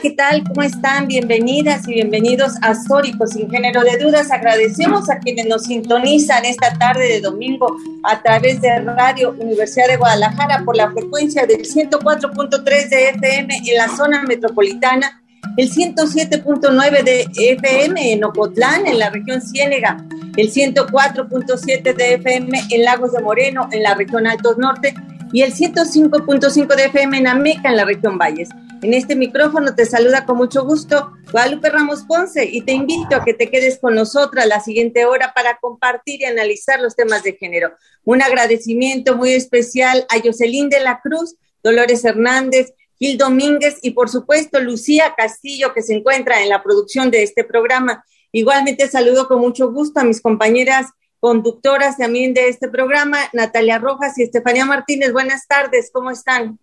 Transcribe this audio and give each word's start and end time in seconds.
¿Qué 0.00 0.10
tal? 0.12 0.44
¿Cómo 0.44 0.62
están? 0.62 1.08
Bienvenidas 1.08 1.86
y 1.86 1.94
bienvenidos 1.94 2.54
a 2.62 2.74
Sóricos 2.74 3.30
sin 3.30 3.50
género 3.50 3.82
de 3.82 3.98
dudas. 3.98 4.30
Agradecemos 4.30 5.10
a 5.10 5.18
quienes 5.18 5.46
nos 5.46 5.64
sintonizan 5.64 6.46
esta 6.46 6.72
tarde 6.78 7.06
de 7.06 7.20
domingo 7.20 7.76
a 8.04 8.22
través 8.22 8.62
de 8.62 8.80
Radio 8.80 9.34
Universidad 9.38 9.88
de 9.88 9.98
Guadalajara 9.98 10.62
por 10.64 10.76
la 10.76 10.90
frecuencia 10.90 11.44
del 11.44 11.62
104.3 11.64 12.88
de 12.88 13.08
FM 13.10 13.54
en 13.66 13.76
la 13.76 13.88
zona 13.88 14.22
metropolitana, 14.22 15.22
el 15.58 15.70
107.9 15.70 17.02
de 17.04 17.26
FM 17.36 18.12
en 18.12 18.24
Ocotlán, 18.24 18.86
en 18.86 18.98
la 18.98 19.10
región 19.10 19.42
Ciénega, 19.42 20.02
el 20.36 20.50
104.7 20.50 21.94
de 21.94 22.14
FM 22.14 22.58
en 22.70 22.84
Lagos 22.84 23.12
de 23.12 23.20
Moreno, 23.20 23.68
en 23.70 23.82
la 23.82 23.94
región 23.94 24.26
Altos 24.26 24.56
Norte, 24.56 24.94
y 25.32 25.42
el 25.42 25.52
105.5 25.52 26.74
de 26.74 26.84
FM 26.86 27.18
en 27.18 27.26
Ameca, 27.26 27.68
en 27.68 27.76
la 27.76 27.84
región 27.84 28.16
Valles. 28.16 28.48
En 28.82 28.94
este 28.94 29.14
micrófono 29.14 29.74
te 29.74 29.84
saluda 29.84 30.24
con 30.24 30.38
mucho 30.38 30.64
gusto 30.64 31.12
Guadalupe 31.32 31.68
Ramos 31.68 32.04
Ponce 32.04 32.46
y 32.46 32.62
te 32.62 32.72
invito 32.72 33.14
a 33.14 33.22
que 33.22 33.34
te 33.34 33.50
quedes 33.50 33.78
con 33.78 33.94
nosotros 33.94 34.46
la 34.46 34.60
siguiente 34.60 35.04
hora 35.04 35.34
para 35.34 35.58
compartir 35.58 36.22
y 36.22 36.24
analizar 36.24 36.80
los 36.80 36.96
temas 36.96 37.22
de 37.22 37.34
género. 37.34 37.74
Un 38.04 38.22
agradecimiento 38.22 39.16
muy 39.16 39.34
especial 39.34 40.06
a 40.08 40.18
Jocelyn 40.18 40.70
de 40.70 40.80
la 40.80 41.00
Cruz, 41.02 41.36
Dolores 41.62 42.06
Hernández, 42.06 42.72
Gil 42.98 43.18
Domínguez 43.18 43.76
y 43.82 43.90
por 43.90 44.08
supuesto 44.08 44.60
Lucía 44.60 45.14
Castillo 45.14 45.74
que 45.74 45.82
se 45.82 45.92
encuentra 45.92 46.42
en 46.42 46.48
la 46.48 46.62
producción 46.62 47.10
de 47.10 47.22
este 47.22 47.44
programa. 47.44 48.02
Igualmente 48.32 48.88
saludo 48.88 49.28
con 49.28 49.40
mucho 49.40 49.70
gusto 49.70 50.00
a 50.00 50.04
mis 50.04 50.22
compañeras 50.22 50.86
conductoras 51.18 51.98
también 51.98 52.32
de 52.32 52.48
este 52.48 52.70
programa, 52.70 53.18
Natalia 53.34 53.78
Rojas 53.78 54.16
y 54.16 54.22
Estefanía 54.22 54.64
Martínez. 54.64 55.12
Buenas 55.12 55.46
tardes, 55.46 55.90
¿cómo 55.92 56.10
están? 56.10 56.58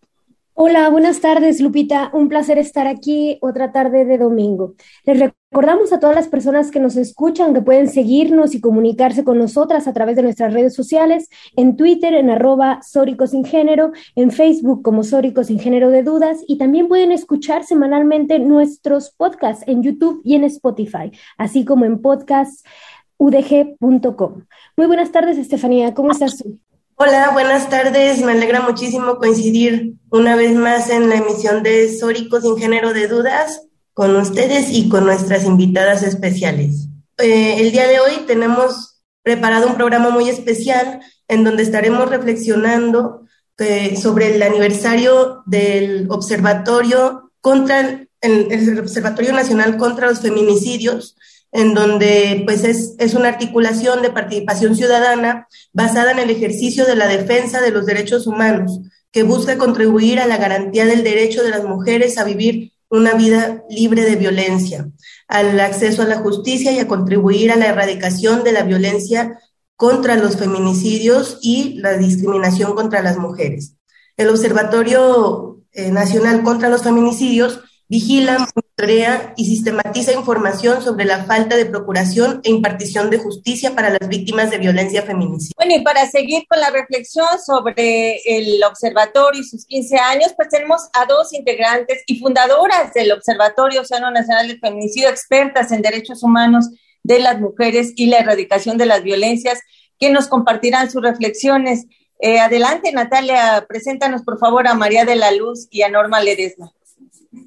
Hola, 0.59 0.89
buenas 0.89 1.21
tardes, 1.21 1.61
Lupita. 1.61 2.09
Un 2.13 2.29
placer 2.29 2.57
estar 2.57 2.87
aquí 2.87 3.37
otra 3.41 3.71
tarde 3.71 4.05
de 4.05 4.17
domingo. 4.17 4.73
Les 5.05 5.19
recordamos 5.19 5.93
a 5.93 5.99
todas 5.99 6.15
las 6.15 6.29
personas 6.29 6.71
que 6.71 6.79
nos 6.79 6.97
escuchan 6.97 7.53
que 7.53 7.61
pueden 7.61 7.87
seguirnos 7.87 8.55
y 8.55 8.59
comunicarse 8.59 9.23
con 9.23 9.37
nosotras 9.37 9.87
a 9.87 9.93
través 9.93 10.15
de 10.15 10.23
nuestras 10.23 10.53
redes 10.53 10.73
sociales, 10.73 11.29
en 11.55 11.77
Twitter 11.77 12.15
en 12.15 12.31
arroba 12.31 12.79
Sin 12.81 13.45
Género, 13.45 13.91
en 14.15 14.31
Facebook 14.31 14.81
como 14.81 15.03
Sórico 15.03 15.43
Sin 15.43 15.59
Género 15.59 15.91
de 15.91 16.01
Dudas 16.01 16.39
y 16.47 16.57
también 16.57 16.87
pueden 16.87 17.11
escuchar 17.11 17.63
semanalmente 17.63 18.39
nuestros 18.39 19.11
podcasts 19.11 19.63
en 19.67 19.83
YouTube 19.83 20.21
y 20.23 20.33
en 20.33 20.43
Spotify, 20.45 21.11
así 21.37 21.65
como 21.65 21.85
en 21.85 22.01
podcastudg.com. 22.01 24.45
Muy 24.75 24.87
buenas 24.87 25.11
tardes, 25.11 25.37
Estefanía. 25.37 25.93
¿Cómo 25.93 26.13
estás 26.13 26.39
tú? 26.39 26.57
Hola, 26.99 27.29
buenas 27.31 27.69
tardes. 27.69 28.23
Me 28.23 28.31
alegra 28.31 28.61
muchísimo 28.61 29.17
coincidir 29.17 29.93
una 30.09 30.35
vez 30.35 30.55
más 30.55 30.89
en 30.89 31.09
la 31.09 31.17
emisión 31.17 31.61
de 31.61 31.95
Sórico 31.95 32.41
sin 32.41 32.57
género 32.57 32.91
de 32.91 33.07
dudas 33.07 33.67
con 33.93 34.15
ustedes 34.15 34.71
y 34.71 34.89
con 34.89 35.05
nuestras 35.05 35.45
invitadas 35.45 36.01
especiales. 36.01 36.87
Eh, 37.19 37.61
el 37.61 37.71
día 37.71 37.85
de 37.85 37.99
hoy 37.99 38.23
tenemos 38.25 39.03
preparado 39.21 39.67
un 39.67 39.75
programa 39.75 40.09
muy 40.09 40.27
especial 40.27 40.99
en 41.27 41.43
donde 41.43 41.61
estaremos 41.61 42.09
reflexionando 42.09 43.27
eh, 43.59 43.95
sobre 43.95 44.33
el 44.33 44.41
aniversario 44.41 45.43
del 45.45 46.07
Observatorio 46.09 47.31
contra 47.41 48.07
el 48.21 48.79
Observatorio 48.79 49.33
Nacional 49.33 49.77
contra 49.77 50.07
los 50.07 50.21
Feminicidios, 50.21 51.15
en 51.57 51.73
donde 51.73 52.43
pues 52.45 52.63
es, 52.63 52.93
es, 52.99 53.15
una 53.15 53.29
articulación 53.29 54.03
de 54.03 54.11
participación 54.11 54.75
ciudadana 54.75 55.47
basada 55.73 56.11
en 56.11 56.19
el 56.19 56.29
ejercicio 56.29 56.85
de 56.85 56.95
la 56.95 57.07
defensa 57.07 57.61
de 57.61 57.71
los 57.71 57.87
derechos 57.87 58.27
humanos, 58.27 58.79
que 59.11 59.23
busca 59.23 59.57
contribuir 59.57 60.19
a 60.19 60.27
la 60.27 60.37
garantía 60.37 60.85
del 60.85 61.03
derecho 61.03 61.41
de 61.41 61.49
las 61.49 61.63
mujeres 61.63 62.19
a 62.19 62.25
vivir 62.25 62.73
una 62.91 63.15
vida 63.15 63.63
libre 63.71 64.03
de 64.03 64.17
violencia, 64.17 64.87
al 65.27 65.59
acceso 65.59 66.03
a 66.03 66.07
la 66.07 66.19
justicia 66.19 66.71
y 66.71 66.79
a 66.79 66.87
contribuir 66.87 67.51
a 67.51 67.55
la 67.55 67.65
erradicación 67.65 68.43
de 68.43 68.51
la 68.51 68.61
violencia 68.61 69.39
contra 69.75 70.15
los 70.15 70.37
feminicidios 70.37 71.39
y 71.41 71.79
la 71.79 71.97
discriminación 71.97 72.75
contra 72.75 73.01
las 73.01 73.17
mujeres. 73.17 73.73
El 74.15 74.29
Observatorio 74.29 75.63
eh, 75.71 75.89
Nacional 75.89 76.43
contra 76.43 76.69
los 76.69 76.83
Feminicidios 76.83 77.61
vigila, 77.89 78.45
monitorea 78.53 79.33
y 79.37 79.45
sistematiza 79.45 80.11
información 80.11 80.81
sobre 80.83 81.05
la 81.05 81.23
falta 81.23 81.55
de 81.55 81.65
procuración 81.65 82.41
e 82.43 82.49
impartición 82.49 83.09
de 83.09 83.17
justicia 83.17 83.75
para 83.75 83.89
las 83.89 84.09
víctimas 84.09 84.51
de 84.51 84.57
violencia 84.57 85.03
feminicida. 85.03 85.53
Bueno, 85.55 85.75
y 85.75 85.83
para 85.83 86.05
seguir 86.07 86.45
con 86.49 86.59
la 86.59 86.69
reflexión 86.69 87.27
sobre 87.45 88.17
el 88.25 88.61
observatorio 88.63 89.41
y 89.41 89.45
sus 89.45 89.65
15 89.65 89.97
años, 89.97 90.33
pues 90.35 90.49
tenemos 90.49 90.81
a 90.93 91.05
dos 91.05 91.33
integrantes 91.33 92.03
y 92.07 92.19
fundadoras 92.19 92.93
del 92.93 93.11
Observatorio 93.11 93.81
Océano 93.81 94.11
Nacional 94.11 94.47
del 94.47 94.59
Feminicidio, 94.59 95.09
expertas 95.09 95.71
en 95.71 95.81
derechos 95.81 96.23
humanos 96.23 96.69
de 97.03 97.19
las 97.19 97.39
mujeres 97.39 97.93
y 97.95 98.07
la 98.07 98.17
erradicación 98.17 98.77
de 98.77 98.85
las 98.85 99.01
violencias, 99.01 99.61
que 99.97 100.11
nos 100.11 100.27
compartirán 100.27 100.91
sus 100.91 101.01
reflexiones. 101.01 101.85
Eh, 102.19 102.39
adelante, 102.39 102.91
Natalia, 102.91 103.65
preséntanos 103.67 104.23
por 104.23 104.37
favor 104.39 104.67
a 104.67 104.73
María 104.73 105.05
de 105.05 105.15
la 105.15 105.31
Luz 105.31 105.67
y 105.71 105.83
a 105.83 105.89
Norma 105.89 106.21
Ledesma. 106.21 106.73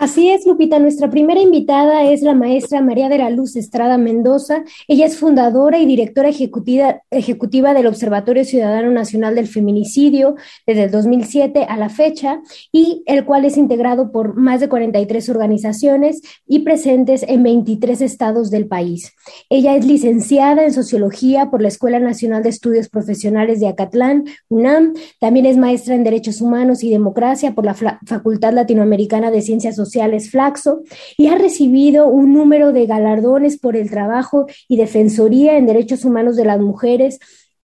Así 0.00 0.30
es, 0.30 0.46
Lupita. 0.46 0.78
Nuestra 0.78 1.10
primera 1.10 1.42
invitada 1.42 2.04
es 2.04 2.22
la 2.22 2.32
maestra 2.32 2.80
María 2.80 3.10
de 3.10 3.18
la 3.18 3.28
Luz 3.28 3.54
Estrada 3.54 3.98
Mendoza. 3.98 4.64
Ella 4.88 5.04
es 5.04 5.18
fundadora 5.18 5.78
y 5.78 5.84
directora 5.84 6.30
ejecutiva, 6.30 7.02
ejecutiva 7.10 7.74
del 7.74 7.86
Observatorio 7.86 8.46
Ciudadano 8.46 8.90
Nacional 8.92 9.34
del 9.34 9.46
Feminicidio 9.46 10.36
desde 10.66 10.84
el 10.84 10.90
2007 10.90 11.66
a 11.68 11.76
la 11.76 11.90
fecha, 11.90 12.40
y 12.72 13.02
el 13.04 13.26
cual 13.26 13.44
es 13.44 13.58
integrado 13.58 14.10
por 14.10 14.36
más 14.36 14.60
de 14.60 14.70
43 14.70 15.28
organizaciones 15.28 16.22
y 16.46 16.60
presentes 16.60 17.22
en 17.22 17.42
23 17.42 18.00
estados 18.00 18.50
del 18.50 18.68
país. 18.68 19.12
Ella 19.50 19.76
es 19.76 19.84
licenciada 19.84 20.64
en 20.64 20.72
Sociología 20.72 21.50
por 21.50 21.60
la 21.60 21.68
Escuela 21.68 22.00
Nacional 22.00 22.42
de 22.42 22.48
Estudios 22.48 22.88
Profesionales 22.88 23.60
de 23.60 23.68
Acatlán, 23.68 24.24
UNAM. 24.48 24.94
También 25.20 25.44
es 25.44 25.58
maestra 25.58 25.94
en 25.94 26.04
Derechos 26.04 26.40
Humanos 26.40 26.82
y 26.82 26.88
Democracia 26.88 27.54
por 27.54 27.66
la 27.66 27.74
Facultad 27.74 28.54
Latinoamericana 28.54 29.30
de 29.30 29.42
Ciencias 29.42 29.76
Sociales 29.76 29.89
Flaxo 30.30 30.82
y 31.16 31.28
ha 31.28 31.36
recibido 31.36 32.06
un 32.08 32.32
número 32.32 32.72
de 32.72 32.86
galardones 32.86 33.58
por 33.58 33.76
el 33.76 33.90
trabajo 33.90 34.46
y 34.68 34.76
defensoría 34.76 35.56
en 35.56 35.66
derechos 35.66 36.04
humanos 36.04 36.36
de 36.36 36.44
las 36.44 36.60
mujeres, 36.60 37.18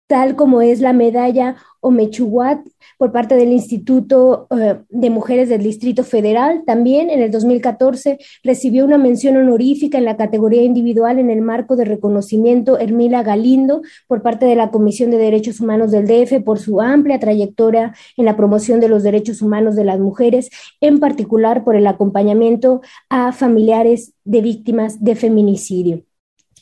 tal 0.06 0.36
como 0.36 0.62
es 0.62 0.80
la 0.80 0.92
medalla 0.92 1.56
Omechuat 1.80 2.60
por 2.98 3.12
parte 3.12 3.36
del 3.36 3.52
Instituto 3.52 4.46
eh, 4.50 4.78
de 4.88 5.10
Mujeres 5.10 5.48
del 5.48 5.62
Distrito 5.62 6.04
Federal. 6.04 6.62
También 6.66 7.10
en 7.10 7.22
el 7.22 7.30
2014 7.30 8.18
recibió 8.42 8.84
una 8.84 8.98
mención 8.98 9.36
honorífica 9.36 9.98
en 9.98 10.04
la 10.04 10.16
categoría 10.16 10.62
individual 10.62 11.18
en 11.18 11.30
el 11.30 11.40
marco 11.40 11.76
de 11.76 11.84
reconocimiento 11.84 12.78
Hermila 12.78 13.22
Galindo 13.22 13.82
por 14.06 14.22
parte 14.22 14.46
de 14.46 14.56
la 14.56 14.70
Comisión 14.70 15.10
de 15.10 15.18
Derechos 15.18 15.60
Humanos 15.60 15.90
del 15.90 16.06
DF 16.06 16.42
por 16.44 16.58
su 16.58 16.80
amplia 16.80 17.18
trayectoria 17.18 17.94
en 18.16 18.24
la 18.24 18.36
promoción 18.36 18.80
de 18.80 18.88
los 18.88 19.02
derechos 19.02 19.42
humanos 19.42 19.76
de 19.76 19.84
las 19.84 20.00
mujeres, 20.00 20.50
en 20.80 20.98
particular 20.98 21.64
por 21.64 21.76
el 21.76 21.86
acompañamiento 21.86 22.80
a 23.08 23.32
familiares 23.32 24.14
de 24.24 24.42
víctimas 24.42 25.02
de 25.02 25.14
feminicidio. 25.14 26.07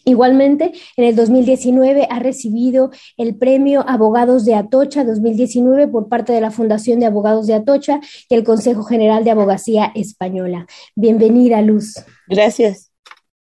Igualmente, 0.08 0.72
en 0.96 1.04
el 1.04 1.16
2019 1.16 2.06
ha 2.08 2.20
recibido 2.20 2.92
el 3.16 3.34
premio 3.34 3.84
Abogados 3.88 4.44
de 4.44 4.54
Atocha 4.54 5.02
2019 5.02 5.88
por 5.88 6.08
parte 6.08 6.32
de 6.32 6.40
la 6.40 6.52
Fundación 6.52 7.00
de 7.00 7.06
Abogados 7.06 7.48
de 7.48 7.54
Atocha 7.54 7.98
y 8.28 8.36
el 8.36 8.44
Consejo 8.44 8.84
General 8.84 9.24
de 9.24 9.32
Abogacía 9.32 9.90
Española. 9.96 10.68
Bienvenida, 10.94 11.60
Luz. 11.60 11.96
Gracias. 12.28 12.92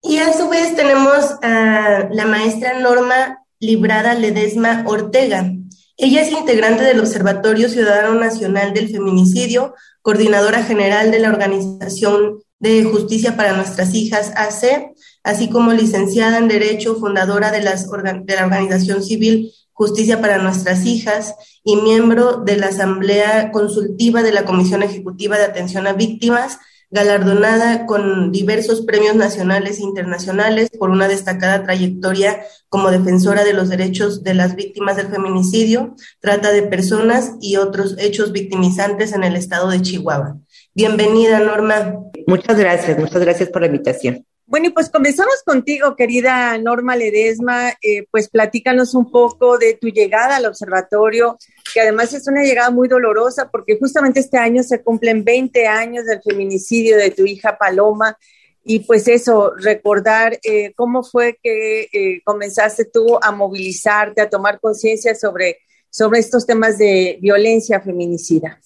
Y 0.00 0.17
a 0.17 0.32
su 0.32 0.49
vez 0.49 0.75
tenemos 0.75 1.26
a 1.43 2.08
la 2.11 2.25
maestra 2.25 2.81
Norma 2.81 3.44
Librada 3.61 4.14
Ledesma 4.14 4.82
Ortega. 4.87 5.53
Ella 5.99 6.23
es 6.23 6.32
integrante 6.32 6.85
del 6.85 7.00
Observatorio 7.00 7.69
Ciudadano 7.69 8.19
Nacional 8.19 8.73
del 8.73 8.88
Feminicidio, 8.88 9.75
coordinadora 10.00 10.62
general 10.62 11.11
de 11.11 11.19
la 11.19 11.29
Organización 11.29 12.38
de 12.58 12.85
Justicia 12.85 13.37
para 13.37 13.53
Nuestras 13.53 13.94
Hijas 13.94 14.32
AC, 14.37 14.94
así 15.26 15.50
como 15.50 15.73
licenciada 15.73 16.38
en 16.38 16.46
Derecho, 16.46 16.94
fundadora 16.94 17.50
de, 17.50 17.61
las, 17.61 17.88
la 17.88 18.44
Organización 18.44 19.02
Civil 19.02 19.52
Justicia 19.73 20.20
para 20.20 20.38
Nuestras 20.38 20.87
Hijas 20.87 21.34
y 21.64 21.76
miembro 21.76 22.38
de 22.38 22.56
la 22.56 22.69
Asamblea 22.69 23.50
Consultiva 23.50 24.23
de 24.23 24.31
la 24.31 24.44
Comisión 24.44 24.84
Ejecutiva 24.84 25.37
de 25.37 25.44
Atención 25.44 25.88
a 25.88 25.94
Víctimas 25.94 26.58
galardonada 26.90 27.87
con 27.87 28.31
diversos 28.31 28.82
premios 28.82 29.17
nacionales 29.17 29.81
e 29.81 29.82
internacionales 29.82 30.70
por 30.78 30.90
una 30.90 31.08
destacada 31.08 31.64
trayectoria 31.64 32.44
como 32.69 32.93
defensora 32.93 33.43
de 33.43 33.52
los 33.52 33.69
derechos 33.69 34.22
de 34.22 34.34
las 34.34 34.55
víctimas 34.55 34.96
del 34.96 35.08
feminicidio, 35.08 35.96
trata 36.20 36.52
de 36.52 36.62
personas 36.62 37.32
y 37.40 37.56
otros 37.56 37.96
hechos 37.99 38.31
victimizantes 38.31 39.12
en 39.12 39.25
el 39.25 39.34
estado 39.34 39.69
de 39.70 39.82
Chihuahua. 39.82 40.38
Bienvenida, 40.72 41.40
Norma. 41.40 41.99
Muchas 42.29 42.56
gracias, 42.56 42.96
muchas 42.96 43.20
gracias 43.20 43.49
por 43.49 43.62
la 43.62 43.67
invitación. 43.67 44.25
Bueno, 44.48 44.69
y 44.69 44.70
pues 44.70 44.88
comenzamos 44.88 45.43
contigo, 45.44 45.96
querida 45.96 46.56
Norma 46.58 46.94
Ledesma. 46.94 47.70
Eh, 47.82 48.06
pues 48.12 48.28
platícanos 48.28 48.94
un 48.94 49.10
poco 49.10 49.58
de 49.58 49.75
tu 49.75 49.88
llegada 49.88 50.37
al 50.37 50.46
observatorio, 50.46 51.37
que 51.75 51.81
además 51.81 52.14
es 52.14 52.28
una 52.28 52.44
llegada 52.44 52.70
muy 52.70 52.87
dolorosa 52.87 53.50
porque 53.50 53.76
justamente 53.76 54.20
este 54.20 54.38
año 54.38 54.62
se 54.62 54.84
cumplen 54.84 55.25
20 55.25 55.66
años 55.66 56.04
del 56.06 56.22
feminicidio 56.22 56.96
de 56.96 57.10
tu 57.10 57.26
hija 57.26 57.58
Paloma. 57.58 58.16
Y 58.62 58.81
pues 58.81 59.08
eso, 59.08 59.52
recordar 59.56 60.38
eh, 60.44 60.72
cómo 60.76 61.02
fue 61.02 61.38
que 61.43 61.88
eh, 61.93 62.20
comenzaste 62.25 62.84
tú 62.84 63.19
a 63.20 63.32
movilizarte, 63.32 64.20
a 64.20 64.31
tomar 64.31 64.60
conciencia 64.60 65.16
sobre, 65.16 65.58
sobre 65.90 66.20
estos 66.20 66.46
temas 66.46 66.78
de 66.78 67.19
violencia 67.20 67.81
feminicida. 67.81 68.60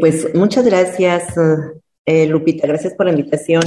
pues 0.00 0.34
muchas 0.34 0.64
gracias, 0.64 1.34
eh, 2.04 2.26
Lupita, 2.26 2.66
gracias 2.66 2.94
por 2.94 3.06
la 3.06 3.12
invitación. 3.12 3.62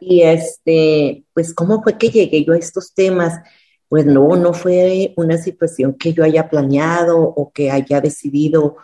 Y 0.00 0.22
este, 0.22 1.24
pues, 1.32 1.52
¿cómo 1.52 1.82
fue 1.82 1.98
que 1.98 2.10
llegué 2.10 2.44
yo 2.44 2.52
a 2.52 2.58
estos 2.58 2.94
temas? 2.94 3.40
Pues 3.88 4.06
no, 4.06 4.36
no 4.36 4.52
fue 4.52 5.12
una 5.16 5.38
situación 5.38 5.94
que 5.94 6.12
yo 6.12 6.24
haya 6.24 6.48
planeado 6.48 7.18
o 7.18 7.52
que 7.52 7.70
haya 7.70 8.00
decidido 8.00 8.76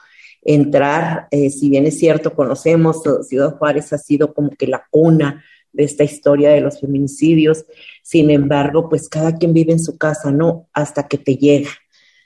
entrar. 0.43 1.29
Eh, 1.31 1.51
si 1.51 1.71
bien 1.71 1.87
es 1.87 1.99
cierto, 1.99 2.35
conocemos, 2.35 3.03
Ciudad 3.29 3.57
Juárez 3.57 3.93
ha 3.93 3.99
sido 3.99 4.35
como 4.35 4.51
que 4.51 4.67
la 4.67 4.85
cuna 4.91 5.45
de 5.73 5.85
esta 5.85 6.05
historia 6.05 6.51
de 6.51 6.61
los 6.61 6.81
feminicidios. 6.81 7.65
Sin 8.03 8.31
embargo, 8.31 8.89
pues 8.89 9.09
cada 9.09 9.37
quien 9.37 9.55
vive 9.55 9.73
en 9.73 9.81
su 9.81 9.97
casa, 9.97 10.31
¿no? 10.33 10.69
Hasta 10.73 11.09
que 11.09 11.19
te 11.19 11.37
llega, 11.37 11.71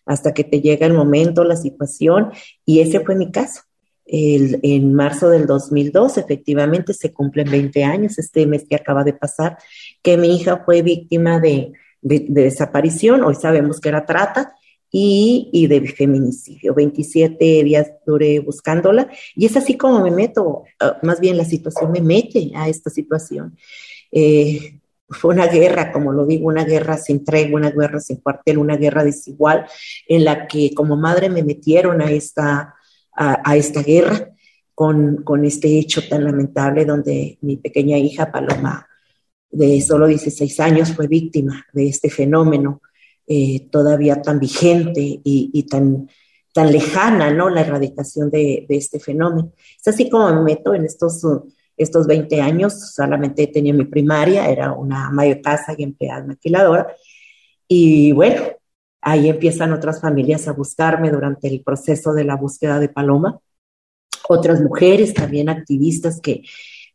hasta 0.06 0.32
que 0.32 0.44
te 0.44 0.61
llega 0.61 0.87
el 0.87 0.94
momento, 0.94 1.44
la 1.44 1.56
situación, 1.56 2.32
y 2.64 2.81
ese 2.81 3.00
fue 3.00 3.14
mi 3.14 3.31
caso 3.31 3.65
en 4.08 4.94
marzo 4.94 5.29
del 5.29 5.47
2002, 5.47 6.19
efectivamente, 6.19 6.94
se 6.94 7.12
cumplen 7.12 7.50
20 7.50 7.85
años, 7.85 8.19
este 8.19 8.47
mes 8.47 8.64
que 8.69 8.76
acaba 8.76 9.03
de 9.03 9.12
pasar, 9.12 9.58
que 10.03 10.17
mi 10.17 10.37
hija 10.37 10.62
fue 10.64 10.82
víctima 10.82 11.41
de, 11.41 11.73
desaparición, 12.03 13.25
hoy 13.25 13.35
sabemos 13.35 13.81
que 13.81 13.88
era 13.88 14.06
trata, 14.06 14.55
y, 14.99 15.67
de 15.69 15.87
feminicidio. 15.88 16.73
27 16.73 17.64
días 17.64 17.91
duré 18.06 18.38
buscándola 18.38 19.11
y 19.35 19.44
es 19.44 19.55
así 19.56 19.76
como 19.76 20.00
me 20.00 20.11
meto, 20.11 20.62
ah, 20.81 20.99
más 21.02 21.20
bien 21.20 21.37
la 21.37 21.44
situación 21.44 21.93
me 21.93 22.00
mete 22.00 22.52
a 22.55 22.69
esta 22.69 22.88
situación. 22.88 23.59
Eh, 24.11 24.79
fue 25.11 25.35
una 25.35 25.49
guerra, 25.49 25.93
como 25.93 26.12
lo 26.12 26.25
digo, 26.25 26.49
una 26.49 26.64
guerra 26.64 26.97
sin 26.97 27.25
tregua, 27.25 27.61
una 27.61 27.70
guerra 27.70 28.00
sin 28.00 28.17
cuartel, 28.19 28.59
una 28.59 28.76
guerra 28.76 29.05
desigual, 29.05 29.67
en 30.09 30.25
la 30.25 30.47
que 30.47 30.73
como 30.73 30.97
madre 30.97 31.29
me 31.29 31.43
metieron 31.43 32.00
a 32.00 32.11
esta 32.11 32.75
a, 33.16 33.56
esta 33.56 33.82
guerra 33.82 34.30
con, 34.74 35.22
con, 35.24 35.44
este 35.44 35.78
hecho 35.78 36.06
tan 36.08 36.24
lamentable 36.24 36.84
donde 36.84 37.38
mi 37.40 37.56
pequeña 37.56 37.96
hija 37.98 38.30
Paloma, 38.30 38.86
de 39.50 39.80
solo 39.80 40.06
16 40.06 40.60
años, 40.60 40.92
fue 40.92 41.06
víctima 41.06 41.64
de 41.72 41.88
este 41.88 42.10
fenómeno 42.10 42.82
eh, 43.26 43.68
todavía 43.70 44.22
tan 44.22 44.38
vigente 44.38 45.20
y, 45.24 45.62
tan, 45.64 46.08
tan 46.52 46.70
lejana, 46.70 47.30
¿no? 47.32 47.50
La 47.50 47.62
erradicación 47.62 48.30
de, 48.30 48.66
de, 48.68 48.76
este 48.76 49.00
fenómeno. 49.00 49.52
Es 49.80 49.88
así 49.88 50.08
como 50.08 50.32
me 50.32 50.42
meto 50.42 50.74
en 50.74 50.84
estos, 50.84 51.22
estos 51.76 52.06
20 52.06 52.40
años, 52.40 52.92
solamente 52.94 53.48
tenía 53.48 53.74
mi 53.74 53.84
primaria, 53.84 54.48
era 54.48 54.72
una 54.72 55.10
mayor 55.10 55.40
casa 55.40 55.74
y 55.76 55.82
empleada 55.82 56.24
maquiladora. 56.24 56.86
Y 57.66 58.12
bueno, 58.12 58.42
Ahí 59.08 59.29
empiezan 59.29 59.73
otras 59.73 60.00
familias 60.00 60.49
a 60.49 60.53
buscarme 60.53 61.12
durante 61.12 61.47
el 61.47 61.62
proceso 61.62 62.12
de 62.12 62.25
la 62.25 62.35
búsqueda 62.35 62.81
de 62.81 62.88
Paloma. 62.88 63.38
Otras 64.29 64.61
mujeres 64.61 65.14
también 65.14 65.49
activistas 65.49 66.20
que, 66.20 66.43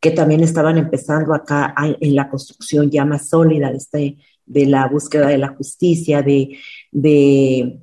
que 0.02 0.12
también 0.12 0.42
estaban 0.42 0.78
empezando 0.78 1.34
acá 1.34 1.74
en 1.78 2.14
la 2.14 2.28
construcción 2.28 2.92
ya 2.92 3.06
más 3.06 3.30
sólida 3.30 3.72
de, 3.72 3.78
este, 3.78 4.18
de 4.46 4.66
la 4.66 4.90
búsqueda 4.90 5.28
de 5.28 5.38
la 5.38 5.56
justicia, 5.56 6.22
de, 6.22 6.58
de 6.92 7.80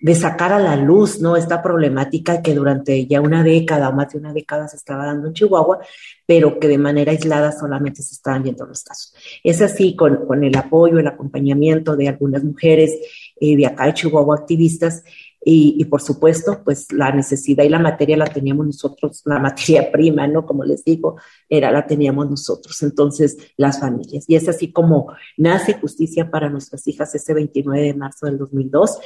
de 0.00 0.14
sacar 0.14 0.52
a 0.52 0.58
la 0.58 0.76
luz, 0.76 1.20
¿no? 1.20 1.36
Esta 1.36 1.62
problemática 1.62 2.42
que 2.42 2.54
durante 2.54 3.06
ya 3.06 3.20
una 3.20 3.42
década 3.42 3.88
o 3.88 3.92
más 3.92 4.12
de 4.12 4.18
una 4.18 4.32
década 4.32 4.68
se 4.68 4.76
estaba 4.76 5.06
dando 5.06 5.28
en 5.28 5.34
Chihuahua, 5.34 5.80
pero 6.26 6.60
que 6.60 6.68
de 6.68 6.78
manera 6.78 7.12
aislada 7.12 7.50
solamente 7.50 8.02
se 8.02 8.14
estaban 8.14 8.42
viendo 8.42 8.66
los 8.66 8.84
casos. 8.84 9.14
Es 9.42 9.62
así 9.62 9.96
con, 9.96 10.26
con 10.26 10.44
el 10.44 10.56
apoyo, 10.56 10.98
el 10.98 11.06
acompañamiento 11.06 11.96
de 11.96 12.08
algunas 12.08 12.44
mujeres 12.44 12.92
eh, 13.40 13.56
de 13.56 13.66
acá 13.66 13.86
de 13.86 13.94
Chihuahua 13.94 14.36
activistas 14.36 15.02
y, 15.48 15.84
por 15.84 16.02
supuesto, 16.02 16.64
pues 16.64 16.90
la 16.92 17.12
necesidad 17.12 17.62
y 17.62 17.68
la 17.68 17.78
materia 17.78 18.16
la 18.16 18.26
teníamos 18.26 18.66
nosotros, 18.66 19.22
la 19.26 19.38
materia 19.38 19.92
prima, 19.92 20.26
¿no? 20.26 20.44
Como 20.44 20.64
les 20.64 20.84
digo, 20.84 21.18
era 21.48 21.70
la 21.70 21.86
teníamos 21.86 22.28
nosotros, 22.28 22.82
entonces 22.82 23.36
las 23.56 23.80
familias. 23.80 24.24
Y 24.28 24.36
es 24.36 24.48
así 24.48 24.72
como 24.72 25.12
nace 25.36 25.74
Justicia 25.74 26.30
para 26.30 26.48
nuestras 26.48 26.86
hijas 26.88 27.14
ese 27.14 27.34
29 27.34 27.82
de 27.82 27.94
marzo 27.94 28.26
del 28.26 28.38
2002. 28.38 28.98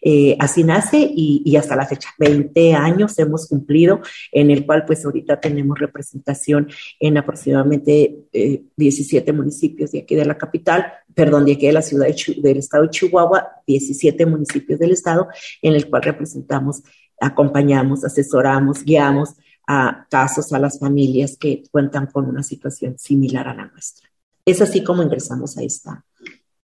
Eh, 0.00 0.36
así 0.38 0.62
nace 0.62 0.98
y, 0.98 1.56
hasta 1.56 1.74
la 1.74 1.86
fecha, 1.86 2.10
20 2.18 2.74
años 2.74 3.18
hemos 3.18 3.48
cumplido, 3.48 4.00
en 4.32 4.50
el 4.50 4.64
cual 4.64 4.84
pues 4.86 5.04
ahorita 5.04 5.40
tenemos 5.40 5.78
representación 5.78 6.68
en 7.00 7.18
aproximadamente 7.18 8.16
17 8.76 9.30
eh, 9.30 9.34
municipios 9.34 9.92
de 9.92 10.00
aquí 10.00 10.14
de 10.14 10.24
la 10.24 10.38
capital, 10.38 10.86
perdón, 11.14 11.46
de 11.46 11.52
aquí 11.52 11.66
de 11.66 11.72
la 11.72 11.82
ciudad 11.82 12.06
del 12.06 12.58
estado 12.58 12.84
de 12.84 12.90
Chihuahua, 12.90 13.48
17 13.66 14.24
municipios 14.26 14.78
del 14.78 14.92
estado, 14.92 15.28
en 15.62 15.74
el 15.74 15.88
cual 15.90 16.02
representamos, 16.02 16.82
acompañamos, 17.20 18.04
asesoramos, 18.04 18.84
guiamos 18.84 19.34
a 19.68 20.06
casos, 20.10 20.52
a 20.52 20.58
las 20.58 20.78
familias 20.78 21.36
que 21.38 21.62
cuentan 21.70 22.06
con 22.06 22.26
una 22.26 22.42
situación 22.42 22.98
similar 22.98 23.46
a 23.46 23.54
la 23.54 23.66
nuestra. 23.66 24.08
Es 24.44 24.62
así 24.62 24.82
como 24.82 25.02
ingresamos 25.02 25.58
a 25.58 25.62
esta, 25.62 26.04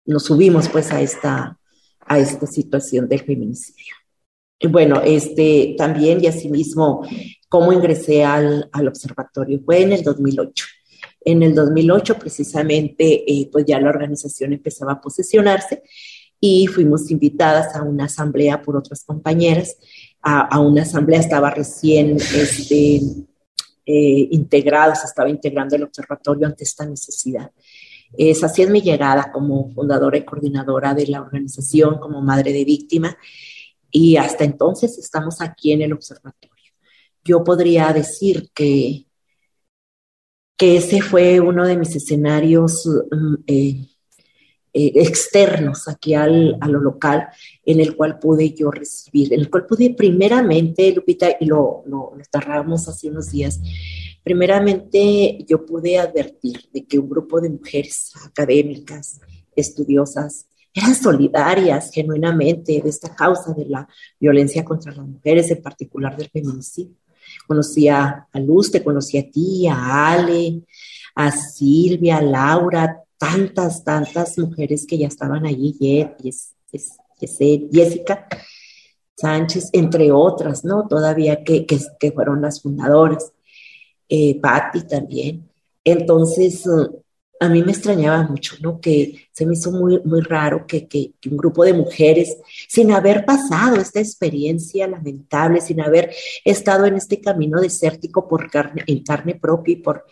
nos 0.06 0.26
subimos 0.26 0.70
pues 0.70 0.92
a 0.92 1.02
esta, 1.02 1.58
a 2.06 2.20
esta 2.20 2.46
situación 2.46 3.10
del 3.10 3.22
feminicidio. 3.22 3.96
Y 4.60 4.68
bueno, 4.68 5.02
este, 5.04 5.76
también 5.78 6.24
y 6.24 6.28
asimismo, 6.28 7.04
cómo 7.50 7.74
ingresé 7.74 8.24
al, 8.24 8.70
al 8.72 8.88
observatorio 8.88 9.60
fue 9.66 9.82
en 9.82 9.94
el 9.94 10.04
2008 10.04 10.66
en 11.24 11.44
el 11.44 11.54
2008 11.54 12.18
precisamente, 12.18 13.24
eh, 13.32 13.50
pues 13.52 13.66
ya 13.66 13.80
la 13.80 13.90
organización 13.90 14.54
empezaba 14.54 14.94
a 14.94 15.02
posesionarse 15.02 15.84
y 16.40 16.66
fuimos 16.68 17.12
invitadas 17.12 17.76
a 17.76 17.84
una 17.84 18.06
asamblea 18.06 18.62
por 18.62 18.76
otras 18.76 19.04
compañeras. 19.04 19.78
A, 20.24 20.60
una 20.60 20.84
asamblea 20.84 21.20
estaba 21.20 21.50
recién 21.50 22.16
este, 22.16 22.98
eh, 23.86 24.28
integrado, 24.32 24.94
se 24.96 25.08
estaba 25.08 25.30
integrando 25.30 25.76
el 25.76 25.84
observatorio 25.84 26.46
ante 26.46 26.64
esta 26.64 26.86
necesidad. 26.86 27.52
Es 28.18 28.44
así 28.44 28.62
es 28.62 28.70
mi 28.70 28.82
llegada 28.82 29.32
como 29.32 29.72
fundadora 29.74 30.18
y 30.18 30.26
coordinadora 30.26 30.94
de 30.94 31.08
la 31.08 31.22
organización, 31.22 31.98
como 32.00 32.22
madre 32.22 32.54
de 32.54 32.66
víctima, 32.66 33.18
y 33.90 34.18
hasta 34.18 34.44
entonces 34.44 34.98
estamos 34.98 35.42
aquí 35.42 35.72
en 35.72 35.82
el 35.82 35.94
observatorio. 35.94 36.52
Yo 37.24 37.44
podría 37.44 37.92
decir 37.94 38.52
que 38.54 39.06
que 40.62 40.78
ese 40.78 41.02
fue 41.02 41.40
uno 41.40 41.66
de 41.66 41.76
mis 41.76 41.96
escenarios 41.96 42.86
mm, 42.86 43.34
eh, 43.48 43.88
eh, 44.74 44.92
externos 44.96 45.88
aquí 45.88 46.14
al, 46.14 46.58
a 46.62 46.68
lo 46.68 46.80
local, 46.80 47.28
en 47.66 47.80
el 47.80 47.96
cual 47.96 48.20
pude 48.20 48.54
yo 48.54 48.72
recibir, 48.72 49.34
en 49.34 49.42
el 49.42 49.50
cual 49.50 49.66
pude 49.66 49.94
primeramente, 49.94 50.94
Lupita, 50.94 51.30
y 51.40 51.46
lo, 51.46 51.84
lo, 51.86 52.14
lo 52.16 52.74
hace 52.74 53.10
unos 53.10 53.32
días, 53.32 53.60
primeramente 54.24 55.40
yo 55.48 55.66
pude 55.66 55.98
advertir 55.98 56.70
de 56.72 56.86
que 56.86 57.00
un 57.00 57.10
grupo 57.10 57.42
de 57.42 57.50
mujeres 57.50 58.14
académicas, 58.26 59.20
estudiosas, 59.56 60.46
eran 60.74 60.96
solidarias 60.96 61.92
genuinamente 61.92 62.80
de 62.82 62.90
esta 62.90 63.14
causa 63.14 63.54
de 63.54 63.66
la 63.66 63.88
violencia 64.20 64.64
contra 64.64 64.94
las 64.94 65.06
mujeres, 65.06 65.52
en 65.52 65.62
particular 65.62 66.16
del 66.16 66.30
feminicidio. 66.30 66.96
Conocí 67.46 67.90
a, 67.90 68.28
Luz, 68.36 68.72
te 68.72 68.84
conocí 68.84 69.18
a 69.18 69.30
ti, 69.30 69.68
a 69.68 70.12
Ale, 70.14 70.62
a 71.16 71.32
Silvia, 71.32 72.18
a 72.18 72.22
Laura, 72.22 73.04
tantas, 73.22 73.84
tantas 73.84 74.36
mujeres 74.40 74.88
que 74.88 74.98
ya 74.98 75.08
estaban 75.08 75.46
allí, 75.46 75.78
Jessica 77.72 78.28
Sánchez, 79.16 79.70
entre 79.74 80.12
otras, 80.12 80.66
¿no? 80.66 80.88
Todavía 80.88 81.44
que, 81.44 81.68
que, 81.68 82.12
fueron 82.12 82.42
las 82.42 82.64
fundadoras, 82.64 83.32
eh, 84.10 84.40
Patti 84.42 84.88
también. 84.88 85.48
Entonces, 85.84 86.68
a 87.40 87.48
mí 87.48 87.62
me 87.62 87.74
extrañaba 87.74 88.24
mucho, 88.24 88.56
¿no? 88.60 88.82
Que 88.82 89.28
se 89.32 89.46
me 89.46 89.54
hizo 89.54 89.72
muy, 89.72 90.02
muy 90.04 90.22
raro 90.22 90.66
que, 90.66 91.14
un 91.30 91.38
grupo 91.38 91.64
de 91.64 91.74
mujeres, 91.74 92.38
sin 92.68 92.92
haber 92.92 93.24
pasado 93.24 93.76
esta 93.76 94.00
experiencia 94.00 94.88
lamentable, 94.88 95.62
sin 95.62 95.80
haber 95.80 96.12
estado 96.44 96.88
en 96.88 96.96
este 96.96 97.22
camino 97.22 97.62
desértico 97.62 98.28
por 98.28 98.50
carne, 98.50 98.84
en 98.88 99.04
carne 99.04 99.36
propia 99.36 99.74
y 99.74 99.76
por, 99.76 100.06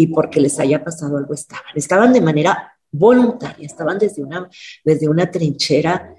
y 0.00 0.06
porque 0.06 0.40
les 0.40 0.58
haya 0.58 0.82
pasado 0.82 1.18
algo 1.18 1.34
estaban. 1.34 1.74
Estaban 1.74 2.14
de 2.14 2.22
manera 2.22 2.72
voluntaria, 2.90 3.66
estaban 3.66 3.98
desde 3.98 4.22
una, 4.22 4.48
desde 4.82 5.10
una 5.10 5.30
trinchera 5.30 6.14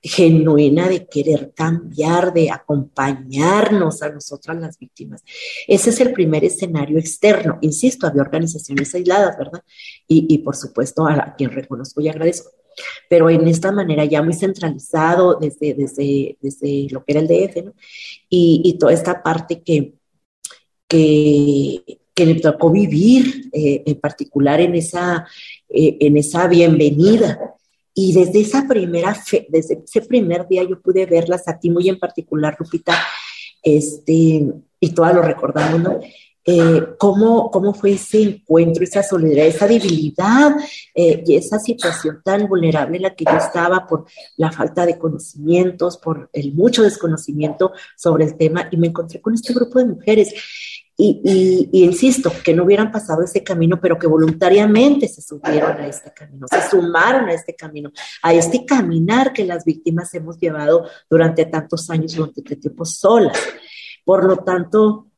genuina 0.00 0.88
de 0.88 1.06
querer 1.06 1.52
cambiar, 1.54 2.32
de 2.32 2.50
acompañarnos 2.50 4.00
a 4.00 4.08
nosotras 4.08 4.56
las 4.58 4.78
víctimas. 4.78 5.22
Ese 5.68 5.90
es 5.90 6.00
el 6.00 6.14
primer 6.14 6.44
escenario 6.44 6.98
externo. 6.98 7.58
Insisto, 7.60 8.06
había 8.06 8.22
organizaciones 8.22 8.94
aisladas, 8.94 9.36
¿verdad? 9.36 9.62
Y, 10.08 10.38
por 10.38 10.56
supuesto 10.56 11.06
a, 11.06 11.34
quien 11.36 11.50
reconozco 11.50 12.00
y 12.00 12.08
agradezco. 12.08 12.52
Pero 13.10 13.28
en 13.28 13.46
esta 13.48 13.70
manera 13.70 14.06
ya 14.06 14.22
muy 14.22 14.32
centralizado 14.32 15.34
desde, 15.34 15.74
desde, 15.74 16.38
desde 16.40 16.88
lo 16.90 17.04
que 17.04 17.12
era 17.12 17.20
el 17.20 17.28
DF, 17.28 17.64
¿no? 17.66 17.74
Y, 18.30 18.78
toda 18.80 18.94
esta 18.94 19.22
parte 19.22 19.62
que, 19.62 19.92
que, 20.88 22.00
que 22.16 22.24
me 22.24 22.36
tocó 22.36 22.70
vivir, 22.70 23.50
eh, 23.52 23.82
en 23.84 24.00
particular 24.00 24.58
en 24.62 24.74
esa, 24.74 25.26
eh, 25.68 25.98
en 26.00 26.16
esa 26.16 26.48
bienvenida 26.48 27.38
y 27.92 28.14
desde 28.14 28.40
esa 28.40 28.66
primera 28.66 29.14
fe, 29.14 29.46
desde 29.50 29.82
ese 29.84 30.00
primer 30.00 30.48
día 30.48 30.62
yo 30.62 30.80
pude 30.80 31.04
verlas 31.04 31.46
a 31.46 31.58
ti 31.58 31.68
muy 31.68 31.90
en 31.90 31.98
particular, 31.98 32.56
Lupita, 32.58 32.94
este, 33.62 34.46
y 34.80 34.90
todas 34.94 35.14
lo 35.14 35.20
recordamos, 35.20 35.80
¿no? 35.80 36.00
Eh, 36.48 36.94
cómo, 36.96 37.50
cómo 37.50 37.74
fue 37.74 37.94
ese 37.94 38.22
encuentro, 38.22 38.84
esa 38.84 39.02
solidaridad, 39.02 39.48
esa 39.48 39.66
debilidad 39.66 40.56
eh, 40.94 41.24
y 41.26 41.34
esa 41.34 41.58
situación 41.58 42.22
tan 42.24 42.46
vulnerable 42.46 42.98
en 42.98 43.02
la 43.02 43.16
que 43.16 43.24
yo 43.24 43.36
estaba 43.36 43.84
por 43.84 44.04
la 44.36 44.52
falta 44.52 44.86
de 44.86 44.96
conocimientos, 44.96 45.96
por 45.96 46.30
el 46.32 46.54
mucho 46.54 46.84
desconocimiento 46.84 47.72
sobre 47.96 48.26
el 48.26 48.36
tema 48.36 48.68
y 48.70 48.76
me 48.76 48.86
encontré 48.86 49.20
con 49.20 49.34
este 49.34 49.52
grupo 49.52 49.80
de 49.80 49.86
mujeres 49.86 50.32
y, 50.98 51.68
insisto, 51.84 52.32
que 52.42 52.54
no 52.54 52.64
hubieran 52.64 52.90
pasado 52.90 53.22
ese 53.22 53.44
camino, 53.44 53.78
pero 53.78 53.98
que 53.98 54.06
voluntariamente 54.06 55.06
se 55.08 55.20
subieron 55.20 55.76
a 55.76 55.86
este 55.86 56.10
camino, 56.12 56.46
se 56.50 56.70
sumaron 56.70 57.28
a 57.28 57.34
este 57.34 57.54
camino, 57.54 57.92
a 58.22 58.32
este 58.32 58.64
caminar 58.64 59.34
que 59.34 59.44
las 59.44 59.64
víctimas 59.64 60.14
hemos 60.14 60.38
llevado 60.38 60.86
durante 61.10 61.44
tantos 61.44 61.90
años, 61.90 62.14
durante 62.14 62.40
este 62.40 62.56
tiempo 62.56 62.86
solas. 62.86 63.38
Por 64.04 64.24
lo 64.24 64.38
tanto, 64.38 65.08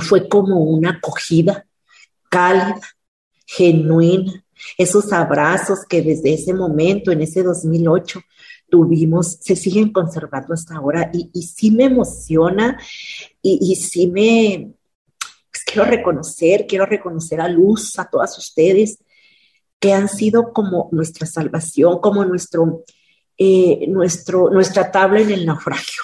fue 0.00 0.28
como 0.28 0.62
una 0.64 0.90
acogida 0.90 1.64
cálida, 2.28 2.80
genuina, 3.46 4.44
esos 4.76 5.12
abrazos 5.12 5.84
que 5.88 6.02
desde 6.02 6.34
ese 6.34 6.52
momento, 6.54 7.12
en 7.12 7.22
ese 7.22 7.44
2008, 7.44 8.20
tuvimos, 8.68 9.38
se 9.40 9.54
siguen 9.54 9.92
conservando 9.92 10.54
hasta 10.54 10.74
ahora 10.74 11.10
y, 11.14 11.42
sí 11.42 11.70
me 11.70 11.84
emociona 11.84 12.78
y 13.40 13.76
sí 13.76 14.08
me, 14.08 14.74
quiero 15.70 15.88
reconocer, 15.88 16.66
quiero 16.66 16.86
reconocer 16.86 17.40
a 17.40 17.48
Luz, 17.48 17.98
a 17.98 18.08
todas 18.08 18.36
ustedes, 18.38 18.98
que 19.78 19.92
han 19.92 20.08
sido 20.08 20.52
como 20.52 20.88
nuestra 20.92 21.26
salvación, 21.26 22.00
como 22.00 22.24
nuestro, 22.24 22.84
eh, 23.36 23.86
nuestro, 23.88 24.50
nuestra 24.50 24.90
tabla 24.90 25.20
en 25.20 25.30
el 25.30 25.46
naufragio. 25.46 26.02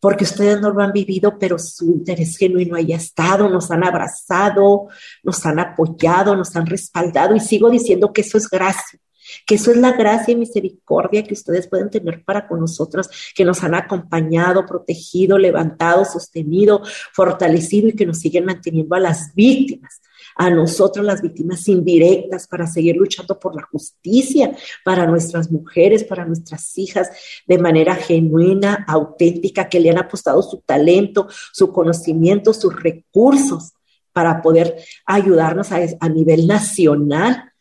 Porque 0.00 0.24
ustedes 0.24 0.60
no 0.60 0.70
lo 0.70 0.82
han 0.82 0.92
vivido, 0.92 1.38
pero 1.38 1.58
su 1.58 1.84
interés 1.86 2.36
genuino 2.36 2.76
haya 2.76 2.96
estado, 2.96 3.48
nos 3.48 3.70
han 3.70 3.84
abrazado, 3.84 4.88
nos 5.22 5.44
han 5.44 5.60
apoyado, 5.60 6.34
nos 6.34 6.56
han 6.56 6.66
respaldado 6.66 7.36
y 7.36 7.40
sigo 7.40 7.70
diciendo 7.70 8.12
que 8.12 8.22
eso 8.22 8.38
es 8.38 8.48
gracia 8.48 8.98
que 9.46 9.56
eso 9.56 9.70
es 9.70 9.76
la 9.76 9.92
gracia 9.92 10.32
y 10.32 10.36
misericordia 10.36 11.24
que 11.24 11.34
ustedes 11.34 11.66
pueden 11.66 11.90
tener 11.90 12.24
para 12.24 12.46
con 12.46 12.60
nosotros, 12.60 13.08
que 13.34 13.44
nos 13.44 13.62
han 13.62 13.74
acompañado, 13.74 14.66
protegido, 14.66 15.38
levantado, 15.38 16.04
sostenido, 16.04 16.82
fortalecido 17.12 17.88
y 17.88 17.94
que 17.94 18.06
nos 18.06 18.18
siguen 18.18 18.44
manteniendo 18.44 18.94
a 18.94 19.00
las 19.00 19.34
víctimas 19.34 20.00
a 20.36 20.50
nosotros 20.50 21.04
las 21.04 21.22
víctimas 21.22 21.66
indirectas 21.68 22.46
para 22.46 22.66
seguir 22.66 22.96
luchando 22.96 23.38
por 23.38 23.54
la 23.54 23.62
justicia 23.62 24.56
para 24.84 25.06
nuestras 25.06 25.50
mujeres, 25.50 26.04
para 26.04 26.24
nuestras 26.24 26.76
hijas, 26.78 27.10
de 27.46 27.58
manera 27.58 27.94
genuina, 27.94 28.84
auténtica, 28.88 29.68
que 29.68 29.80
le 29.80 29.90
han 29.90 29.98
apostado 29.98 30.42
su 30.42 30.62
talento, 30.64 31.28
su 31.52 31.72
conocimiento, 31.72 32.54
sus 32.54 32.74
recursos 32.82 33.72
para 34.12 34.42
poder 34.42 34.76
ayudarnos 35.04 35.72
a, 35.72 35.80
a 36.00 36.08
nivel 36.08 36.46
nacional 36.46 37.52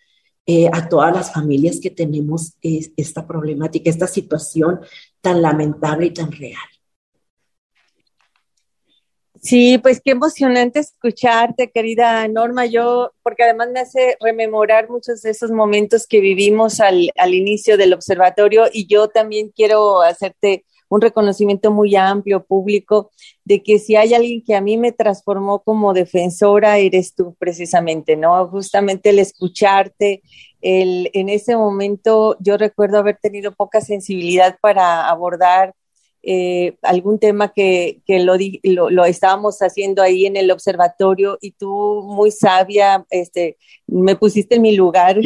eh, 0.52 0.68
a 0.74 0.90
todas 0.90 1.14
las 1.14 1.32
familias 1.32 1.80
que 1.80 1.92
tenemos 1.92 2.54
esta 2.64 3.28
problemática, 3.28 3.88
esta 3.88 4.08
situación 4.08 4.80
tan 5.22 5.44
lamentable 5.44 6.08
y 6.08 6.12
tan 6.12 6.32
real. 6.32 6.58
Sí, 9.40 9.78
pues 9.78 10.02
qué 10.04 10.10
emocionante 10.10 10.80
escucharte, 10.80 11.70
querida 11.70 12.28
Norma. 12.28 12.66
Yo, 12.66 13.12
porque 13.22 13.44
además 13.44 13.70
me 13.72 13.82
hace 13.82 14.18
rememorar 14.20 14.90
muchos 14.90 15.22
de 15.22 15.30
esos 15.30 15.52
momentos 15.52 16.08
que 16.08 16.20
vivimos 16.20 16.80
al, 16.80 17.12
al 17.16 17.36
inicio 17.36 17.78
del 17.78 17.94
observatorio 17.94 18.64
y 18.74 18.88
yo 18.88 19.08
también 19.08 19.54
quiero 19.56 20.02
hacerte 20.02 20.66
un 20.90 21.02
reconocimiento 21.02 21.72
muy 21.72 21.96
amplio, 21.96 22.44
público, 22.44 23.12
de 23.46 23.64
que 23.64 23.80
si 23.80 23.96
hay 23.96 24.14
alguien 24.14 24.44
que 24.44 24.56
a 24.56 24.62
mí 24.62 24.78
me 24.78 24.92
transformó 24.92 25.60
como 25.60 25.94
defensora, 25.94 26.78
eres 26.78 27.16
tú 27.16 27.36
precisamente, 27.40 28.16
¿no? 28.18 28.48
Justamente 28.48 29.12
el 29.12 29.20
escucharte, 29.20 30.22
el, 30.62 31.10
en 31.14 31.30
ese 31.30 31.56
momento 31.56 32.36
yo 32.40 32.58
recuerdo 32.58 32.98
haber 32.98 33.18
tenido 33.18 33.54
poca 33.54 33.82
sensibilidad 33.82 34.58
para 34.62 35.08
abordar 35.08 35.74
eh, 36.22 36.78
algún 36.82 37.18
tema 37.18 37.54
que, 37.54 38.02
que 38.06 38.20
lo, 38.20 38.36
lo, 38.64 39.06
estábamos 39.06 39.60
haciendo 39.60 40.02
ahí 40.02 40.26
en 40.26 40.36
el 40.36 40.52
observatorio 40.52 41.38
y 41.40 41.52
tú 41.52 42.02
muy 42.04 42.30
sabia 42.30 43.06
este, 43.10 43.58
me 43.88 44.18
pusiste 44.18 44.56
en 44.56 44.64
mi 44.64 44.76
lugar 44.76 45.18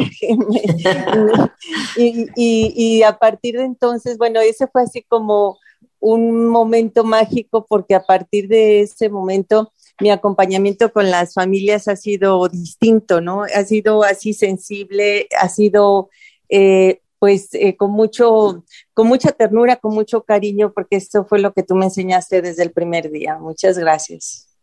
y, 1.96 2.28
y, 2.36 3.02
a 3.02 3.18
partir 3.18 3.58
de 3.58 3.64
entonces, 3.64 4.18
bueno, 4.18 4.40
ese 4.40 4.68
fue 4.68 4.82
así 4.82 5.02
como 5.02 5.58
un 5.98 6.46
momento 6.46 7.02
mágico 7.02 7.66
porque 7.68 7.96
a 7.96 8.04
partir 8.04 8.46
de 8.46 8.82
ese 8.82 9.08
momento 9.08 9.72
mi 10.00 10.10
acompañamiento 10.10 10.92
con 10.92 11.10
las 11.10 11.34
familias 11.34 11.88
ha 11.88 11.96
sido 11.96 12.48
distinto, 12.48 13.20
¿no? 13.20 13.42
Ha 13.42 13.64
sido 13.64 14.04
así 14.04 14.32
sensible, 14.32 15.26
ha 15.40 15.48
sido... 15.48 16.08
Eh, 16.48 17.00
pues 17.24 17.54
eh, 17.54 17.74
con 17.74 17.90
mucho, 17.90 18.66
con 18.92 19.08
mucha 19.08 19.32
ternura, 19.32 19.76
con 19.76 19.94
mucho 19.94 20.24
cariño, 20.24 20.74
porque 20.74 20.96
esto 20.96 21.24
fue 21.24 21.38
lo 21.38 21.54
que 21.54 21.62
tú 21.62 21.74
me 21.74 21.86
enseñaste 21.86 22.42
desde 22.42 22.62
el 22.62 22.70
primer 22.70 23.10
día. 23.10 23.38
Muchas 23.38 23.78
gracias. 23.78 24.54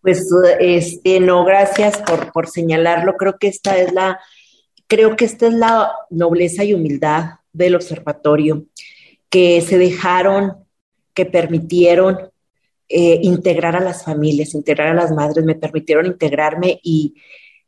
Pues 0.00 0.26
este, 0.60 1.20
no, 1.20 1.44
gracias 1.44 1.98
por, 1.98 2.32
por 2.32 2.48
señalarlo. 2.48 3.18
Creo 3.18 3.36
que 3.38 3.48
esta 3.48 3.76
es 3.76 3.92
la, 3.92 4.18
creo 4.86 5.14
que 5.14 5.26
esta 5.26 5.48
es 5.48 5.52
la 5.52 5.92
nobleza 6.08 6.64
y 6.64 6.72
humildad 6.72 7.40
del 7.52 7.74
observatorio, 7.74 8.64
que 9.28 9.60
se 9.60 9.76
dejaron, 9.76 10.54
que 11.12 11.26
permitieron 11.26 12.30
eh, 12.88 13.20
integrar 13.20 13.76
a 13.76 13.80
las 13.80 14.06
familias, 14.06 14.54
integrar 14.54 14.88
a 14.88 14.94
las 14.94 15.12
madres, 15.12 15.44
me 15.44 15.54
permitieron 15.54 16.06
integrarme 16.06 16.80
y, 16.82 17.14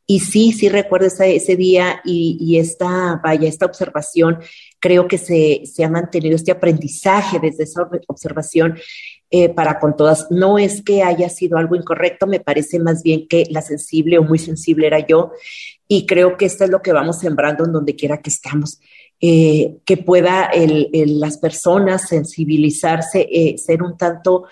y 0.05 0.19
sí, 0.19 0.51
sí 0.51 0.67
recuerdo 0.67 1.07
ese, 1.07 1.55
día 1.55 2.01
y, 2.03 2.57
esta, 2.57 3.21
vaya, 3.23 3.47
esta 3.47 3.65
observación, 3.65 4.39
creo 4.79 5.07
que 5.07 5.17
se, 5.17 5.61
se, 5.65 5.83
ha 5.85 5.89
mantenido 5.89 6.35
este 6.35 6.51
aprendizaje 6.51 7.39
desde 7.39 7.63
esa 7.63 7.89
observación 8.07 8.77
eh, 9.31 9.47
para 9.47 9.79
con 9.79 9.95
todas. 9.95 10.29
No 10.29 10.59
es 10.59 10.81
que 10.81 11.03
haya 11.03 11.29
sido 11.29 11.57
algo 11.57 11.75
incorrecto, 11.75 12.27
me 12.27 12.41
parece 12.41 12.79
más 12.79 13.01
bien 13.01 13.27
que 13.29 13.45
la 13.49 13.61
sensible 13.61 14.17
o 14.17 14.23
muy 14.23 14.39
sensible 14.39 14.87
era 14.87 14.99
yo 15.07 15.31
y 15.87 16.05
creo 16.05 16.37
que 16.37 16.45
esto 16.45 16.65
es 16.65 16.69
lo 16.69 16.81
que 16.81 16.91
vamos 16.91 17.19
sembrando 17.19 17.63
en 17.65 17.71
donde 17.71 17.95
quiera 17.95 18.21
que 18.21 18.29
estamos. 18.29 18.79
Eh, 19.25 19.77
que 19.85 19.95
pueda 19.95 20.51
las 20.53 21.37
personas 21.37 22.09
sensibilizarse, 22.09 23.25
eh, 23.31 23.57
ser 23.57 23.81
un 23.81 23.95
tanto 23.95 24.47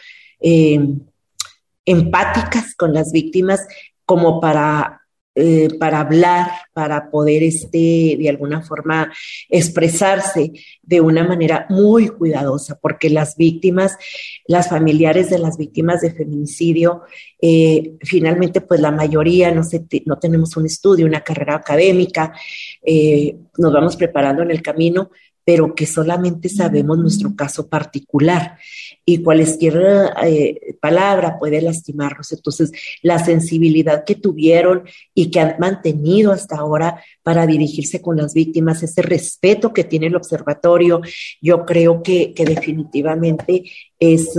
empáticas 1.86 2.74
con 2.76 2.94
las 2.94 3.12
víctimas 3.12 3.68
como 4.06 4.40
para 4.40 5.01
eh, 5.34 5.70
para 5.80 6.02
hablar, 6.02 6.52
para 6.74 7.10
poder 7.10 7.44
este, 7.44 8.18
de 8.20 8.28
alguna 8.28 8.62
forma 8.64 9.10
expresarse 9.48 10.52
de 10.82 11.00
una 11.00 11.24
manera 11.24 11.68
muy 11.70 12.10
cuidadosa, 12.10 12.78
porque 12.82 13.10
las 13.10 13.38
víctimas, 13.38 13.98
las 14.46 14.68
familiares 14.68 15.30
de 15.30 15.40
las 15.40 15.58
víctimas 15.58 16.02
de 16.02 16.12
feminicidio, 16.14 17.04
eh, 17.42 17.94
finalmente 18.02 18.60
pues 18.60 18.82
la 18.82 18.92
mayoría 18.92 19.52
no, 19.52 19.64
se 19.64 19.86
no 20.06 20.20
tenemos 20.20 20.58
un 20.58 20.66
estudio, 20.66 21.06
una 21.06 21.22
carrera 21.22 21.56
académica, 21.56 22.34
eh, 22.84 23.38
nos 23.58 23.72
vamos 23.72 23.96
preparando 23.96 24.44
en 24.44 24.52
el 24.52 24.62
camino, 24.62 25.12
pero 25.46 25.74
que 25.74 25.86
solamente 25.86 26.50
sabemos 26.50 26.98
nuestro 26.98 27.36
caso 27.36 27.70
particular 27.70 28.58
y 29.06 29.24
cualquier 29.24 30.14
eh, 30.24 30.76
palabra 30.80 31.38
puede 31.40 31.62
lastimarnos. 31.62 32.32
Entonces, 32.32 32.72
la 33.02 33.20
sensibilidad 33.20 34.04
que 34.06 34.16
tuvieron 34.16 34.84
y 35.14 35.32
que 35.32 35.40
han 35.40 35.56
mantenido 35.60 36.32
hasta 36.32 36.58
ahora 36.58 37.04
para 37.24 37.48
dirigirse 37.48 38.02
con 38.02 38.18
las 38.18 38.34
víctimas, 38.34 38.84
ese 38.84 39.02
respeto 39.02 39.74
que 39.74 39.84
tiene 39.84 40.08
el 40.08 40.16
observatorio, 40.16 41.02
yo 41.42 41.66
creo 41.66 42.04
que, 42.04 42.34
definitivamente 42.38 43.64
es... 44.00 44.38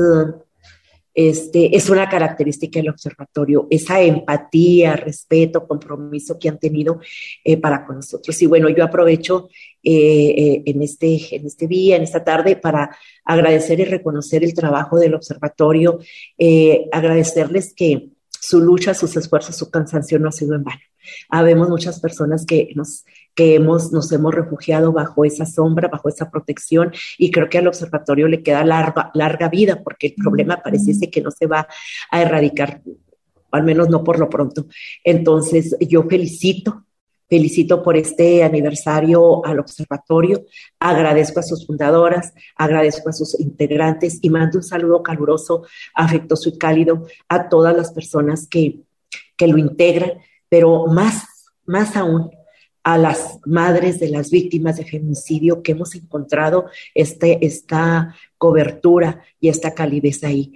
este, 1.14 1.76
es 1.76 1.90
una 1.90 2.08
característica 2.08 2.78
del 2.80 2.88
observatorio, 2.88 3.66
esa 3.70 4.00
empatía, 4.00 4.96
respeto, 4.96 5.66
compromiso 5.66 6.38
que 6.38 6.48
han 6.48 6.58
tenido 6.58 7.00
eh, 7.44 7.58
para 7.58 7.84
con 7.84 7.96
nosotros. 7.96 8.40
Y 8.40 8.46
bueno, 8.46 8.68
yo 8.70 8.82
aprovecho 8.82 9.48
eh, 9.82 10.34
eh, 10.36 10.62
en, 10.66 10.82
este, 10.82 11.36
en 11.36 11.46
este 11.46 11.66
día, 11.66 11.96
en 11.96 12.02
esta 12.02 12.24
tarde, 12.24 12.56
para 12.56 12.96
agradecer 13.24 13.80
y 13.80 13.84
reconocer 13.84 14.44
el 14.44 14.54
trabajo 14.54 14.98
del 14.98 15.14
observatorio, 15.14 15.98
agradecerles 16.92 17.74
que 17.74 18.08
su 18.30 18.60
lucha, 18.60 18.94
sus 18.94 19.16
esfuerzos, 19.16 19.56
su 19.56 19.70
cansancio 19.70 20.18
no 20.18 20.28
ha 20.28 20.32
sido 20.32 20.54
en 20.54 20.64
vano. 20.64 20.80
Habemos 21.28 21.68
muchas 21.68 22.00
personas 22.00 22.44
que 22.46 22.70
nos 22.74 23.04
que 23.34 23.54
hemos, 23.54 23.92
nos 23.92 24.12
hemos 24.12 24.34
refugiado 24.34 24.92
bajo 24.92 25.24
esa 25.24 25.46
sombra, 25.46 25.88
bajo 25.88 26.08
esa 26.08 26.30
protección, 26.30 26.92
y 27.18 27.30
creo 27.30 27.48
que 27.48 27.58
al 27.58 27.66
observatorio 27.66 28.28
le 28.28 28.42
queda 28.42 28.64
larga, 28.64 29.10
larga 29.14 29.48
vida, 29.48 29.82
porque 29.82 30.08
el 30.08 30.14
problema 30.14 30.62
pareciese 30.62 31.10
que 31.10 31.22
no 31.22 31.30
se 31.30 31.46
va 31.46 31.66
a 32.10 32.22
erradicar, 32.22 32.82
al 33.50 33.64
menos 33.64 33.88
no 33.88 34.04
por 34.04 34.18
lo 34.18 34.28
pronto. 34.28 34.66
Entonces, 35.04 35.76
yo 35.80 36.02
felicito 36.04 36.84
Felicito 37.32 37.82
por 37.82 37.96
este 37.96 38.44
aniversario 38.44 39.42
al 39.46 39.58
observatorio, 39.58 40.44
agradezco 40.78 41.40
a 41.40 41.42
sus 41.42 41.66
fundadoras, 41.66 42.34
agradezco 42.56 43.08
a 43.08 43.14
sus 43.14 43.40
integrantes 43.40 44.18
y 44.20 44.28
mando 44.28 44.58
un 44.58 44.62
saludo 44.62 45.02
caluroso, 45.02 45.64
afectuoso 45.94 46.50
y 46.50 46.58
cálido 46.58 47.06
a 47.30 47.48
todas 47.48 47.74
las 47.74 47.90
personas 47.90 48.46
que, 48.46 48.80
que 49.34 49.46
lo 49.46 49.56
integran, 49.56 50.18
pero 50.50 50.84
más, 50.88 51.24
más 51.64 51.96
aún 51.96 52.30
a 52.84 52.98
las 52.98 53.38
madres 53.46 53.98
de 53.98 54.10
las 54.10 54.30
víctimas 54.30 54.76
de 54.76 54.84
feminicidio 54.84 55.62
que 55.62 55.72
hemos 55.72 55.94
encontrado 55.94 56.66
este, 56.94 57.46
esta 57.46 58.14
cobertura 58.36 59.22
y 59.40 59.48
esta 59.48 59.72
calidez 59.72 60.22
ahí. 60.22 60.52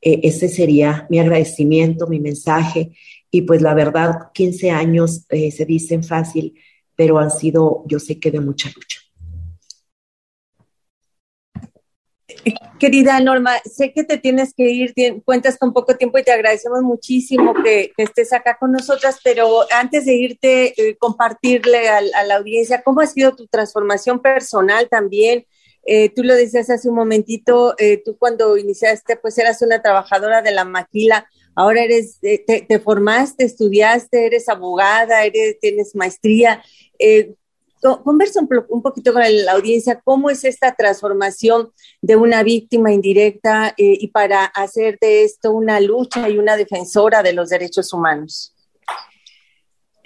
Eh, 0.00 0.20
ese 0.22 0.48
sería 0.48 1.08
mi 1.10 1.18
agradecimiento, 1.18 2.06
mi 2.06 2.20
mensaje. 2.20 2.92
Y 3.30 3.42
pues 3.42 3.62
la 3.62 3.74
verdad, 3.74 4.32
15 4.34 4.70
años 4.70 5.24
eh, 5.28 5.50
se 5.52 5.64
dicen 5.64 6.02
fácil, 6.02 6.58
pero 6.96 7.18
han 7.18 7.30
sido, 7.30 7.84
yo 7.86 8.00
sé 8.00 8.18
que 8.18 8.30
de 8.30 8.40
mucha 8.40 8.70
lucha. 8.74 8.98
Querida 12.78 13.20
Norma, 13.20 13.58
sé 13.64 13.92
que 13.92 14.04
te 14.04 14.16
tienes 14.16 14.54
que 14.54 14.70
ir, 14.70 14.94
cuentas 15.24 15.58
con 15.58 15.72
poco 15.74 15.96
tiempo 15.96 16.18
y 16.18 16.22
te 16.22 16.32
agradecemos 16.32 16.80
muchísimo 16.80 17.54
que, 17.62 17.92
estés 17.98 18.32
acá 18.32 18.56
con 18.58 18.72
nosotras, 18.72 19.20
pero 19.22 19.66
antes 19.70 20.06
de 20.06 20.14
irte, 20.14 20.74
eh, 20.80 20.96
compartirle 20.96 21.88
a, 21.88 22.00
la 22.00 22.36
audiencia 22.36 22.82
cómo 22.82 23.02
ha 23.02 23.06
sido 23.06 23.36
tu 23.36 23.46
transformación 23.46 24.20
personal 24.20 24.88
también. 24.88 25.44
Eh, 25.84 26.08
tú 26.14 26.24
lo 26.24 26.34
decías 26.34 26.70
hace 26.70 26.88
un 26.88 26.94
momentito, 26.94 27.74
tú 28.04 28.16
cuando 28.18 28.56
iniciaste, 28.56 29.16
pues 29.16 29.36
eras 29.38 29.60
una 29.60 29.82
trabajadora 29.82 30.40
de 30.40 30.52
la 30.52 30.64
maquila, 30.64 31.26
ahora 31.60 31.82
eres, 31.82 32.18
te, 32.20 32.38
te, 32.38 32.80
formaste, 32.80 33.44
estudiaste, 33.44 34.26
eres 34.26 34.48
abogada, 34.48 35.24
eres, 35.24 35.58
tienes 35.60 35.94
maestría 35.94 36.62
conversa 38.02 38.40
un, 38.68 38.82
poquito 38.82 39.12
con 39.12 39.22
la 39.22 39.52
audiencia 39.52 40.00
cómo 40.04 40.30
es 40.30 40.44
esta 40.44 40.74
transformación 40.74 41.72
de 42.02 42.16
una 42.16 42.42
víctima 42.42 42.92
indirecta 42.92 43.68
eh, 43.76 43.96
y 43.98 44.08
para 44.08 44.44
hacer 44.44 44.98
de 45.00 45.24
esto 45.24 45.52
una 45.52 45.80
lucha 45.80 46.28
y 46.28 46.38
una 46.38 46.56
defensora 46.56 47.22
de 47.22 47.32
los 47.32 47.48
derechos 47.48 47.92
humanos. 47.92 48.54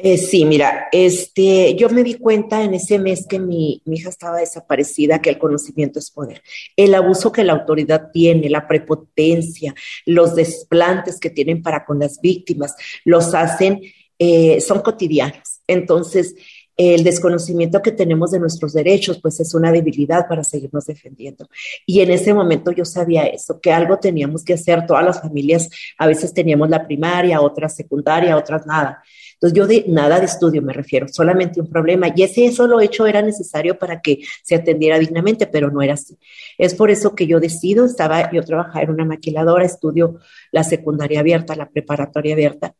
Eh, 0.07 0.19
sí, 0.19 0.45
mira, 0.45 0.89
este, 0.93 1.75
yo 1.77 1.89
me 1.89 2.03
di 2.03 2.17
cuenta 2.17 2.63
en 2.63 2.75
ese 2.75 2.99
mes 2.99 3.27
que 3.27 3.39
mi, 3.39 3.81
hija 3.87 4.11
estaba 4.11 4.37
desaparecida, 4.37 5.23
que 5.23 5.31
el 5.31 5.39
conocimiento 5.39 5.99
es 5.99 6.11
poder. 6.11 6.43
El 6.77 6.95
abuso 6.95 7.33
que 7.33 7.43
la 7.43 7.55
autoridad 7.55 8.11
tiene, 8.13 8.51
la 8.51 8.69
prepotencia, 8.69 9.75
los 10.05 10.35
desplantes 10.35 11.19
que 11.19 11.31
tienen 11.31 11.63
para 11.63 11.87
con 11.87 12.01
las 12.01 12.21
víctimas, 12.21 12.75
los 13.07 13.35
hacen, 13.35 13.81
eh, 14.19 14.61
son 14.61 14.83
cotidianos. 14.83 15.63
Entonces, 15.67 16.35
el 16.77 17.03
desconocimiento 17.03 17.81
que 17.81 17.93
tenemos 17.93 18.33
de 18.33 18.41
nuestros 18.41 18.75
derechos, 18.75 19.21
pues 19.23 19.41
es 19.41 19.55
una 19.55 19.73
debilidad 19.73 20.29
para 20.29 20.45
seguirnos 20.45 20.85
defendiendo. 20.85 21.49
Y 21.87 22.01
en 22.01 22.11
ese 22.11 22.35
momento 22.35 22.73
yo 22.73 22.85
sabía 22.85 23.25
eso, 23.25 23.59
que 23.59 23.73
algo 23.73 23.99
teníamos 23.99 24.45
que 24.45 24.55
hacer, 24.55 24.85
todas 24.87 25.05
las 25.05 25.23
familias, 25.23 25.71
a 25.97 26.07
veces 26.07 26.35
teníamos 26.35 26.69
la 26.69 26.87
primaria, 26.87 27.41
otras 27.41 27.75
secundaria, 27.75 28.37
otras 28.37 28.67
nada. 28.67 29.03
Entonces 29.45 29.59
yo 29.59 29.67
de 29.67 29.85
nada 29.89 30.21
de 30.21 30.25
estudio 30.25 30.63
me 30.63 30.73
refiero, 30.73 31.07
solamente 31.07 31.61
un 31.61 31.69
problema. 31.69 32.09
Y 32.17 32.23
ese 32.23 32.51
solo 32.51 32.81
hecho 32.81 33.07
era 33.07 33.21
necesario 33.21 33.79
para 33.79 34.01
que 34.01 34.21
se 34.43 34.55
atendiera 34.55 34.99
dignamente, 34.99 35.47
pero 35.47 35.71
no 35.71 35.83
era 35.83 35.95
así. 35.95 36.17
Es 36.57 36.75
por 36.75 36.91
eso 36.91 37.15
que 37.15 37.27
yo 37.27 37.41
decido, 37.41 37.85
estaba, 37.85 38.33
yo 38.33 38.43
trabajaba 38.43 38.83
en 38.83 38.91
una 38.91 39.05
maquiladora, 39.05 39.67
estudio 39.67 40.19
la 40.51 40.65
secundaria 40.65 41.21
abierta, 41.21 41.55
la 41.57 41.69
preparatoria 41.69 42.33
abierta, 42.33 42.75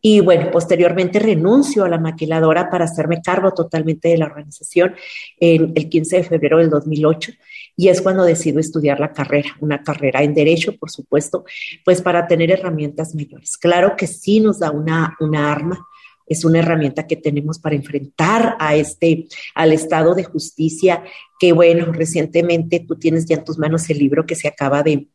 y 0.00 0.20
bueno, 0.20 0.50
posteriormente 0.52 1.18
renuncio 1.18 1.84
a 1.84 1.88
la 1.88 1.98
maquiladora 1.98 2.70
para 2.70 2.84
hacerme 2.84 3.20
cargo 3.20 3.52
totalmente 3.52 4.08
de 4.08 4.18
la 4.18 4.26
organización 4.26 4.94
en 5.40 5.72
el 5.74 5.88
15 5.88 6.18
de 6.18 6.22
febrero 6.22 6.58
del 6.58 6.70
2008 6.70 7.32
y 7.76 7.88
es 7.88 8.00
cuando 8.00 8.24
decido 8.24 8.60
estudiar 8.60 9.00
la 9.00 9.12
carrera, 9.12 9.56
una 9.60 9.82
carrera 9.82 10.22
en 10.22 10.34
derecho, 10.34 10.76
por 10.76 10.90
supuesto, 10.90 11.44
pues 11.84 12.02
para 12.02 12.26
tener 12.26 12.50
herramientas 12.50 13.14
mayores. 13.14 13.56
Claro 13.56 13.96
que 13.96 14.06
sí 14.06 14.40
nos 14.40 14.58
da 14.58 14.70
una, 14.70 15.16
una 15.20 15.50
arma, 15.50 15.87
es 16.28 16.44
una 16.44 16.60
herramienta 16.60 17.06
que 17.06 17.16
tenemos 17.16 17.58
para 17.58 17.76
enfrentar 17.76 18.56
a 18.58 18.76
este, 18.76 19.26
al 19.54 19.72
estado 19.72 20.14
de 20.14 20.24
justicia, 20.24 21.02
que 21.38 21.52
bueno, 21.52 21.92
recientemente 21.92 22.80
tú 22.80 22.96
tienes 22.96 23.26
ya 23.26 23.36
en 23.36 23.44
tus 23.44 23.58
manos 23.58 23.88
el 23.90 23.98
libro 23.98 24.26
que 24.26 24.34
se 24.34 24.48
acaba 24.48 24.82
de, 24.82 25.08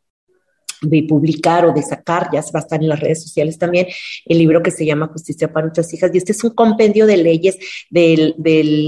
de 0.84 1.02
publicar 1.02 1.66
o 1.66 1.72
de 1.72 1.82
sacar, 1.82 2.28
ya 2.32 2.40
va 2.54 2.60
a 2.60 2.62
estar 2.62 2.80
en 2.80 2.88
las 2.88 3.00
redes 3.00 3.22
sociales 3.22 3.58
también, 3.58 3.86
el 4.26 4.38
libro 4.38 4.62
que 4.62 4.70
se 4.70 4.84
llama 4.84 5.08
Justicia 5.08 5.52
para 5.52 5.66
nuestras 5.66 5.92
hijas. 5.92 6.10
Y 6.14 6.18
este 6.18 6.32
es 6.32 6.44
un 6.44 6.50
compendio 6.50 7.06
de 7.06 7.16
leyes 7.16 7.58
de, 7.90 8.34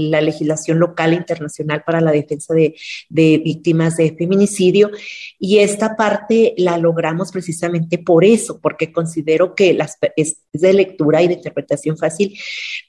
la 0.09 0.21
legislación 0.21 0.79
local 0.79 1.13
e 1.13 1.17
internacional 1.17 1.83
para 1.85 2.01
la 2.01 2.11
defensa 2.11 2.53
de, 2.53 2.75
víctimas 3.09 3.97
de 3.97 4.15
feminicidio. 4.15 4.91
Y 5.39 5.59
esta 5.59 5.95
parte 5.95 6.53
la 6.57 6.77
logramos 6.77 7.31
precisamente 7.31 7.97
por 7.97 8.23
eso, 8.23 8.59
porque 8.59 8.91
considero 8.91 9.55
que 9.55 9.73
las, 9.73 9.97
es, 10.15 10.37
de 10.53 10.73
lectura 10.73 11.21
y 11.21 11.27
de 11.27 11.35
interpretación 11.35 11.97
fácil 11.97 12.37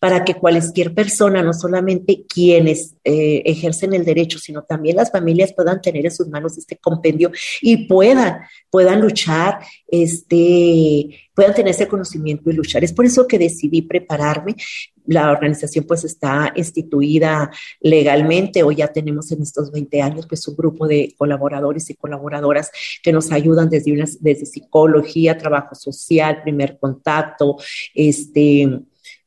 para 0.01 0.25
que 0.25 0.35
cualquier 0.35 0.94
persona, 0.94 1.42
no 1.42 1.53
solamente 1.53 2.25
quienes 2.27 2.94
eh, 3.05 3.42
ejercen 3.44 3.94
el 3.94 4.05
derecho, 4.05 4.38
sino 4.38 4.62
también 4.62 4.97
las 4.97 5.11
familias 5.11 5.53
puedan 5.53 5.81
tener 5.81 6.07
en 6.07 6.12
sus 6.12 6.29
manos 6.29 6.57
este 6.59 6.77
compendio 6.77 7.31
y 7.61 7.87
puedan, 7.87 8.40
puedan 8.71 8.97
luchar, 9.00 9.61
este, 9.87 11.28
puedan 11.34 11.54
tener 11.54 11.70
ese 11.70 11.88
conocimiento 11.88 12.50
y 12.50 12.52
luchar. 12.52 12.84
Es 12.84 12.92
por 12.92 13.04
eso 13.04 13.26
que 13.26 13.38
decidí 13.38 13.82
prepararme. 13.82 14.54
La 15.06 15.30
organización 15.30 15.84
pues 15.87 16.04
está 16.04 16.52
instituida 16.54 17.50
legalmente, 17.80 18.62
o 18.62 18.72
ya 18.72 18.88
tenemos 18.88 19.32
en 19.32 19.42
estos 19.42 19.70
20 19.70 20.02
años 20.02 20.26
pues 20.26 20.46
un 20.48 20.56
grupo 20.56 20.87
de 20.87 21.14
colaboradores 21.16 21.88
y 21.90 21.94
colaboradoras 21.94 22.70
que 23.02 23.12
nos 23.12 23.32
ayudan 23.32 23.70
desde, 23.70 24.04
desde 24.20 24.46
psicología, 24.46 25.38
trabajo 25.38 25.74
social, 25.74 26.42
primer 26.42 26.78
contacto, 26.78 27.56
este, 27.94 28.68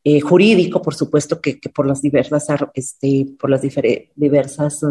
eh, 0.04 0.20
jurídico, 0.20 0.82
por 0.82 0.96
supuesto 0.96 1.40
que, 1.40 1.60
por 1.74 1.86
las 1.86 2.02
diversas, 2.02 2.48
este, 2.74 3.28
por 3.40 3.50
las 3.50 3.62
diversas 3.62 4.82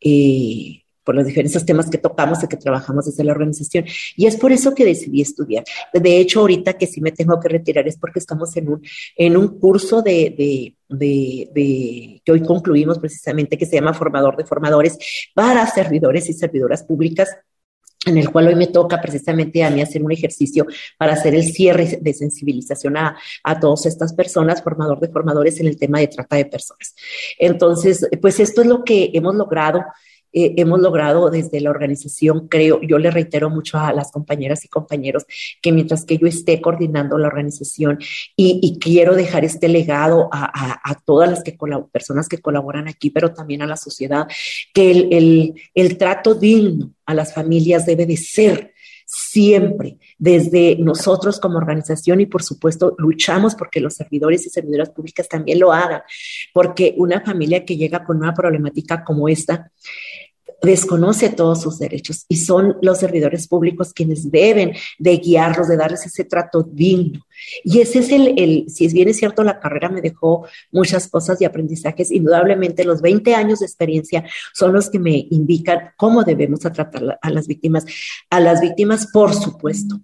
eh, 0.00 0.81
por 1.04 1.14
los 1.14 1.26
diferentes 1.26 1.64
temas 1.64 1.90
que 1.90 1.98
tocamos 1.98 2.42
y 2.42 2.48
que 2.48 2.56
trabajamos 2.56 3.06
desde 3.06 3.24
la 3.24 3.32
organización. 3.32 3.84
Y 4.16 4.26
es 4.26 4.36
por 4.36 4.52
eso 4.52 4.74
que 4.74 4.84
decidí 4.84 5.20
estudiar. 5.20 5.64
De 5.92 6.18
hecho, 6.18 6.40
ahorita 6.40 6.74
que 6.74 6.86
sí 6.86 7.00
me 7.00 7.12
tengo 7.12 7.38
que 7.40 7.48
retirar 7.48 7.86
es 7.88 7.96
porque 7.96 8.18
estamos 8.18 8.56
en 8.56 8.68
un, 8.68 8.82
en 9.16 9.36
un 9.36 9.58
curso 9.58 10.02
de, 10.02 10.74
de, 10.88 11.48
de, 11.52 12.22
que 12.24 12.32
hoy 12.32 12.42
concluimos 12.42 12.98
precisamente, 12.98 13.58
que 13.58 13.66
se 13.66 13.76
llama 13.76 13.94
Formador 13.94 14.36
de 14.36 14.44
Formadores 14.44 14.98
para 15.34 15.66
servidores 15.66 16.28
y 16.28 16.32
servidoras 16.32 16.82
públicas 16.82 17.30
en 18.04 18.18
el 18.18 18.30
cual 18.30 18.48
hoy 18.48 18.56
me 18.56 18.66
toca 18.66 19.00
precisamente 19.00 19.62
a 19.62 19.70
mí 19.70 19.80
hacer 19.80 20.02
un 20.02 20.10
ejercicio 20.10 20.66
para 20.98 21.12
hacer 21.12 21.36
el 21.36 21.44
cierre 21.44 21.98
de 22.00 22.12
sensibilización 22.12 22.96
a, 22.96 23.16
a 23.44 23.60
todas 23.60 23.86
estas 23.86 24.12
personas, 24.12 24.62
formador 24.62 24.98
de 24.98 25.08
formadores 25.08 25.60
en 25.60 25.68
el 25.68 25.76
tema 25.76 26.00
de 26.00 26.08
trata 26.08 26.34
de 26.34 26.46
personas. 26.46 26.96
Entonces, 27.38 28.08
pues 28.20 28.40
esto 28.40 28.62
es 28.62 28.66
lo 28.66 28.82
que 28.82 29.10
hemos 29.14 29.36
logrado 29.36 29.84
eh, 30.32 30.54
hemos 30.56 30.80
logrado 30.80 31.30
desde 31.30 31.60
la 31.60 31.70
organización, 31.70 32.48
creo, 32.48 32.80
yo 32.82 32.98
le 32.98 33.10
reitero 33.10 33.50
mucho 33.50 33.78
a 33.78 33.92
las 33.92 34.10
compañeras 34.10 34.64
y 34.64 34.68
compañeros 34.68 35.24
que 35.60 35.72
mientras 35.72 36.04
que 36.04 36.18
yo 36.18 36.26
esté 36.26 36.60
coordinando 36.60 37.18
la 37.18 37.28
organización 37.28 37.98
y, 38.36 38.78
quiero 38.80 39.14
dejar 39.14 39.44
este 39.44 39.68
legado 39.68 40.28
a, 40.32 40.98
todas 41.04 41.30
las 41.30 41.42
que 41.42 41.56
personas 41.92 42.28
que 42.28 42.38
colaboran 42.38 42.88
aquí, 42.88 43.10
pero 43.10 43.32
también 43.32 43.62
a 43.62 43.66
la 43.66 43.76
sociedad, 43.76 44.26
que 44.72 44.90
el, 44.90 45.54
el 45.74 45.98
trato 45.98 46.34
digno 46.34 46.92
a 47.06 47.14
las 47.14 47.34
familias 47.34 47.86
debe 47.86 48.06
de 48.06 48.16
ser 48.16 48.72
siempre 49.12 49.98
desde 50.18 50.76
nosotros 50.76 51.38
como 51.38 51.58
organización 51.58 52.22
y 52.22 52.26
por 52.26 52.42
supuesto 52.42 52.94
luchamos 52.96 53.54
porque 53.54 53.80
los 53.80 53.94
servidores 53.94 54.46
y 54.46 54.50
servidoras 54.50 54.90
públicas 54.90 55.28
también 55.28 55.60
lo 55.60 55.72
hagan, 55.72 56.00
porque 56.54 56.94
una 56.96 57.20
familia 57.20 57.64
que 57.64 57.76
llega 57.76 58.04
con 58.04 58.16
una 58.16 58.32
problemática 58.32 59.04
como 59.04 59.28
esta, 59.28 59.70
desconoce 60.62 61.28
todos 61.30 61.60
sus 61.60 61.78
derechos 61.78 62.24
y 62.28 62.36
son 62.36 62.76
los 62.82 62.98
servidores 62.98 63.48
públicos 63.48 63.92
quienes 63.92 64.30
deben 64.30 64.72
de 64.98 65.16
guiarlos, 65.16 65.68
de 65.68 65.76
darles 65.76 66.06
ese 66.06 66.24
trato 66.24 66.62
digno. 66.62 67.26
Y 67.64 67.80
ese 67.80 67.98
es 67.98 68.12
el, 68.12 68.38
el, 68.38 68.66
si 68.68 68.86
bien 68.88 69.08
es 69.08 69.16
cierto, 69.16 69.42
la 69.42 69.58
carrera 69.58 69.88
me 69.88 70.00
dejó 70.00 70.46
muchas 70.70 71.08
cosas 71.08 71.40
y 71.40 71.44
aprendizajes, 71.44 72.12
indudablemente 72.12 72.84
los 72.84 73.02
20 73.02 73.34
años 73.34 73.58
de 73.58 73.66
experiencia 73.66 74.24
son 74.54 74.72
los 74.72 74.88
que 74.88 75.00
me 75.00 75.26
indican 75.30 75.90
cómo 75.96 76.22
debemos 76.22 76.60
tratar 76.60 77.18
a 77.20 77.30
las 77.30 77.48
víctimas. 77.48 77.84
A 78.30 78.38
las 78.38 78.60
víctimas, 78.60 79.08
por 79.12 79.34
supuesto, 79.34 80.00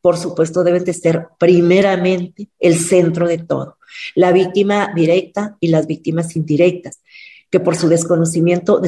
por 0.00 0.16
supuesto, 0.16 0.62
deben 0.62 0.84
de 0.84 0.92
ser 0.92 1.26
primeramente 1.36 2.48
el 2.60 2.76
centro 2.76 3.26
de 3.26 3.38
todo. 3.38 3.78
La 4.14 4.30
víctima 4.30 4.92
directa 4.94 5.56
y 5.58 5.68
las 5.68 5.88
víctimas 5.88 6.36
indirectas 6.36 7.00
que 7.50 7.60
por 7.60 7.76
su 7.76 7.88
desconocimiento 7.88 8.80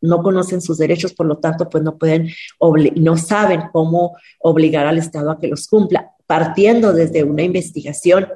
no 0.00 0.22
conocen 0.22 0.60
sus 0.60 0.78
derechos, 0.78 1.12
por 1.12 1.26
lo 1.26 1.38
tanto, 1.38 1.68
pues 1.68 1.84
no 1.84 1.96
pueden, 1.96 2.28
no 2.96 3.16
saben 3.16 3.62
cómo 3.72 4.16
obligar 4.40 4.86
al 4.86 4.98
Estado 4.98 5.30
a 5.30 5.38
que 5.38 5.48
los 5.48 5.68
cumpla, 5.68 6.12
partiendo 6.26 6.92
desde 6.92 7.24
una 7.24 7.42
investigación 7.42 8.26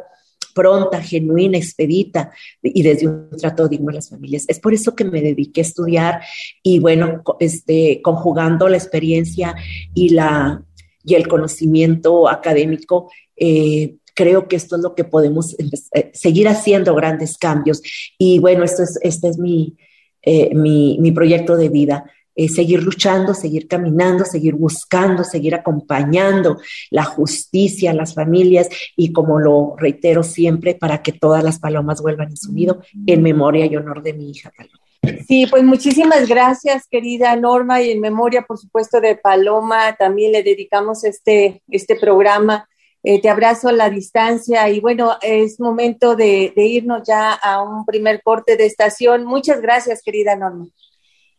pronta, 0.57 1.03
genuina, 1.03 1.59
expedita 1.59 2.31
y 2.63 2.83
desde 2.83 3.07
un 3.07 3.29
trato 3.39 3.69
digno 3.69 3.91
a 3.91 3.95
las 3.95 4.09
familias. 4.09 4.47
Es 4.49 4.59
por 4.59 4.73
eso 4.73 4.97
que 4.97 5.05
me 5.05 5.21
dediqué 5.21 5.61
a 5.61 5.65
estudiar 5.65 6.21
y 6.63 6.79
bueno, 6.79 7.23
este, 7.39 8.01
conjugando 8.03 8.67
la 8.69 8.79
experiencia 8.79 9.55
y, 9.95 10.09
la, 10.09 10.65
y 11.05 11.15
el 11.15 11.29
conocimiento 11.29 12.27
académico, 12.27 13.11
eh, 13.37 13.97
creo 14.17 14.49
que 14.49 14.57
esto 14.57 14.77
es 14.77 14.83
lo 14.83 14.95
que 14.95 15.05
podemos 15.05 15.55
eh, 15.93 16.11
seguir 16.15 16.49
haciendo 16.49 16.95
grandes 16.95 17.37
cambios. 17.39 17.83
Y 18.19 18.41
bueno, 18.41 18.65
esto 18.65 18.83
es, 18.83 18.99
este 19.03 19.29
es 19.29 19.39
mi, 19.39 19.77
eh, 20.23 20.53
mi, 20.55 20.99
mi, 21.01 21.13
proyecto 21.13 21.57
de 21.57 21.69
vida. 21.69 22.11
Eh, 22.35 22.49
seguir 22.49 22.83
luchando, 22.83 23.33
seguir 23.33 23.69
caminando, 23.69 24.25
seguir 24.25 24.55
buscando, 24.55 25.25
seguir 25.25 25.55
acompañando 25.55 26.59
la 26.91 27.05
justicia, 27.05 27.95
las 27.95 28.15
familias 28.15 28.69
y 28.95 29.13
como 29.13 29.39
lo 29.39 29.75
reitero 29.79 30.23
siempre, 30.23 30.75
para 30.75 31.03
que 31.03 31.13
todas 31.13 31.43
las 31.45 31.59
palomas 31.59 32.03
vuelvan 32.03 32.31
en 32.31 32.37
su 32.37 32.53
nido 32.53 32.83
en 33.07 33.23
memoria 33.23 33.65
y 33.65 33.77
honor 33.77 34.03
de 34.03 34.13
mi 34.13 34.31
hija 34.31 34.53
Paloma. 34.55 34.81
Sí, 35.27 35.47
pues 35.47 35.63
muchísimas 35.63 36.29
gracias, 36.29 36.87
querida 36.91 37.35
Norma, 37.37 37.81
y 37.81 37.93
en 37.93 38.01
memoria, 38.01 38.43
por 38.43 38.59
supuesto, 38.59 39.01
de 39.01 39.17
Paloma, 39.17 39.97
también 39.97 40.33
le 40.33 40.43
dedicamos 40.43 41.05
este, 41.05 41.63
este 41.69 41.97
programa 41.97 42.69
eh, 43.09 43.21
te 43.23 43.29
abrazo 43.29 43.69
a 43.69 43.73
la 43.73 43.89
distancia 43.89 44.69
y 44.69 44.81
bueno, 44.81 45.17
es 45.23 45.61
momento 45.61 46.17
de, 46.17 46.53
irnos 46.57 47.07
ya 47.07 47.35
a 47.35 47.63
un 47.63 47.87
primer 47.87 48.21
corte 48.21 48.57
de 48.57 48.67
estación. 48.67 49.25
Muchas 49.25 49.61
gracias, 49.61 50.03
querida 50.03 50.35
Norma. 50.35 50.67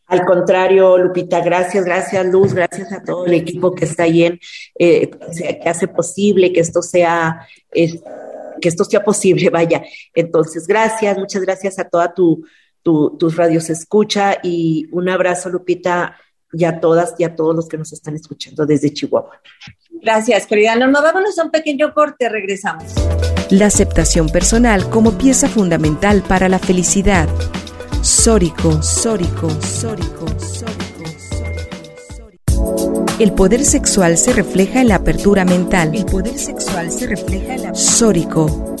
Al 0.06 0.24
contrario, 0.24 0.96
Lupita, 0.96 1.42
gracias, 1.42 1.84
gracias 1.84 2.24
Luz, 2.24 2.54
gracias 2.54 2.90
a 2.90 3.04
todo 3.04 3.26
el 3.26 3.34
equipo 3.34 3.74
que 3.74 3.84
está 3.84 4.04
ahí 4.04 4.24
en, 4.24 4.40
eh, 4.78 5.10
que 5.10 5.68
hace 5.68 5.88
posible 5.88 6.54
que 6.54 6.60
esto 6.60 6.80
sea, 6.80 7.46
que 7.70 8.68
esto 8.68 8.84
sea 8.84 9.04
posible, 9.04 9.50
vaya. 9.50 9.84
Entonces, 10.14 10.66
gracias, 10.66 11.18
muchas 11.18 11.42
gracias 11.42 11.78
a 11.78 11.86
toda 11.86 12.14
tu, 12.14 12.46
tu, 12.82 13.18
tus 13.18 13.36
radios 13.36 13.68
escucha 13.68 14.38
y 14.42 14.88
un 14.90 15.10
abrazo, 15.10 15.50
Lupita, 15.50 16.16
y 16.50 16.64
a 16.64 16.80
todas 16.80 17.14
y 17.18 17.24
a 17.24 17.36
todos 17.36 17.54
los 17.54 17.68
que 17.68 17.76
nos 17.76 17.92
están 17.92 18.14
escuchando 18.14 18.64
desde 18.64 18.90
Chihuahua. 18.90 19.40
Gracias, 20.02 20.46
querida 20.46 20.76
Norma. 20.76 21.00
Vámonos 21.00 21.38
a 21.38 21.44
un 21.44 21.50
pequeño 21.50 21.92
corte, 21.92 22.28
regresamos. 22.28 22.84
La 23.50 23.66
aceptación 23.66 24.28
personal 24.28 24.88
como 24.90 25.16
pieza 25.16 25.48
fundamental 25.48 26.22
para 26.22 26.48
la 26.48 26.58
felicidad. 26.58 27.28
Sórico, 28.02 28.82
sórico, 28.82 29.50
sórico, 29.60 30.26
sórico, 30.38 31.04
sórico. 32.56 33.06
El 33.18 33.32
poder 33.32 33.64
sexual 33.64 34.16
se 34.16 34.32
refleja 34.32 34.80
en 34.80 34.88
la 34.88 34.96
apertura 34.96 35.44
mental. 35.44 35.94
El 35.94 36.04
poder 36.04 36.38
sexual 36.38 36.90
se 36.90 37.06
refleja 37.06 37.54
en 37.54 37.62
la 37.62 37.74
Sórico. 37.74 38.76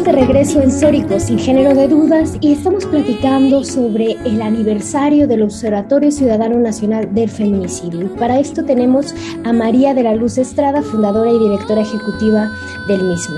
Estamos 0.00 0.16
de 0.16 0.26
regreso 0.26 0.62
en 0.62 0.72
Sórico, 0.72 1.20
sin 1.20 1.38
género 1.38 1.74
de 1.74 1.86
dudas, 1.86 2.38
y 2.40 2.52
estamos 2.52 2.86
platicando 2.86 3.62
sobre 3.64 4.12
el 4.24 4.40
aniversario 4.40 5.28
del 5.28 5.42
Observatorio 5.42 6.10
Ciudadano 6.10 6.58
Nacional 6.58 7.12
del 7.12 7.28
Feminicidio. 7.28 8.10
Para 8.16 8.40
esto 8.40 8.64
tenemos 8.64 9.14
a 9.44 9.52
María 9.52 9.92
de 9.92 10.02
la 10.02 10.14
Luz 10.14 10.38
Estrada, 10.38 10.80
fundadora 10.80 11.30
y 11.30 11.38
directora 11.38 11.82
ejecutiva 11.82 12.50
del 12.88 13.04
mismo. 13.04 13.36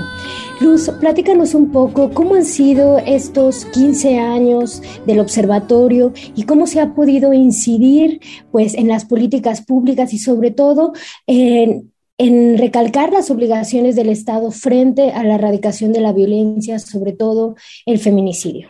Luz, 0.61 0.89
platícanos 1.01 1.53
un 1.53 1.69
poco 1.69 2.11
cómo 2.11 2.35
han 2.35 2.45
sido 2.45 2.97
estos 2.99 3.65
15 3.65 4.19
años 4.19 4.81
del 5.05 5.19
observatorio 5.19 6.13
y 6.33 6.43
cómo 6.43 6.65
se 6.65 6.79
ha 6.79 6.93
podido 6.93 7.33
incidir 7.33 8.21
pues, 8.51 8.73
en 8.75 8.87
las 8.87 9.03
políticas 9.03 9.59
públicas 9.65 10.13
y 10.13 10.17
sobre 10.17 10.51
todo 10.51 10.93
en 11.27 11.92
en 12.17 12.57
recalcar 12.57 13.11
las 13.11 13.31
obligaciones 13.31 13.95
del 13.95 14.09
Estado 14.09 14.51
frente 14.51 15.11
a 15.11 15.23
la 15.23 15.35
erradicación 15.35 15.93
de 15.93 16.01
la 16.01 16.13
violencia, 16.13 16.79
sobre 16.79 17.13
todo 17.13 17.55
el 17.85 17.99
feminicidio. 17.99 18.69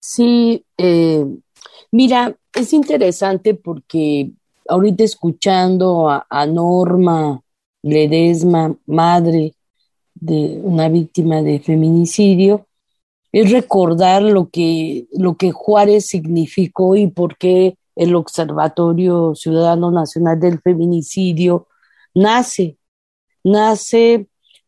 Sí, 0.00 0.64
eh, 0.76 1.24
mira, 1.92 2.36
es 2.54 2.72
interesante 2.72 3.54
porque 3.54 4.32
ahorita 4.68 5.04
escuchando 5.04 6.08
a, 6.08 6.26
a, 6.28 6.46
Norma 6.46 7.40
Ledesma, 7.82 8.76
madre 8.86 9.54
de 10.14 10.60
una 10.62 10.88
víctima 10.88 11.42
de 11.42 11.60
feminicidio, 11.60 12.66
es 13.32 13.52
recordar 13.52 14.22
lo 14.22 14.48
que, 14.48 15.06
lo 15.12 15.36
que 15.36 15.52
Juárez 15.52 16.06
significó 16.06 16.96
y 16.96 17.06
por 17.06 17.36
qué 17.36 17.76
el 17.94 18.14
Observatorio 18.14 19.34
Ciudadano 19.34 19.90
Nacional 19.90 20.40
del 20.40 20.60
Feminicidio 20.60 21.67
nace, 22.18 22.78
nace, 23.44 24.26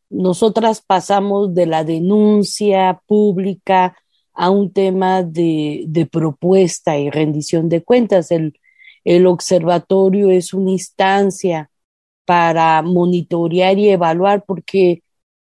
nosotras 0.09 0.83
pasamos 0.83 1.55
de 1.55 1.67
la 1.67 1.85
denuncia 1.85 3.03
pública 3.07 3.97
a 4.33 4.51
un 4.51 4.73
tema 4.73 5.23
de, 5.23 5.85
de 5.87 6.07
propuesta 6.07 6.99
y 6.99 7.11
rendición 7.11 7.69
de 7.69 7.83
cuentas. 7.83 8.31
El, 8.31 8.59
el 9.05 9.27
observatorio 9.27 10.31
es 10.31 10.55
una 10.55 10.71
instancia 10.73 11.71
para 12.25 12.83
monitorear 12.83 13.79
y 13.79 13.89
evaluar 13.91 14.45
porque 14.47 15.03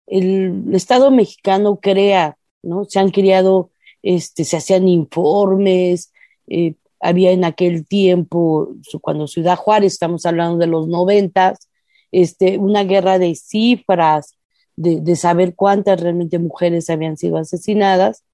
el, 0.06 0.64
Estado 0.74 1.10
mexicano 1.10 1.78
crea, 1.80 2.36
¿no? 2.62 2.84
Se 2.84 2.98
han 2.98 3.10
creado, 3.10 3.70
este, 4.02 4.44
se 4.44 4.56
hacían 4.56 4.88
informes, 4.88 6.12
eh, 6.48 6.74
había 7.00 7.32
en 7.32 7.44
aquel 7.44 7.86
tiempo, 7.86 8.74
cuando 9.00 9.26
Ciudad 9.26 9.56
Juárez, 9.56 9.94
estamos 9.94 10.26
hablando 10.26 10.58
de 10.58 10.66
los 10.66 10.88
noventas, 10.88 11.68
este, 12.12 12.58
una 12.58 12.84
guerra 12.84 13.18
de 13.18 13.34
cifras, 13.34 14.36
de, 14.76 15.00
de 15.00 15.16
saber 15.16 15.54
cuántas 15.54 16.00
realmente 16.00 16.38
mujeres 16.38 16.88
habían 16.90 17.16
sido 17.16 17.38
asesinadas, 17.38 18.24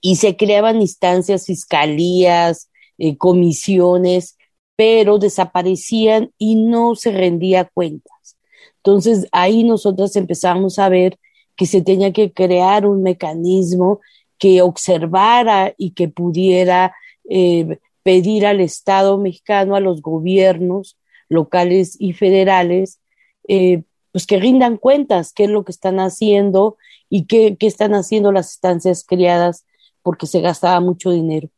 y 0.00 0.16
se 0.16 0.36
creaban 0.36 0.80
instancias, 0.80 1.46
fiscalías, 1.46 2.70
eh, 2.98 3.16
comisiones, 3.16 4.36
pero 4.76 5.18
desaparecían 5.18 6.32
y 6.38 6.54
no 6.56 6.94
se 6.94 7.10
rendía 7.10 7.64
cuentas. 7.64 8.36
Entonces 8.76 9.26
ahí 9.32 9.64
nosotros 9.64 10.14
empezamos 10.16 10.78
a 10.78 10.88
ver 10.88 11.18
que 11.56 11.66
se 11.66 11.82
tenía 11.82 12.12
que 12.12 12.32
crear 12.32 12.86
un 12.86 13.02
mecanismo 13.02 14.00
que 14.38 14.62
observara 14.62 15.74
y 15.76 15.90
que 15.90 16.08
pudiera 16.08 16.94
eh, 17.28 17.78
pedir 18.04 18.46
al 18.46 18.60
Estado 18.60 19.18
mexicano, 19.18 19.74
a 19.74 19.80
los 19.80 20.00
gobiernos, 20.00 20.96
locales 21.28 21.96
y 21.98 22.12
federales, 22.12 23.00
eh, 23.46 23.82
pues 24.12 24.26
que 24.26 24.38
rindan 24.38 24.76
cuentas, 24.76 25.32
qué 25.32 25.44
es 25.44 25.50
lo 25.50 25.64
que 25.64 25.72
están 25.72 26.00
haciendo 26.00 26.76
y 27.10 27.26
qué, 27.26 27.56
qué 27.58 27.66
están 27.66 27.94
haciendo 27.94 28.32
las 28.32 28.52
estancias 28.52 29.04
criadas, 29.04 29.64
porque 30.02 30.26
se 30.26 30.40
gastaba 30.40 30.80
mucho 30.80 31.10
dinero. 31.10 31.48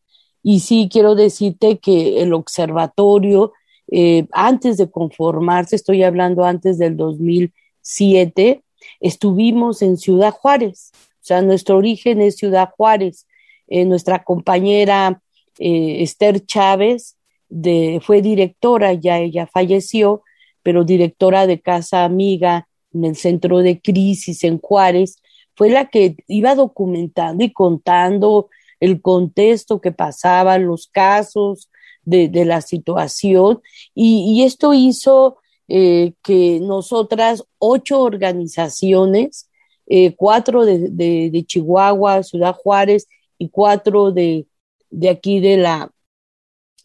Y 0.42 0.60
sí 0.60 0.88
quiero 0.90 1.14
decirte 1.14 1.78
que 1.78 2.22
el 2.22 2.32
observatorio, 2.32 3.52
eh, 3.88 4.26
antes 4.32 4.76
de 4.76 4.90
conformarse, 4.90 5.76
estoy 5.76 6.02
hablando 6.02 6.44
antes 6.44 6.78
del 6.78 6.96
2007, 6.96 8.62
estuvimos 9.00 9.82
en 9.82 9.96
Ciudad 9.96 10.32
Juárez. 10.32 10.90
O 10.94 11.22
sea, 11.22 11.42
nuestro 11.42 11.76
origen 11.76 12.20
es 12.20 12.36
Ciudad 12.36 12.70
Juárez. 12.76 13.26
Eh, 13.68 13.84
nuestra 13.84 14.24
compañera 14.24 15.22
Esther 15.58 16.44
Chávez 16.46 17.16
de, 17.50 18.00
fue 18.02 18.22
directora, 18.22 18.94
ya 18.94 19.18
ella 19.18 19.46
falleció, 19.46 20.22
pero 20.62 20.84
directora 20.84 21.46
de 21.46 21.60
Casa 21.60 22.04
Amiga 22.04 22.68
en 22.92 23.04
el 23.04 23.16
centro 23.16 23.58
de 23.58 23.80
crisis 23.80 24.44
en 24.44 24.58
Juárez, 24.58 25.16
fue 25.54 25.68
la 25.70 25.88
que 25.88 26.16
iba 26.26 26.54
documentando 26.54 27.44
y 27.44 27.52
contando 27.52 28.48
el 28.80 29.02
contexto 29.02 29.80
que 29.80 29.92
pasaba, 29.92 30.58
los 30.58 30.88
casos 30.88 31.70
de, 32.02 32.28
de 32.28 32.44
la 32.46 32.62
situación, 32.62 33.60
y, 33.94 34.42
esto 34.42 34.72
hizo 34.72 35.36
eh, 35.68 36.14
que 36.22 36.60
nosotras, 36.60 37.44
ocho 37.58 38.00
organizaciones, 38.00 39.50
eh, 39.86 40.14
cuatro 40.16 40.64
de, 40.64 40.88
de, 40.88 41.44
Chihuahua, 41.44 42.22
Ciudad 42.22 42.54
Juárez 42.54 43.06
y 43.38 43.50
cuatro 43.50 44.12
de, 44.12 44.46
de 44.88 45.10
aquí 45.10 45.40
de 45.40 45.58
la 45.58 45.90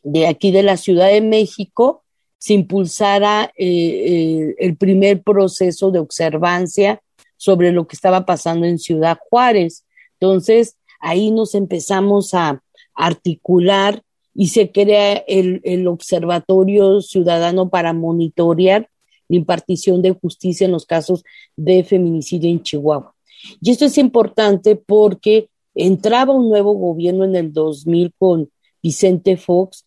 de 0.05 0.27
aquí 0.27 0.51
de 0.51 0.63
la 0.63 0.77
Ciudad 0.77 1.09
de 1.09 1.21
México 1.21 2.03
se 2.37 2.53
impulsara 2.53 3.51
el 3.57 4.77
primer 4.77 5.23
proceso 5.23 5.89
de 5.89 5.99
observancia 5.99 7.01
sobre 7.37 7.71
lo 7.71 7.87
que 7.87 7.95
estaba 7.95 8.23
pasando 8.25 8.67
en 8.67 8.77
Ciudad 8.77 9.17
Juárez. 9.29 9.83
Entonces, 10.19 10.77
ahí 10.99 11.31
nos 11.31 11.55
empezamos 11.55 12.35
a 12.35 12.61
articular 12.93 14.03
y 14.35 14.49
se 14.49 14.71
crea 14.71 15.23
el, 15.27 15.59
el 15.63 15.87
Observatorio 15.87 17.01
Ciudadano 17.01 17.69
para 17.69 17.93
monitorear 17.93 18.87
la 19.27 19.37
impartición 19.37 20.03
de 20.03 20.11
justicia 20.11 20.65
en 20.65 20.71
los 20.71 20.85
casos 20.85 21.23
de 21.55 21.83
feminicidio 21.83 22.49
en 22.49 22.61
Chihuahua. 22.61 23.15
Y 23.59 23.71
esto 23.71 23.85
es 23.85 23.97
importante 23.97 24.75
porque 24.75 25.49
entraba 25.73 26.33
un 26.33 26.47
nuevo 26.47 26.73
gobierno 26.73 27.25
en 27.25 27.35
el 27.35 27.51
2000 27.51 28.13
con 28.19 28.49
Vicente 28.83 29.35
Fox 29.35 29.84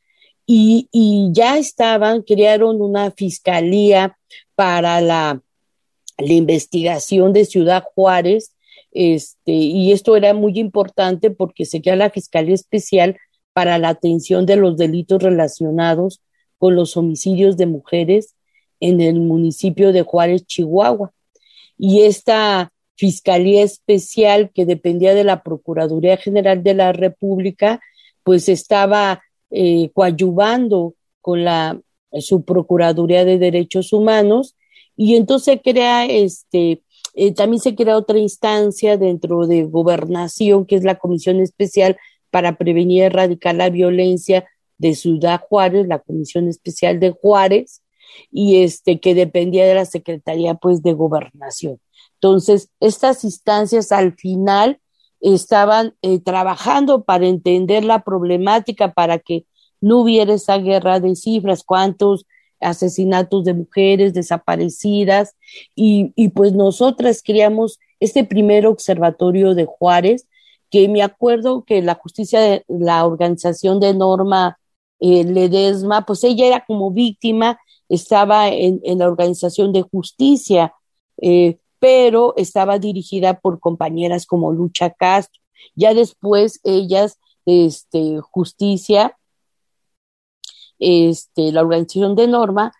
y, 0.50 1.28
ya 1.32 1.58
estaban, 1.58 2.22
crearon 2.22 2.80
una 2.80 3.10
fiscalía 3.10 4.16
para 4.54 5.02
la, 5.02 5.42
la 6.16 6.32
investigación 6.32 7.34
de 7.34 7.44
Ciudad 7.44 7.84
Juárez, 7.94 8.54
este, 8.90 9.52
y 9.52 9.92
esto 9.92 10.16
era 10.16 10.32
muy 10.32 10.58
importante 10.58 11.30
porque 11.30 11.66
se 11.66 11.82
crea 11.82 11.96
la 11.96 12.08
Fiscalía 12.08 12.54
Especial 12.54 13.18
para 13.52 13.76
la 13.76 13.90
atención 13.90 14.46
de 14.46 14.56
los 14.56 14.78
delitos 14.78 15.22
relacionados 15.22 16.22
con 16.56 16.74
los 16.74 16.96
homicidios 16.96 17.58
de 17.58 17.66
mujeres 17.66 18.34
en 18.80 19.02
el 19.02 19.20
municipio 19.20 19.92
de 19.92 20.00
Juárez, 20.00 20.46
Chihuahua. 20.46 21.12
Y 21.76 22.04
esta 22.04 22.72
Fiscalía 22.96 23.62
Especial 23.62 24.50
que 24.54 24.64
dependía 24.64 25.14
de 25.14 25.24
la 25.24 25.42
Procuraduría 25.42 26.16
General 26.16 26.62
de 26.62 26.72
la 26.72 26.92
República, 26.92 27.80
pues 28.22 28.48
estaba 28.48 29.22
eh, 29.50 29.90
coadyuvando 29.94 30.94
con 31.20 31.44
la 31.44 31.80
su 32.20 32.42
Procuraduría 32.44 33.24
de 33.24 33.38
Derechos 33.38 33.92
Humanos 33.92 34.56
y 34.96 35.16
entonces 35.16 35.60
crea 35.62 36.06
este 36.06 36.82
eh, 37.14 37.34
también 37.34 37.60
se 37.60 37.74
crea 37.74 37.96
otra 37.96 38.18
instancia 38.18 38.96
dentro 38.96 39.46
de 39.46 39.64
gobernación 39.64 40.66
que 40.66 40.76
es 40.76 40.84
la 40.84 40.98
Comisión 40.98 41.40
Especial 41.40 41.96
para 42.30 42.56
prevenir 42.56 42.98
y 42.98 43.00
erradicar 43.02 43.54
la 43.54 43.70
violencia 43.70 44.46
de 44.78 44.94
Ciudad 44.94 45.40
Juárez, 45.48 45.86
la 45.88 45.98
Comisión 45.98 46.48
Especial 46.48 47.00
de 47.00 47.10
Juárez, 47.10 47.82
y 48.30 48.62
este 48.62 49.00
que 49.00 49.14
dependía 49.14 49.66
de 49.66 49.74
la 49.74 49.84
Secretaría 49.84 50.54
pues 50.54 50.82
de 50.82 50.92
Gobernación. 50.92 51.80
Entonces, 52.14 52.70
estas 52.80 53.24
instancias 53.24 53.92
al 53.92 54.14
final 54.14 54.80
estaban 55.20 55.94
eh, 56.02 56.20
trabajando 56.20 57.04
para 57.04 57.26
entender 57.26 57.84
la 57.84 58.02
problemática, 58.02 58.92
para 58.92 59.18
que 59.18 59.46
no 59.80 59.98
hubiera 60.00 60.34
esa 60.34 60.58
guerra 60.58 61.00
de 61.00 61.16
cifras, 61.16 61.64
cuántos 61.64 62.26
asesinatos 62.60 63.44
de 63.44 63.54
mujeres 63.54 64.12
desaparecidas, 64.14 65.36
y, 65.74 66.12
y 66.16 66.28
pues 66.30 66.52
nosotras 66.52 67.22
creamos 67.24 67.78
este 68.00 68.24
primer 68.24 68.66
observatorio 68.66 69.54
de 69.54 69.66
Juárez, 69.66 70.26
que 70.70 70.88
me 70.88 71.02
acuerdo 71.02 71.64
que 71.64 71.82
la 71.82 71.94
justicia, 71.94 72.40
de, 72.40 72.64
la 72.68 73.04
organización 73.06 73.80
de 73.80 73.94
Norma 73.94 74.58
eh, 75.00 75.24
Ledesma, 75.24 76.04
pues 76.04 76.24
ella 76.24 76.46
era 76.46 76.64
como 76.66 76.90
víctima, 76.90 77.58
estaba 77.88 78.48
en, 78.48 78.80
en 78.82 78.98
la 78.98 79.06
organización 79.06 79.72
de 79.72 79.82
justicia, 79.82 80.74
eh, 81.20 81.58
pero 81.78 82.34
estaba 82.36 82.78
dirigida 82.78 83.40
por 83.40 83.60
compañeras 83.60 84.26
como 84.26 84.52
Lucha 84.52 84.90
Castro. 84.90 85.40
Ya 85.74 85.94
después 85.94 86.60
ellas, 86.64 87.18
este, 87.46 88.20
justicia, 88.20 89.16
este, 90.78 91.52
la 91.52 91.62
organización 91.62 92.14
de 92.14 92.28
Norma, 92.28 92.72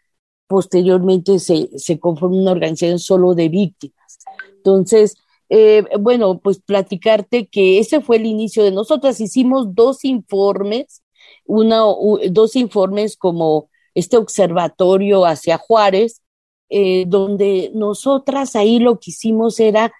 posteriormente 0.46 1.38
se, 1.38 1.68
se 1.78 1.98
conformó 1.98 2.38
una 2.38 2.52
organización 2.52 2.98
solo 2.98 3.34
de 3.34 3.48
víctimas. 3.48 4.18
Entonces, 4.56 5.14
eh, 5.50 5.84
bueno, 5.98 6.40
pues 6.40 6.60
platicarte 6.60 7.46
que 7.46 7.78
ese 7.78 8.00
fue 8.00 8.16
el 8.16 8.26
inicio 8.26 8.64
de 8.64 8.70
nosotras. 8.70 9.20
Hicimos 9.20 9.74
dos 9.74 10.04
informes, 10.04 11.02
una, 11.46 11.82
dos 12.30 12.56
informes 12.56 13.16
como 13.16 13.70
este 13.94 14.16
observatorio 14.16 15.24
hacia 15.24 15.58
Juárez, 15.58 16.22
eh, 16.70 17.04
donde 17.06 17.70
nosotras 17.74 18.56
ahí 18.56 18.78
lo 18.78 18.98
que 18.98 19.10
hicimos 19.10 19.60
era 19.60 19.92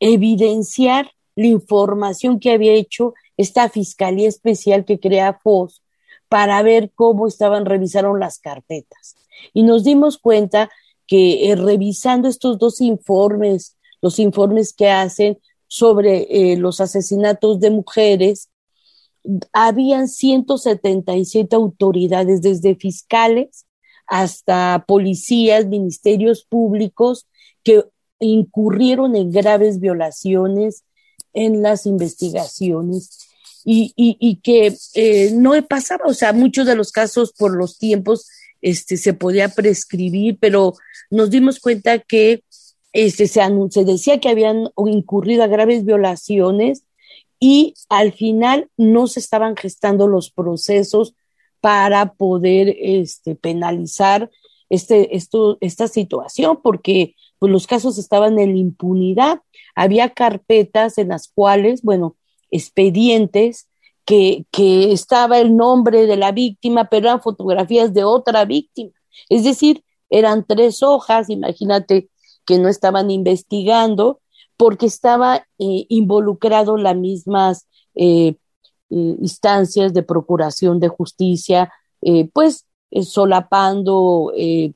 evidenciar 0.00 1.10
la 1.34 1.46
información 1.46 2.38
que 2.38 2.52
había 2.52 2.72
hecho 2.72 3.14
esta 3.36 3.68
Fiscalía 3.68 4.28
Especial 4.28 4.84
que 4.84 5.00
crea 5.00 5.38
FOS 5.42 5.82
para 6.28 6.62
ver 6.62 6.92
cómo 6.94 7.26
estaban, 7.26 7.66
revisaron 7.66 8.20
las 8.20 8.38
carpetas. 8.38 9.16
Y 9.52 9.62
nos 9.62 9.84
dimos 9.84 10.18
cuenta 10.18 10.70
que 11.06 11.50
eh, 11.50 11.56
revisando 11.56 12.28
estos 12.28 12.58
dos 12.58 12.80
informes 12.80 13.76
los 14.02 14.18
informes 14.18 14.74
que 14.74 14.90
hacen 14.90 15.38
sobre 15.68 16.26
eh, 16.28 16.56
los 16.56 16.80
asesinatos 16.80 17.60
de 17.60 17.70
mujeres, 17.70 18.50
habían 19.52 20.08
177 20.08 21.54
autoridades, 21.56 22.42
desde 22.42 22.74
fiscales 22.74 23.64
hasta 24.12 24.84
policías, 24.86 25.64
ministerios 25.64 26.44
públicos, 26.44 27.26
que 27.64 27.82
incurrieron 28.20 29.16
en 29.16 29.30
graves 29.30 29.80
violaciones 29.80 30.84
en 31.32 31.62
las 31.62 31.86
investigaciones 31.86 33.18
y, 33.64 33.94
y, 33.96 34.36
que 34.42 34.76
eh, 34.92 35.30
no 35.32 35.52
pasaba, 35.66 36.04
o 36.04 36.12
sea, 36.12 36.34
muchos 36.34 36.66
de 36.66 36.74
los 36.74 36.92
casos 36.92 37.32
por 37.32 37.56
los 37.56 37.78
tiempos 37.78 38.28
este, 38.60 38.98
se 38.98 39.14
podía 39.14 39.48
prescribir, 39.48 40.36
pero 40.38 40.74
nos 41.08 41.30
dimos 41.30 41.58
cuenta 41.58 41.98
que 41.98 42.44
este, 42.92 43.26
se, 43.26 43.40
se 43.70 43.84
decía 43.86 44.20
que 44.20 44.28
habían 44.28 44.68
incurrido 44.76 45.42
a 45.42 45.46
graves 45.46 45.86
violaciones 45.86 46.82
y 47.40 47.72
al 47.88 48.12
final 48.12 48.68
no 48.76 49.06
se 49.06 49.20
estaban 49.20 49.56
gestando 49.56 50.06
los 50.06 50.30
procesos 50.30 51.14
para 51.62 52.14
poder 52.14 52.76
este, 52.80 53.36
penalizar 53.36 54.28
este, 54.68 55.16
esto, 55.16 55.58
esta 55.60 55.86
situación, 55.86 56.58
porque 56.60 57.14
pues, 57.38 57.52
los 57.52 57.68
casos 57.68 57.98
estaban 57.98 58.40
en 58.40 58.56
impunidad. 58.56 59.40
Había 59.76 60.10
carpetas 60.10 60.98
en 60.98 61.08
las 61.08 61.28
cuales, 61.28 61.82
bueno, 61.82 62.16
expedientes 62.50 63.68
que, 64.04 64.44
que 64.50 64.92
estaba 64.92 65.38
el 65.38 65.56
nombre 65.56 66.06
de 66.06 66.16
la 66.16 66.32
víctima, 66.32 66.88
pero 66.90 67.06
eran 67.06 67.22
fotografías 67.22 67.94
de 67.94 68.02
otra 68.02 68.44
víctima. 68.44 68.90
Es 69.28 69.44
decir, 69.44 69.84
eran 70.10 70.44
tres 70.44 70.82
hojas, 70.82 71.30
imagínate 71.30 72.08
que 72.44 72.58
no 72.58 72.68
estaban 72.68 73.08
investigando 73.08 74.20
porque 74.56 74.86
estaba 74.86 75.46
eh, 75.60 75.86
involucrado 75.88 76.76
las 76.76 76.96
mismas 76.96 77.68
eh, 77.94 78.34
eh, 78.92 79.16
instancias 79.20 79.92
de 79.92 80.02
procuración 80.02 80.80
de 80.80 80.88
justicia, 80.88 81.72
pues 82.32 82.66
solapando 83.02 84.32
y, 84.36 84.74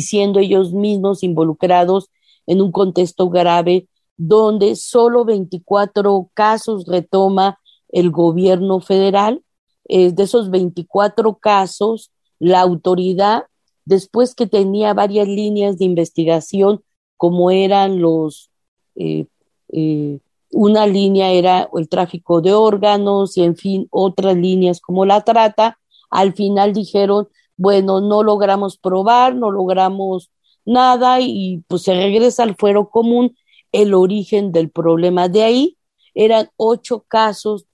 siendo 0.00 0.40
ellos 0.40 0.72
mismos 0.72 1.22
involucrados 1.22 2.08
en 2.46 2.62
un 2.62 2.72
contexto 2.72 3.28
grave 3.28 3.86
donde 4.16 4.76
solo 4.76 5.26
24 5.26 6.30
casos 6.32 6.86
retoma 6.86 7.58
el 7.90 8.10
gobierno 8.10 8.80
federal. 8.80 9.42
de 9.86 10.22
esos 10.22 10.50
24 10.50 11.36
casos, 11.36 12.10
la 12.38 12.60
autoridad 12.60 13.44
después 13.90 14.34
que 14.34 14.46
tenía 14.46 14.94
varias 14.94 15.26
líneas 15.26 15.76
de 15.78 15.84
investigación, 15.84 16.82
como 17.16 17.50
eran 17.50 18.00
los, 18.00 18.50
eh, 18.94 19.26
eh, 19.72 20.20
una 20.50 20.86
línea 20.86 21.30
era 21.32 21.68
el 21.74 21.88
tráfico 21.88 22.40
de 22.40 22.52
órganos 22.52 23.36
y 23.36 23.42
en 23.42 23.56
fin, 23.56 23.86
otras 23.90 24.36
líneas 24.36 24.80
como 24.80 25.04
la 25.04 25.22
trata, 25.22 25.78
al 26.10 26.34
final 26.34 26.72
dijeron, 26.72 27.28
bueno, 27.56 28.00
no 28.00 28.22
logramos 28.22 28.76
probar, 28.78 29.34
no 29.34 29.50
logramos 29.50 30.30
nada 30.64 31.20
y 31.20 31.62
pues 31.68 31.82
se 31.82 31.94
regresa 31.94 32.42
al 32.42 32.56
fuero 32.56 32.90
común 32.90 33.36
el 33.72 33.94
origen 33.94 34.52
del 34.52 34.70
problema. 34.70 35.28
De 35.28 35.42
ahí 35.42 35.76
eran 36.14 36.50
ocho 36.56 37.04
casos 37.06 37.66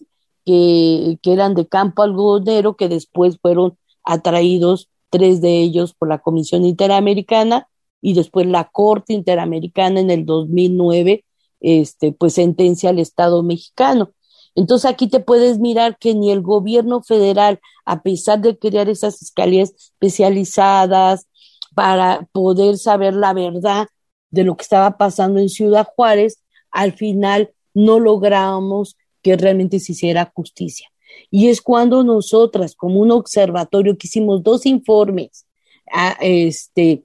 que, 0.45 1.19
que 1.23 1.33
eran 1.33 1.55
de 1.55 1.67
campo 1.67 2.03
algodonero 2.03 2.77
que 2.77 2.89
después 2.89 3.39
fueron 3.41 3.79
atraídos 4.05 4.89
tres 5.11 5.41
de 5.41 5.61
ellos 5.61 5.95
por 5.95 6.09
la 6.09 6.19
Comisión 6.19 6.65
Interamericana 6.65 7.69
y 8.01 8.15
después 8.15 8.47
la 8.47 8.65
Corte 8.65 9.13
Interamericana 9.13 10.01
en 10.01 10.11
el 10.11 10.27
2009, 10.27 11.25
este, 11.61 12.13
pues 12.13 12.35
sentencia 12.35 12.91
al 12.91 12.99
Estado 12.99 13.43
mexicano. 13.43 14.13
Entonces 14.55 14.91
aquí 14.91 15.07
te 15.07 15.21
puedes 15.21 15.59
mirar 15.59 15.99
que 15.99 16.15
ni 16.15 16.31
el 16.31 16.41
gobierno 16.41 17.03
federal, 17.03 17.61
a 17.85 18.03
pesar 18.03 18.41
de 18.41 18.59
crear 18.59 18.89
esas 18.89 19.19
fiscalías 19.19 19.73
especializadas, 19.77 21.27
para 21.75 22.27
poder 22.33 22.79
saber 22.79 23.15
la 23.15 23.35
verdad 23.35 23.87
de 24.31 24.45
lo 24.45 24.57
que 24.57 24.63
estaba 24.63 24.97
pasando 24.97 25.41
en 25.41 25.51
Ciudad 25.51 25.87
Juárez, 25.95 26.43
al 26.71 26.95
final 26.95 27.51
no 27.75 28.01
logramos 28.01 28.97
que 29.21 29.37
realmente 29.37 29.79
se 29.79 29.93
hiciera 29.93 30.33
justicia. 30.35 30.89
Y 31.31 31.49
es 31.49 31.61
cuando 31.61 32.03
nosotras, 32.03 32.75
como 32.75 33.01
un 33.01 33.11
observatorio, 33.11 33.99
que 33.99 34.07
hicimos 34.07 34.43
dos 34.43 34.65
informes 34.65 35.47
a, 35.93 36.17
este, 36.21 37.05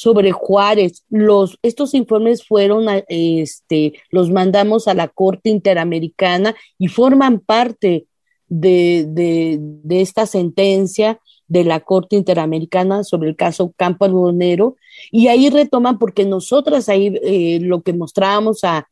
sobre 0.00 0.32
Juárez, 0.32 1.04
los, 1.10 1.58
estos 1.60 1.92
informes 1.92 2.42
fueron, 2.42 2.86
este, 3.08 3.92
los 4.08 4.30
mandamos 4.30 4.88
a 4.88 4.94
la 4.94 5.08
Corte 5.08 5.50
Interamericana 5.50 6.56
y 6.78 6.88
forman 6.88 7.38
parte 7.40 8.06
de, 8.48 9.04
de, 9.06 9.58
de 9.60 10.00
esta 10.00 10.24
sentencia 10.24 11.20
de 11.48 11.64
la 11.64 11.80
Corte 11.80 12.16
Interamericana 12.16 13.04
sobre 13.04 13.28
el 13.28 13.36
caso 13.36 13.74
Campo 13.76 14.06
Algodonero, 14.06 14.76
y 15.10 15.26
ahí 15.26 15.50
retoman 15.50 15.98
porque 15.98 16.24
nosotras 16.24 16.88
ahí 16.88 17.14
eh, 17.22 17.58
lo 17.60 17.82
que 17.82 17.92
mostrábamos 17.92 18.64
a, 18.64 18.88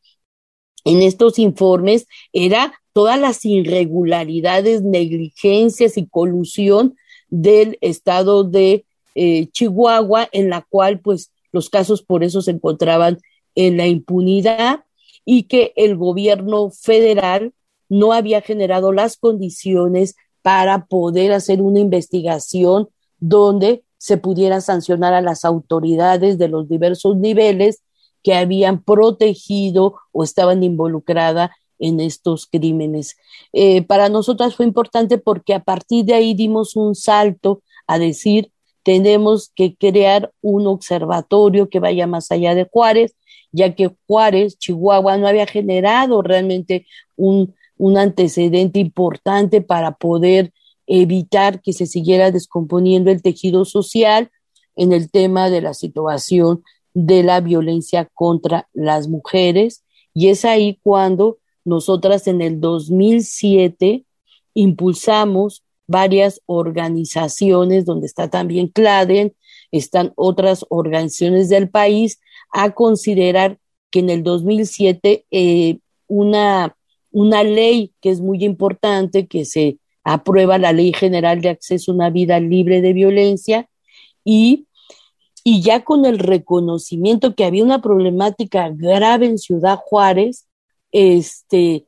en 0.84 1.00
estos 1.00 1.38
informes 1.38 2.06
era 2.34 2.74
todas 2.92 3.18
las 3.18 3.46
irregularidades, 3.46 4.82
negligencias 4.82 5.96
y 5.96 6.06
colusión 6.06 6.96
del 7.30 7.78
estado 7.80 8.44
de 8.44 8.84
eh, 9.14 9.48
Chihuahua, 9.50 10.28
en 10.32 10.50
la 10.50 10.62
cual 10.68 11.00
pues 11.00 11.32
los 11.52 11.70
casos 11.70 12.02
por 12.02 12.24
eso 12.24 12.42
se 12.42 12.52
encontraban 12.52 13.18
en 13.54 13.76
la 13.76 13.86
impunidad 13.86 14.84
y 15.24 15.44
que 15.44 15.72
el 15.76 15.96
gobierno 15.96 16.70
federal 16.70 17.52
no 17.88 18.12
había 18.12 18.40
generado 18.40 18.92
las 18.92 19.16
condiciones 19.16 20.14
para 20.42 20.86
poder 20.86 21.32
hacer 21.32 21.60
una 21.62 21.80
investigación 21.80 22.88
donde 23.18 23.82
se 23.98 24.16
pudiera 24.16 24.60
sancionar 24.60 25.12
a 25.14 25.20
las 25.20 25.44
autoridades 25.44 26.38
de 26.38 26.48
los 26.48 26.68
diversos 26.68 27.16
niveles 27.16 27.82
que 28.22 28.34
habían 28.34 28.82
protegido 28.82 29.96
o 30.12 30.22
estaban 30.22 30.62
involucradas 30.62 31.50
en 31.78 32.00
estos 32.00 32.46
crímenes. 32.46 33.16
Eh, 33.52 33.82
para 33.82 34.08
nosotras 34.08 34.54
fue 34.56 34.66
importante 34.66 35.18
porque 35.18 35.54
a 35.54 35.64
partir 35.64 36.04
de 36.04 36.14
ahí 36.14 36.34
dimos 36.34 36.76
un 36.76 36.94
salto 36.94 37.62
a 37.86 37.98
decir, 37.98 38.50
tenemos 38.88 39.52
que 39.54 39.76
crear 39.76 40.32
un 40.40 40.66
observatorio 40.66 41.68
que 41.68 41.78
vaya 41.78 42.06
más 42.06 42.30
allá 42.30 42.54
de 42.54 42.64
Juárez, 42.64 43.14
ya 43.52 43.74
que 43.74 43.90
Juárez, 44.06 44.56
Chihuahua, 44.56 45.18
no 45.18 45.28
había 45.28 45.46
generado 45.46 46.22
realmente 46.22 46.86
un 47.14 47.54
un 47.78 47.96
antecedente 47.96 48.80
importante 48.80 49.62
para 49.62 49.92
poder 49.92 50.52
evitar 50.86 51.62
que 51.62 51.72
se 51.72 51.86
siguiera 51.86 52.30
descomponiendo 52.30 53.10
el 53.10 53.22
tejido 53.22 53.64
social 53.64 54.30
en 54.76 54.92
el 54.92 55.10
tema 55.10 55.48
de 55.48 55.62
la 55.62 55.74
situación 55.74 56.62
de 56.92 57.22
la 57.22 57.40
violencia 57.40 58.08
contra 58.12 58.68
las 58.72 59.08
mujeres. 59.08 59.84
Y 60.12 60.28
es 60.28 60.44
ahí 60.44 60.78
cuando 60.82 61.38
nosotras 61.64 62.26
en 62.26 62.40
el 62.42 62.60
2007 62.60 64.04
impulsamos 64.54 65.62
varias 65.88 66.40
organizaciones, 66.46 67.84
donde 67.84 68.06
está 68.06 68.30
también 68.30 68.68
CLADEN, 68.68 69.34
están 69.72 70.12
otras 70.14 70.64
organizaciones 70.68 71.48
del 71.48 71.68
país, 71.68 72.20
a 72.52 72.70
considerar 72.70 73.58
que 73.90 73.98
en 73.98 74.10
el 74.10 74.22
2007 74.22 75.24
eh, 75.30 75.78
una 76.06 76.74
una 77.10 77.42
ley 77.42 77.92
que 78.00 78.10
es 78.10 78.20
muy 78.20 78.44
importante, 78.44 79.26
que 79.26 79.44
se 79.44 79.78
aprueba 80.04 80.58
la 80.58 80.72
Ley 80.72 80.92
General 80.92 81.40
de 81.40 81.50
Acceso 81.50 81.92
a 81.92 81.94
una 81.94 82.10
Vida 82.10 82.40
Libre 82.40 82.80
de 82.80 82.92
Violencia 82.92 83.68
y, 84.24 84.66
y 85.44 85.62
ya 85.62 85.84
con 85.84 86.04
el 86.04 86.18
reconocimiento 86.18 87.34
que 87.34 87.44
había 87.44 87.64
una 87.64 87.80
problemática 87.80 88.70
grave 88.70 89.26
en 89.26 89.38
Ciudad 89.38 89.78
Juárez, 89.78 90.46
este, 90.92 91.86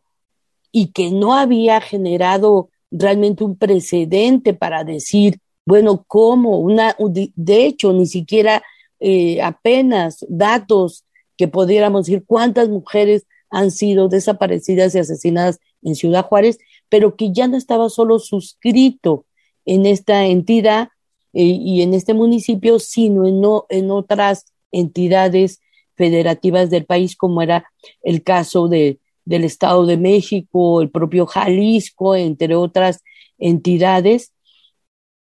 y 0.72 0.88
que 0.88 1.10
no 1.10 1.34
había 1.34 1.80
generado 1.80 2.69
realmente 2.90 3.44
un 3.44 3.57
precedente 3.57 4.55
para 4.55 4.85
decir, 4.85 5.38
bueno, 5.64 6.05
¿cómo? 6.07 6.59
Una, 6.59 6.96
de 6.98 7.66
hecho, 7.66 7.92
ni 7.92 8.07
siquiera 8.07 8.62
eh, 8.98 9.40
apenas 9.42 10.24
datos 10.29 11.05
que 11.37 11.48
pudiéramos 11.48 12.07
decir 12.07 12.24
cuántas 12.26 12.68
mujeres 12.68 13.26
han 13.50 13.70
sido 13.70 14.09
desaparecidas 14.09 14.94
y 14.94 14.98
asesinadas 14.98 15.59
en 15.83 15.94
Ciudad 15.94 16.26
Juárez, 16.26 16.59
pero 16.88 17.16
que 17.16 17.33
ya 17.33 17.48
no 17.48 17.57
estaba 17.57 17.88
solo 17.88 18.18
suscrito 18.18 19.24
en 19.64 19.87
esta 19.87 20.26
entidad 20.26 20.88
eh, 21.33 21.42
y 21.42 21.83
en 21.83 21.94
este 21.94 22.14
municipio, 22.14 22.79
sino 22.79 23.26
en, 23.26 23.42
en 23.68 23.90
otras 23.90 24.53
entidades 24.72 25.61
federativas 25.96 26.70
del 26.70 26.87
país, 26.87 27.16
como 27.16 27.42
era 27.42 27.70
el 28.03 28.22
caso 28.22 28.68
de, 28.68 28.99
del 29.24 29.44
Estado 29.44 29.87
de 29.87 29.96
México, 29.96 30.83
el 30.83 30.90
propio 30.90 31.26
Jalisco, 31.26 32.14
entre 32.14 32.54
otras 32.54 33.02
entidades. 33.38 34.33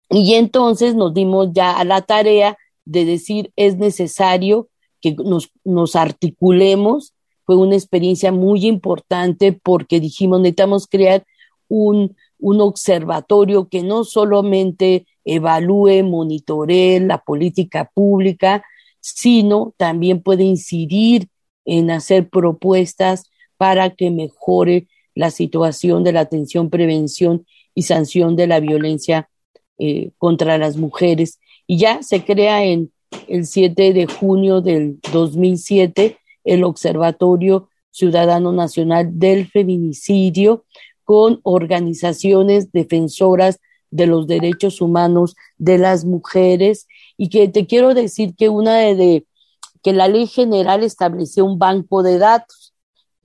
Y 0.09 0.35
entonces 0.35 0.95
nos 0.95 1.13
dimos 1.13 1.49
ya 1.53 1.77
a 1.77 1.83
la 1.83 2.01
tarea 2.01 2.57
de 2.85 3.05
decir 3.05 3.51
es 3.55 3.77
necesario 3.77 4.69
que 5.01 5.15
nos, 5.15 5.51
nos 5.63 5.95
articulemos 5.95 7.13
fue 7.47 7.55
una 7.55 7.75
experiencia 7.75 8.33
muy 8.33 8.65
importante 8.67 9.53
porque 9.53 10.01
dijimos, 10.01 10.41
necesitamos 10.41 10.85
crear 10.85 11.25
un, 11.69 12.15
un 12.39 12.59
observatorio 12.59 13.69
que 13.69 13.83
no 13.83 14.03
solamente 14.03 15.07
evalúe, 15.23 16.03
monitoree 16.03 16.99
la 16.99 17.19
política 17.19 17.89
pública, 17.93 18.65
sino 18.99 19.73
también 19.77 20.21
puede 20.21 20.43
incidir 20.43 21.29
en 21.63 21.89
hacer 21.89 22.29
propuestas 22.29 23.23
para 23.57 23.89
que 23.91 24.11
mejore 24.11 24.87
la 25.15 25.31
situación 25.31 26.03
de 26.03 26.13
la 26.13 26.21
atención, 26.21 26.69
prevención 26.69 27.45
y 27.73 27.83
sanción 27.83 28.35
de 28.35 28.47
la 28.47 28.59
violencia 28.59 29.29
eh, 29.79 30.11
contra 30.17 30.57
las 30.57 30.77
mujeres. 30.77 31.39
Y 31.65 31.77
ya 31.77 32.01
se 32.03 32.23
crea 32.23 32.63
en 32.63 32.91
el 33.27 33.45
7 33.45 33.93
de 33.93 34.05
junio 34.07 34.61
del 34.61 34.99
2007 35.11 36.17
el 36.43 36.63
Observatorio 36.63 37.69
Ciudadano 37.91 38.51
Nacional 38.51 39.19
del 39.19 39.47
Feminicidio 39.47 40.65
con 41.03 41.39
organizaciones 41.43 42.71
defensoras 42.71 43.59
de 43.89 44.07
los 44.07 44.27
derechos 44.27 44.81
humanos 44.81 45.35
de 45.57 45.77
las 45.77 46.05
mujeres 46.05 46.87
y 47.17 47.29
que 47.29 47.47
te 47.47 47.65
quiero 47.65 47.93
decir 47.93 48.35
que 48.35 48.49
una 48.49 48.77
de, 48.77 49.25
que 49.81 49.93
la 49.93 50.07
ley 50.07 50.27
general 50.27 50.83
estableció 50.83 51.45
un 51.45 51.57
banco 51.57 52.03
de 52.03 52.17
datos 52.17 52.66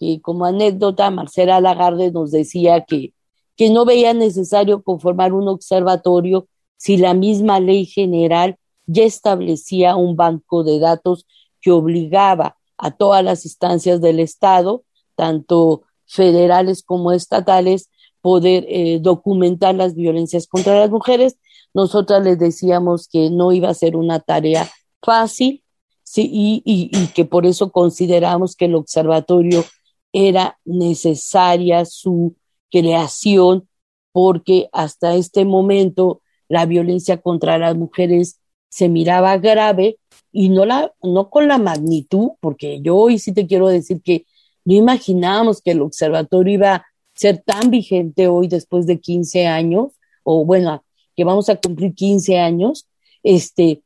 y 0.02 0.20
como 0.20 0.44
anécdota 0.44 1.10
Marcela 1.10 1.60
Lagarde 1.60 2.10
nos 2.10 2.30
decía 2.30 2.84
que 2.84 3.12
que 3.56 3.70
no 3.70 3.84
veía 3.84 4.14
necesario 4.14 4.82
conformar 4.82 5.32
un 5.32 5.48
observatorio 5.48 6.48
si 6.76 6.96
la 6.96 7.14
misma 7.14 7.60
ley 7.60 7.86
general 7.86 8.58
ya 8.86 9.04
establecía 9.04 9.96
un 9.96 10.16
banco 10.16 10.64
de 10.64 10.78
datos 10.78 11.26
que 11.60 11.70
obligaba 11.70 12.56
a 12.76 12.90
todas 12.90 13.22
las 13.22 13.44
instancias 13.44 14.00
del 14.00 14.18
Estado, 14.18 14.82
tanto 15.14 15.82
federales 16.06 16.82
como 16.82 17.12
estatales, 17.12 17.88
poder 18.20 18.64
eh, 18.68 18.98
documentar 19.00 19.74
las 19.74 19.94
violencias 19.94 20.46
contra 20.46 20.80
las 20.80 20.90
mujeres. 20.90 21.36
Nosotras 21.74 22.24
les 22.24 22.38
decíamos 22.38 23.08
que 23.08 23.30
no 23.30 23.52
iba 23.52 23.68
a 23.68 23.74
ser 23.74 23.96
una 23.96 24.18
tarea 24.18 24.68
fácil 25.00 25.62
sí, 26.02 26.28
y, 26.32 26.62
y 26.64 27.06
que 27.08 27.24
por 27.24 27.46
eso 27.46 27.70
consideramos 27.70 28.56
que 28.56 28.64
el 28.64 28.74
observatorio 28.74 29.64
era 30.12 30.58
necesaria 30.64 31.84
su 31.84 32.36
creación 32.70 33.68
porque 34.12 34.68
hasta 34.72 35.14
este 35.14 35.44
momento 35.44 36.20
la 36.48 36.66
violencia 36.66 37.16
contra 37.16 37.58
las 37.58 37.76
mujeres 37.76 38.40
se 38.68 38.88
miraba 38.88 39.38
grave 39.38 39.98
y 40.30 40.48
no, 40.48 40.64
la, 40.64 40.92
no 41.02 41.30
con 41.30 41.48
la 41.48 41.58
magnitud, 41.58 42.30
porque 42.40 42.80
yo 42.82 42.96
hoy 42.96 43.18
sí 43.18 43.32
te 43.32 43.46
quiero 43.46 43.68
decir 43.68 44.00
que 44.02 44.26
no 44.64 44.74
imaginábamos 44.74 45.60
que 45.60 45.72
el 45.72 45.82
observatorio 45.82 46.54
iba 46.54 46.74
a 46.74 46.86
ser 47.14 47.42
tan 47.42 47.70
vigente 47.70 48.28
hoy 48.28 48.48
después 48.48 48.86
de 48.86 49.00
15 49.00 49.46
años, 49.46 49.92
o 50.24 50.44
bueno, 50.44 50.84
que 51.16 51.24
vamos 51.24 51.48
a 51.48 51.56
cumplir 51.56 51.94
15 51.94 52.38
años, 52.38 52.88
este, 53.22 53.82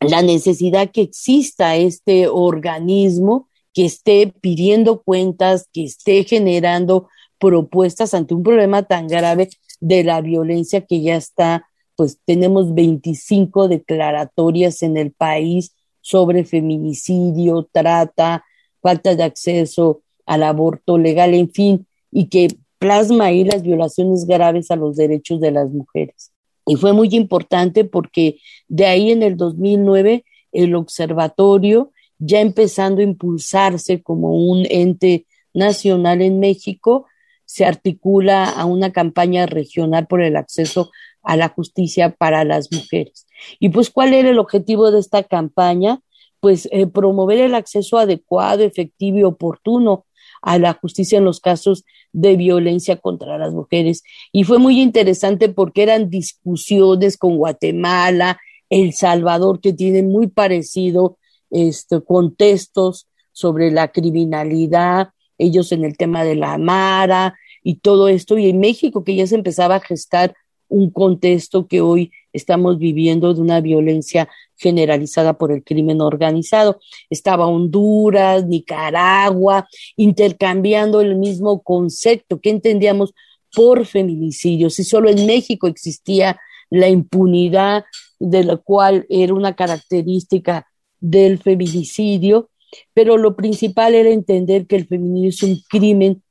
la 0.00 0.22
necesidad 0.22 0.90
que 0.90 1.02
exista 1.02 1.76
este 1.76 2.28
organismo 2.28 3.47
que 3.78 3.84
esté 3.84 4.34
pidiendo 4.40 5.02
cuentas, 5.02 5.68
que 5.72 5.84
esté 5.84 6.24
generando 6.24 7.08
propuestas 7.38 8.12
ante 8.12 8.34
un 8.34 8.42
problema 8.42 8.82
tan 8.82 9.06
grave 9.06 9.50
de 9.78 10.02
la 10.02 10.20
violencia 10.20 10.80
que 10.80 11.00
ya 11.00 11.14
está 11.14 11.68
pues 11.94 12.20
tenemos 12.24 12.74
25 12.74 13.66
declaratorias 13.66 14.84
en 14.84 14.96
el 14.96 15.10
país 15.10 15.74
sobre 16.00 16.44
feminicidio, 16.44 17.68
trata, 17.72 18.44
falta 18.80 19.16
de 19.16 19.24
acceso 19.24 20.02
al 20.24 20.44
aborto 20.44 20.96
legal, 20.96 21.34
en 21.34 21.50
fin, 21.50 21.86
y 22.12 22.28
que 22.28 22.48
plasma 22.78 23.26
ahí 23.26 23.42
las 23.42 23.62
violaciones 23.62 24.26
graves 24.26 24.70
a 24.70 24.76
los 24.76 24.96
derechos 24.96 25.40
de 25.40 25.50
las 25.50 25.70
mujeres. 25.70 26.30
Y 26.66 26.76
fue 26.76 26.92
muy 26.92 27.08
importante 27.12 27.84
porque 27.84 28.38
de 28.68 28.86
ahí 28.86 29.10
en 29.10 29.24
el 29.24 29.36
2009 29.36 30.24
el 30.52 30.76
observatorio, 30.76 31.90
ya 32.18 32.40
empezando 32.40 33.00
a 33.00 33.04
impulsarse 33.04 34.02
como 34.02 34.32
un 34.34 34.66
ente 34.68 35.26
nacional 35.54 36.22
en 36.22 36.40
México, 36.40 37.06
se 37.44 37.64
articula 37.64 38.44
a 38.44 38.66
una 38.66 38.92
campaña 38.92 39.46
regional 39.46 40.06
por 40.06 40.22
el 40.22 40.36
acceso 40.36 40.90
a 41.22 41.36
la 41.36 41.48
justicia 41.48 42.14
para 42.14 42.44
las 42.44 42.70
mujeres. 42.72 43.26
Y 43.58 43.70
pues, 43.70 43.90
¿cuál 43.90 44.14
era 44.14 44.30
el 44.30 44.38
objetivo 44.38 44.90
de 44.90 45.00
esta 45.00 45.22
campaña? 45.22 46.00
Pues 46.40 46.68
eh, 46.70 46.86
promover 46.86 47.38
el 47.38 47.54
acceso 47.54 47.98
adecuado, 47.98 48.62
efectivo 48.62 49.18
y 49.18 49.24
oportuno 49.24 50.04
a 50.42 50.58
la 50.58 50.74
justicia 50.74 51.18
en 51.18 51.24
los 51.24 51.40
casos 51.40 51.84
de 52.12 52.36
violencia 52.36 52.96
contra 52.96 53.38
las 53.38 53.52
mujeres. 53.52 54.02
Y 54.32 54.44
fue 54.44 54.58
muy 54.58 54.80
interesante 54.80 55.48
porque 55.48 55.82
eran 55.82 56.10
discusiones 56.10 57.16
con 57.16 57.36
Guatemala, 57.36 58.38
El 58.70 58.92
Salvador, 58.92 59.60
que 59.60 59.72
tienen 59.72 60.08
muy 60.08 60.28
parecido 60.28 61.18
este, 61.50 62.00
contextos 62.00 63.08
sobre 63.32 63.70
la 63.70 63.88
criminalidad, 63.88 65.10
ellos 65.38 65.72
en 65.72 65.84
el 65.84 65.96
tema 65.96 66.24
de 66.24 66.34
la 66.34 66.58
Mara 66.58 67.38
y 67.62 67.76
todo 67.76 68.08
esto, 68.08 68.38
y 68.38 68.48
en 68.48 68.60
México 68.60 69.04
que 69.04 69.14
ya 69.14 69.26
se 69.26 69.36
empezaba 69.36 69.76
a 69.76 69.80
gestar 69.80 70.34
un 70.68 70.90
contexto 70.90 71.66
que 71.66 71.80
hoy 71.80 72.12
estamos 72.32 72.78
viviendo 72.78 73.32
de 73.32 73.40
una 73.40 73.60
violencia 73.60 74.28
generalizada 74.56 75.38
por 75.38 75.52
el 75.52 75.64
crimen 75.64 76.00
organizado. 76.00 76.80
Estaba 77.08 77.46
Honduras, 77.46 78.46
Nicaragua, 78.46 79.66
intercambiando 79.96 81.00
el 81.00 81.16
mismo 81.16 81.62
concepto 81.62 82.40
que 82.40 82.50
entendíamos 82.50 83.14
por 83.54 83.86
feminicidio. 83.86 84.68
Si 84.68 84.84
solo 84.84 85.08
en 85.08 85.26
México 85.26 85.68
existía 85.68 86.38
la 86.70 86.88
impunidad, 86.88 87.84
de 88.18 88.44
la 88.44 88.56
cual 88.56 89.06
era 89.08 89.32
una 89.32 89.54
característica 89.54 90.66
del 91.00 91.38
feminicidio, 91.38 92.50
pero 92.94 93.16
lo 93.16 93.36
principal 93.36 93.94
era 93.94 94.10
entender 94.10 94.66
que 94.66 94.76
el 94.76 94.86
feminicidio 94.86 95.28
es 95.28 95.42
un 95.42 95.62
crimen 95.68 96.22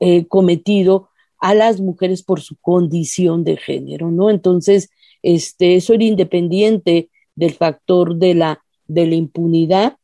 eh, 0.00 0.26
cometido 0.26 1.08
a 1.38 1.54
las 1.54 1.80
mujeres 1.80 2.22
por 2.22 2.40
su 2.40 2.56
condición 2.60 3.44
de 3.44 3.56
género, 3.56 4.10
¿no? 4.10 4.30
Entonces, 4.30 4.90
este, 5.22 5.76
eso 5.76 5.94
era 5.94 6.04
independiente 6.04 7.10
del 7.34 7.52
factor 7.52 8.16
de 8.16 8.34
la, 8.34 8.64
de 8.86 9.06
la 9.06 9.14
impunidad. 9.16 9.96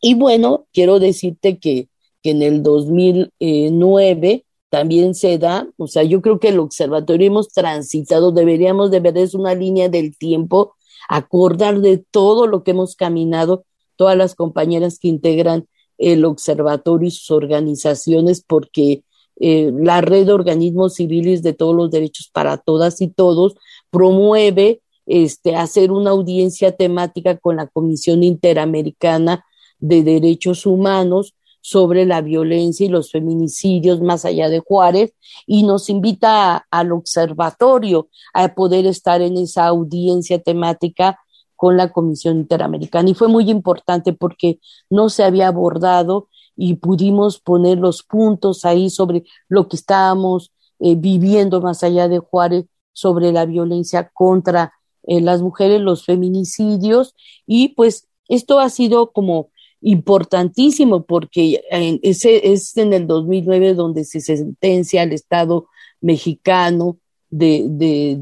Y 0.00 0.14
bueno, 0.14 0.66
quiero 0.72 0.98
decirte 0.98 1.58
que, 1.58 1.88
que 2.22 2.30
en 2.30 2.42
el 2.42 2.62
2009 2.62 4.44
también 4.68 5.14
se 5.14 5.38
da, 5.38 5.68
o 5.76 5.86
sea, 5.86 6.02
yo 6.02 6.22
creo 6.22 6.40
que 6.40 6.48
el 6.48 6.58
observatorio 6.58 7.26
hemos 7.26 7.48
transitado, 7.48 8.32
deberíamos 8.32 8.90
de 8.90 9.00
ver, 9.00 9.18
es 9.18 9.34
una 9.34 9.54
línea 9.54 9.88
del 9.90 10.16
tiempo, 10.16 10.74
acordar 11.12 11.80
de 11.80 11.98
todo 11.98 12.46
lo 12.46 12.64
que 12.64 12.70
hemos 12.70 12.96
caminado, 12.96 13.66
todas 13.96 14.16
las 14.16 14.34
compañeras 14.34 14.98
que 14.98 15.08
integran 15.08 15.66
el 15.98 16.24
observatorio 16.24 17.08
y 17.08 17.10
sus 17.10 17.30
organizaciones, 17.30 18.42
porque 18.46 19.04
eh, 19.38 19.70
la 19.74 20.00
red 20.00 20.24
de 20.24 20.32
organismos 20.32 20.94
civiles 20.94 21.42
de 21.42 21.52
todos 21.52 21.74
los 21.74 21.90
derechos 21.90 22.30
para 22.32 22.56
todas 22.56 23.02
y 23.02 23.08
todos 23.08 23.56
promueve 23.90 24.80
este, 25.04 25.54
hacer 25.54 25.92
una 25.92 26.10
audiencia 26.10 26.72
temática 26.72 27.36
con 27.36 27.56
la 27.56 27.66
Comisión 27.66 28.22
Interamericana 28.22 29.44
de 29.80 30.02
Derechos 30.02 30.64
Humanos 30.64 31.34
sobre 31.62 32.04
la 32.04 32.20
violencia 32.20 32.84
y 32.84 32.90
los 32.90 33.10
feminicidios 33.10 34.02
más 34.02 34.26
allá 34.26 34.50
de 34.50 34.58
Juárez 34.58 35.14
y 35.46 35.62
nos 35.62 35.88
invita 35.88 36.66
al 36.70 36.92
observatorio 36.92 38.08
a 38.34 38.52
poder 38.54 38.84
estar 38.84 39.22
en 39.22 39.38
esa 39.38 39.68
audiencia 39.68 40.42
temática 40.42 41.18
con 41.56 41.76
la 41.76 41.92
Comisión 41.92 42.38
Interamericana. 42.38 43.08
Y 43.08 43.14
fue 43.14 43.28
muy 43.28 43.48
importante 43.48 44.12
porque 44.12 44.58
no 44.90 45.08
se 45.08 45.22
había 45.22 45.46
abordado 45.46 46.28
y 46.56 46.74
pudimos 46.74 47.38
poner 47.38 47.78
los 47.78 48.02
puntos 48.02 48.64
ahí 48.64 48.90
sobre 48.90 49.22
lo 49.48 49.68
que 49.68 49.76
estábamos 49.76 50.52
eh, 50.80 50.96
viviendo 50.96 51.60
más 51.60 51.84
allá 51.84 52.08
de 52.08 52.18
Juárez, 52.18 52.66
sobre 52.92 53.30
la 53.30 53.46
violencia 53.46 54.10
contra 54.12 54.72
eh, 55.04 55.20
las 55.20 55.40
mujeres, 55.40 55.80
los 55.80 56.04
feminicidios, 56.04 57.14
y 57.46 57.68
pues 57.68 58.08
esto 58.28 58.58
ha 58.58 58.68
sido 58.68 59.12
como 59.12 59.51
importantísimo 59.82 61.04
porque 61.04 61.62
ese 62.02 62.52
es 62.52 62.76
en 62.76 62.92
el 62.92 63.06
2009 63.06 63.74
donde 63.74 64.04
se 64.04 64.20
sentencia 64.20 65.02
al 65.02 65.12
Estado 65.12 65.66
mexicano 66.00 66.98
de, 67.30 67.66
de, 67.68 68.16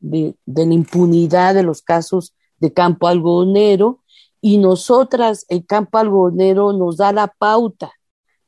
de, 0.00 0.34
de, 0.46 0.66
la 0.66 0.74
impunidad 0.74 1.54
de 1.54 1.62
los 1.62 1.82
casos 1.82 2.34
de 2.58 2.72
campo 2.72 3.08
algodonero 3.08 4.00
y 4.40 4.58
nosotras, 4.58 5.44
el 5.48 5.66
campo 5.66 5.98
algodonero 5.98 6.72
nos 6.72 6.96
da 6.96 7.12
la 7.12 7.26
pauta 7.26 7.92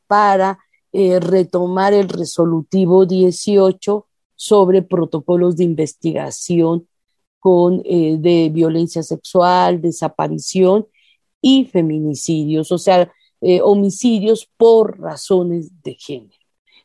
para 0.07 0.59
eh, 0.93 1.21
retomar 1.21 1.93
el 1.93 2.09
resolutivo 2.09 3.07
18 3.07 4.07
sobre 4.37 4.83
protocolos 4.83 5.57
de 5.57 5.65
investigación 5.65 6.87
con, 7.41 7.83
eh, 7.85 8.17
de 8.19 8.51
violencia 8.51 9.03
sexual, 9.03 9.81
desaparición 9.81 10.87
y 11.43 11.67
feminicidios, 11.67 12.73
o 12.73 12.79
sea, 12.79 13.13
eh, 13.43 13.61
homicidios 13.61 14.49
por 14.57 14.99
razones 14.99 15.71
de 15.83 15.95
género. 15.95 16.39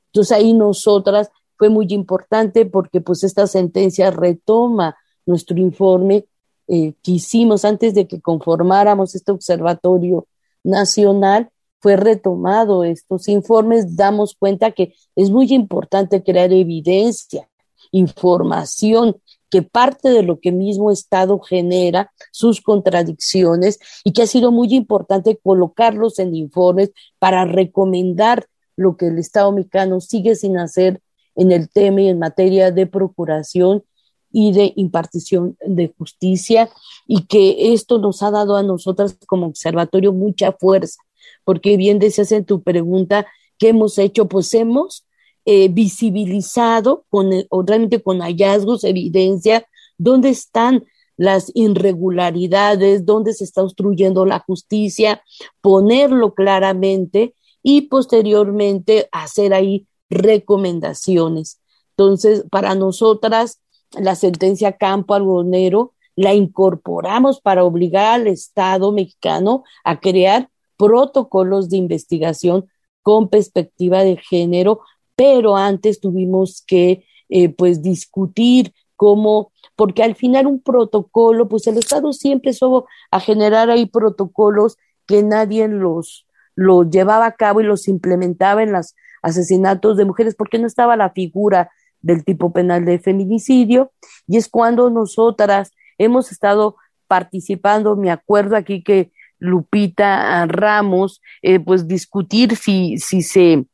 Entonces 0.07 0.35
ahí 0.35 0.53
nosotras 0.53 1.29
fue 1.55 1.69
muy 1.69 1.85
importante 1.89 2.65
porque 2.65 2.99
pues 2.99 3.23
esta 3.23 3.47
sentencia 3.47 4.11
retoma 4.11 4.97
nuestro 5.25 5.57
informe 5.57 6.25
eh, 6.67 6.93
que 7.01 7.11
hicimos 7.11 7.63
antes 7.63 7.93
de 7.93 8.07
que 8.07 8.19
conformáramos 8.19 9.15
este 9.15 9.31
observatorio 9.31 10.27
nacional, 10.63 11.49
fue 11.79 11.95
retomado 11.95 12.83
estos 12.83 13.27
informes, 13.27 13.95
damos 13.95 14.35
cuenta 14.35 14.71
que 14.71 14.93
es 15.15 15.29
muy 15.29 15.53
importante 15.53 16.23
crear 16.23 16.51
evidencia, 16.51 17.47
información, 17.91 19.17
que 19.49 19.61
parte 19.61 20.09
de 20.09 20.23
lo 20.23 20.39
que 20.39 20.51
mismo 20.51 20.91
Estado 20.91 21.39
genera, 21.39 22.11
sus 22.31 22.61
contradicciones, 22.61 23.79
y 24.03 24.11
que 24.11 24.23
ha 24.23 24.27
sido 24.27 24.51
muy 24.51 24.73
importante 24.73 25.37
colocarlos 25.41 26.19
en 26.19 26.35
informes 26.35 26.91
para 27.19 27.45
recomendar 27.45 28.47
lo 28.75 28.97
que 28.97 29.07
el 29.07 29.17
Estado 29.17 29.51
mexicano 29.51 30.01
sigue 30.01 30.35
sin 30.35 30.57
hacer 30.57 31.01
en 31.35 31.51
el 31.51 31.69
tema 31.69 32.01
y 32.01 32.09
en 32.09 32.19
materia 32.19 32.71
de 32.71 32.87
procuración 32.87 33.83
y 34.31 34.51
de 34.51 34.73
impartición 34.75 35.57
de 35.65 35.93
justicia 35.97 36.69
y 37.07 37.25
que 37.25 37.73
esto 37.73 37.97
nos 37.97 38.21
ha 38.21 38.31
dado 38.31 38.57
a 38.57 38.63
nosotras 38.63 39.17
como 39.25 39.47
observatorio 39.47 40.13
mucha 40.13 40.51
fuerza, 40.51 41.01
porque 41.43 41.77
bien 41.77 41.99
decías 41.99 42.31
en 42.31 42.45
tu 42.45 42.61
pregunta, 42.61 43.25
¿qué 43.57 43.69
hemos 43.69 43.97
hecho? 43.97 44.27
Pues 44.27 44.53
hemos 44.53 45.06
eh, 45.49 45.69
visibilizado 45.69 47.05
con, 47.09 47.31
realmente 47.65 48.01
con 48.03 48.19
hallazgos, 48.19 48.83
evidencia, 48.83 49.65
dónde 49.97 50.27
están 50.27 50.83
las 51.15 51.53
irregularidades, 51.55 53.05
dónde 53.05 53.31
se 53.33 53.45
está 53.45 53.63
obstruyendo 53.63 54.25
la 54.25 54.39
justicia, 54.39 55.23
ponerlo 55.61 56.33
claramente 56.33 57.33
y 57.63 57.83
posteriormente 57.83 59.07
hacer 59.13 59.53
ahí 59.53 59.87
recomendaciones. 60.09 61.61
Entonces, 61.91 62.43
para 62.51 62.75
nosotras, 62.75 63.61
la 63.97 64.15
sentencia 64.15 64.73
Campo 64.73 65.13
Algodonero, 65.13 65.93
la 66.17 66.33
incorporamos 66.33 67.39
para 67.39 67.63
obligar 67.63 68.19
al 68.19 68.27
Estado 68.27 68.91
mexicano 68.91 69.63
a 69.85 70.01
crear 70.01 70.49
protocolos 70.75 71.69
de 71.69 71.77
investigación 71.77 72.67
con 73.01 73.29
perspectiva 73.29 74.03
de 74.03 74.17
género, 74.17 74.81
pero 75.17 75.57
antes 75.57 75.99
tuvimos 75.99 76.63
que 76.65 77.03
eh, 77.27 77.49
pues 77.49 77.81
discutir 77.81 78.73
cómo, 78.95 79.51
porque 79.75 80.03
al 80.03 80.15
final 80.15 80.45
un 80.47 80.61
protocolo, 80.61 81.49
pues 81.49 81.65
el 81.67 81.77
Estado 81.77 82.13
siempre 82.13 82.51
estuvo 82.51 82.87
a 83.11 83.19
generar 83.19 83.69
ahí 83.69 83.87
protocolos 83.87 84.77
que 85.07 85.23
nadie 85.23 85.67
los, 85.67 86.27
los 86.55 86.89
llevaba 86.91 87.25
a 87.25 87.35
cabo 87.35 87.61
y 87.61 87.63
los 87.63 87.87
implementaba 87.87 88.61
en 88.61 88.71
los 88.71 88.95
asesinatos 89.23 89.97
de 89.97 90.05
mujeres 90.05 90.35
porque 90.35 90.59
no 90.59 90.67
estaba 90.67 90.95
la 90.95 91.09
figura 91.09 91.71
del 92.01 92.23
tipo 92.23 92.53
penal 92.53 92.85
de 92.85 92.99
feminicidio. 92.99 93.91
Y 94.27 94.37
es 94.37 94.47
cuando 94.47 94.91
nosotras 94.91 95.71
hemos 95.97 96.31
estado 96.31 96.75
participando, 97.07 97.95
me 97.95 98.11
acuerdo 98.11 98.55
aquí 98.55 98.83
que 98.83 99.11
Lupita 99.39 100.45
Ramos, 100.45 101.21
eh, 101.41 101.59
pues 101.59 101.87
discutir 101.87 102.55
si, 102.55 102.97
si 102.97 103.23
se 103.23 103.65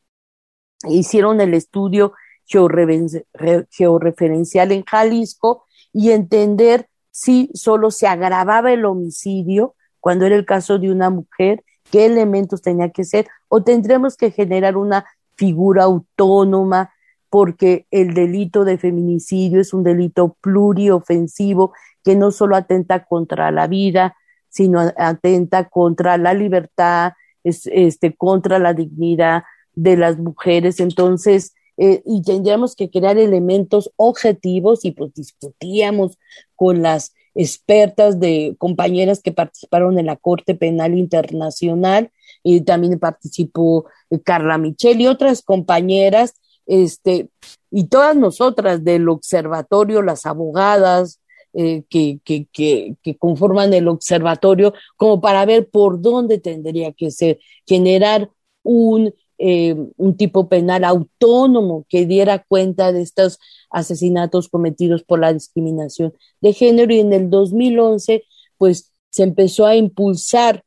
hicieron 0.89 1.41
el 1.41 1.53
estudio 1.53 2.13
georreferencial 2.45 4.71
en 4.71 4.83
Jalisco 4.83 5.65
y 5.91 6.11
entender 6.11 6.87
si 7.11 7.49
solo 7.53 7.91
se 7.91 8.07
agravaba 8.07 8.71
el 8.73 8.85
homicidio 8.85 9.75
cuando 9.99 10.25
era 10.25 10.35
el 10.35 10.45
caso 10.45 10.79
de 10.79 10.91
una 10.91 11.09
mujer, 11.09 11.63
qué 11.91 12.05
elementos 12.05 12.61
tenía 12.61 12.89
que 12.89 13.05
ser, 13.05 13.27
o 13.47 13.63
tendremos 13.63 14.17
que 14.17 14.31
generar 14.31 14.75
una 14.75 15.05
figura 15.35 15.83
autónoma 15.83 16.91
porque 17.29 17.87
el 17.89 18.13
delito 18.13 18.65
de 18.65 18.77
feminicidio 18.77 19.61
es 19.61 19.73
un 19.73 19.83
delito 19.83 20.37
pluriofensivo 20.41 21.73
que 22.03 22.15
no 22.15 22.31
solo 22.31 22.55
atenta 22.55 23.05
contra 23.05 23.49
la 23.51 23.67
vida, 23.67 24.15
sino 24.49 24.81
atenta 24.97 25.69
contra 25.69 26.17
la 26.17 26.33
libertad, 26.33 27.13
este, 27.43 28.15
contra 28.15 28.59
la 28.59 28.73
dignidad 28.73 29.43
de 29.75 29.97
las 29.97 30.17
mujeres. 30.17 30.79
Entonces, 30.79 31.53
eh, 31.77 32.03
y 32.05 32.21
tendríamos 32.21 32.75
que 32.75 32.89
crear 32.89 33.17
elementos 33.17 33.91
objetivos 33.95 34.85
y 34.85 34.91
pues 34.91 35.13
discutíamos 35.13 36.19
con 36.55 36.83
las 36.83 37.13
expertas 37.35 38.19
de 38.19 38.55
compañeras 38.59 39.21
que 39.21 39.31
participaron 39.31 39.97
en 39.97 40.05
la 40.05 40.15
Corte 40.15 40.53
Penal 40.53 40.95
Internacional 40.95 42.11
y 42.43 42.61
también 42.61 42.99
participó 42.99 43.85
eh, 44.09 44.19
Carla 44.21 44.57
Michel 44.57 45.01
y 45.01 45.07
otras 45.07 45.41
compañeras, 45.41 46.35
este, 46.65 47.29
y 47.71 47.85
todas 47.85 48.15
nosotras 48.15 48.83
del 48.83 49.09
observatorio, 49.09 50.01
las 50.01 50.25
abogadas, 50.25 51.19
eh, 51.53 51.83
que, 51.89 52.19
que, 52.23 52.47
que, 52.51 52.95
que, 53.03 53.15
conforman 53.17 53.73
el 53.73 53.87
observatorio, 53.87 54.73
como 54.95 55.21
para 55.21 55.45
ver 55.45 55.69
por 55.69 56.01
dónde 56.01 56.39
tendría 56.39 56.93
que 56.93 57.11
ser, 57.11 57.39
generar 57.67 58.29
un, 58.63 59.13
eh, 59.37 59.75
un 59.97 60.15
tipo 60.17 60.47
penal 60.47 60.83
autónomo 60.83 61.85
que 61.89 62.05
diera 62.05 62.43
cuenta 62.47 62.91
de 62.91 63.01
estos 63.01 63.39
asesinatos 63.69 64.49
cometidos 64.49 65.03
por 65.03 65.19
la 65.19 65.33
discriminación 65.33 66.13
de 66.41 66.53
género 66.53 66.93
y 66.93 66.99
en 66.99 67.13
el 67.13 67.29
2011 67.29 68.23
pues 68.57 68.91
se 69.09 69.23
empezó 69.23 69.65
a 69.65 69.75
impulsar 69.75 70.63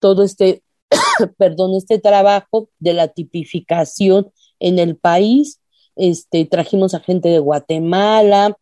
todo 0.00 0.22
este, 0.22 0.62
perdón, 1.38 1.74
este 1.74 1.98
trabajo 1.98 2.68
de 2.78 2.94
la 2.94 3.08
tipificación 3.08 4.30
en 4.60 4.78
el 4.78 4.96
país. 4.96 5.60
Este, 5.96 6.44
trajimos 6.44 6.94
a 6.94 7.00
gente 7.00 7.28
de 7.28 7.40
Guatemala, 7.40 8.56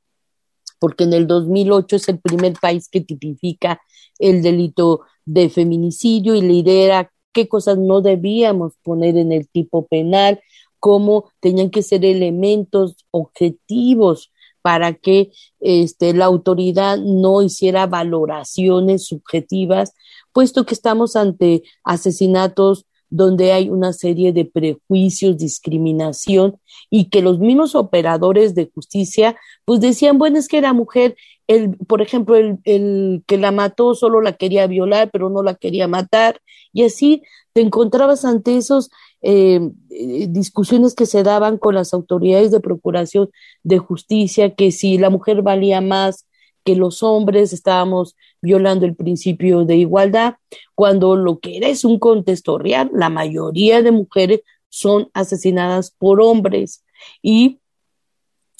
porque 0.79 1.05
en 1.05 1.13
el 1.13 1.27
2008 1.27 1.97
es 1.97 2.09
el 2.09 2.21
primer 2.21 2.55
país 2.55 2.89
que 2.89 3.01
tipifica 3.01 3.81
el 4.19 4.43
delito 4.43 5.03
de 5.25 5.51
feminicidio 5.51 6.35
y 6.35 6.43
lidera 6.43 7.13
qué 7.37 7.49
cosas 7.49 7.77
no 7.77 8.01
debíamos 8.01 8.73
poner 8.83 9.19
en 9.19 9.31
el 9.31 9.47
tipo 9.47 9.87
penal, 9.87 10.41
cómo 10.81 11.31
tenían 11.39 11.69
que 11.69 11.83
ser 11.83 12.07
elementos 12.07 12.97
objetivos 13.11 14.33
para 14.63 14.95
que 14.95 15.33
este, 15.61 16.15
la 16.15 16.25
autoridad 16.25 16.97
no 16.97 17.43
hiciera 17.43 17.87
valoraciones 17.87 19.05
subjetivas, 19.05 19.93
puesto 20.33 20.65
que 20.65 20.73
estamos 20.73 21.15
ante 21.15 21.63
asesinatos 21.85 22.87
donde 23.11 23.53
hay 23.53 23.69
una 23.69 23.93
serie 23.93 24.33
de 24.33 24.47
prejuicios, 24.47 25.37
discriminación 25.37 26.59
y 26.89 27.11
que 27.11 27.21
los 27.21 27.39
mismos 27.39 27.75
operadores 27.75 28.55
de 28.55 28.71
justicia 28.75 29.37
pues 29.67 29.81
decían, 29.81 30.17
bueno, 30.17 30.39
es 30.39 30.49
que 30.49 30.57
era 30.57 30.73
mujer, 30.73 31.17
el, 31.47 31.77
por 31.77 32.01
ejemplo, 32.01 32.35
el, 32.37 32.59
el 32.65 33.23
que 33.27 33.37
la 33.37 33.53
mató 33.53 33.95
solo 33.95 34.23
la 34.23 34.33
quería 34.33 34.67
violar, 34.67 35.11
pero 35.11 35.29
no 35.29 35.43
la 35.43 35.55
quería 35.55 35.87
matar, 35.87 36.41
y 36.77 36.85
así 36.85 37.23
te 37.55 37.63
encontrabas 37.63 38.27
ante 38.27 38.59
esos 38.59 38.91
eh, 39.23 39.61
eh, 39.89 40.27
discusiones 40.29 40.95
que 40.95 41.07
se 41.07 41.23
daban 41.23 41.57
con 41.57 41.75
las 41.75 41.95
autoridades 41.95 42.51
de 42.51 42.61
procuración 42.61 43.31
de 43.63 43.79
justicia, 43.79 44.55
que 44.55 44.71
si 44.73 44.99
la 44.99 45.09
mujer 45.09 45.41
valía 45.41 45.81
más 45.81 46.27
que 46.65 46.77
los 46.77 47.03
hombres, 47.03 47.55
estábamos 47.55 48.15
violando 48.43 48.85
el 48.85 48.95
principio 48.95 49.65
de 49.65 49.77
igualdad, 49.77 50.35
cuando 50.75 51.17
lo 51.17 51.39
que 51.39 51.57
era 51.57 51.69
es 51.69 51.87
un 51.87 51.99
contexto 51.99 52.59
real, 52.59 52.91
la 52.93 53.09
mayoría 53.09 53.81
de 53.81 53.91
mujeres 53.91 54.43
son 54.69 55.09
asesinadas 55.15 55.93
por 55.93 56.21
hombres. 56.21 56.85
Y, 57.23 57.61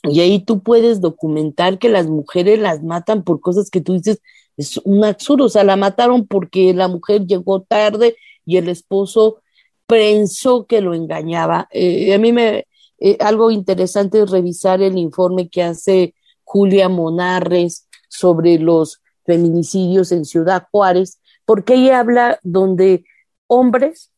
y 0.05 0.21
ahí 0.21 0.39
tú 0.43 0.63
puedes 0.63 1.03
documentar 1.03 1.79
que 1.79 1.91
las 1.91 2.07
mujeres 2.07 2.59
las 2.61 2.83
matan 2.83 3.25
por 3.25 3.41
cosas 3.41 3.69
que 3.69 3.83
tú 3.83 3.93
dices, 3.93 4.23
es 4.57 4.79
un 4.79 5.05
absurdo, 5.05 5.47
o 5.47 5.49
sea, 5.49 5.65
la 5.65 5.77
mataron 5.77 6.27
porque 6.27 6.73
la 6.75 6.89
mujer 6.89 7.27
llegó 7.27 7.63
tarde 7.63 8.17
y 8.45 8.57
el 8.57 8.69
esposo 8.69 9.43
pensó 9.87 10.67
que 10.67 10.81
lo 10.81 10.95
engañaba. 10.95 11.69
Eh, 11.71 12.15
a 12.15 12.19
mí 12.19 12.33
me, 12.33 12.67
eh, 12.99 13.17
algo 13.21 13.51
interesante 13.51 14.23
es 14.23 14.31
revisar 14.31 14.83
el 14.83 14.97
informe 14.99 15.49
que 15.49 15.63
hace 15.63 16.15
Julia 16.45 16.89
Monarres 16.89 17.89
sobre 18.09 18.59
los 18.59 19.03
feminicidios 19.25 20.13
en 20.13 20.25
Ciudad 20.25 20.67
Juárez, 20.71 21.21
porque 21.45 21.75
ella 21.75 22.01
habla 22.01 22.41
donde 22.43 23.05
hombres 23.47 24.11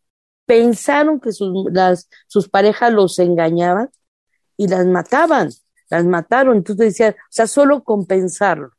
pensaron 0.47 1.21
que 1.21 1.33
sus, 1.33 1.53
las, 1.73 2.09
sus 2.27 2.49
parejas 2.49 2.93
los 2.93 3.19
engañaban 3.19 3.91
y 4.57 4.69
las 4.69 4.87
mataban, 4.87 5.51
las 5.91 6.05
mataron. 6.05 6.59
Entonces 6.59 6.87
decía, 6.87 7.11
o 7.11 7.27
sea, 7.31 7.47
solo 7.47 7.83
compensarlo. 7.83 8.71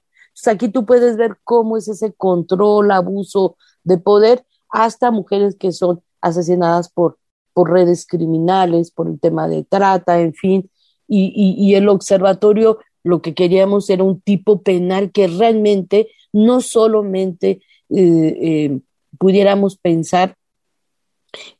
Aquí 0.47 0.69
tú 0.69 0.85
puedes 0.85 1.17
ver 1.17 1.37
cómo 1.43 1.77
es 1.77 1.87
ese 1.87 2.13
control, 2.13 2.91
abuso 2.91 3.57
de 3.83 3.97
poder, 3.97 4.45
hasta 4.69 5.11
mujeres 5.11 5.55
que 5.55 5.71
son 5.71 6.01
asesinadas 6.21 6.89
por, 6.89 7.17
por 7.53 7.71
redes 7.71 8.05
criminales, 8.05 8.91
por 8.91 9.07
el 9.07 9.19
tema 9.19 9.47
de 9.47 9.63
trata, 9.63 10.19
en 10.21 10.33
fin, 10.33 10.69
y, 11.07 11.33
y, 11.57 11.73
el 11.73 11.89
observatorio 11.89 12.77
lo 13.03 13.21
que 13.21 13.33
queríamos 13.33 13.89
era 13.89 14.03
un 14.03 14.21
tipo 14.21 14.61
penal 14.61 15.11
que 15.11 15.27
realmente 15.27 16.09
no 16.31 16.61
solamente 16.61 17.61
eh, 17.89 18.37
eh, 18.41 18.79
pudiéramos 19.17 19.77
pensar 19.77 20.35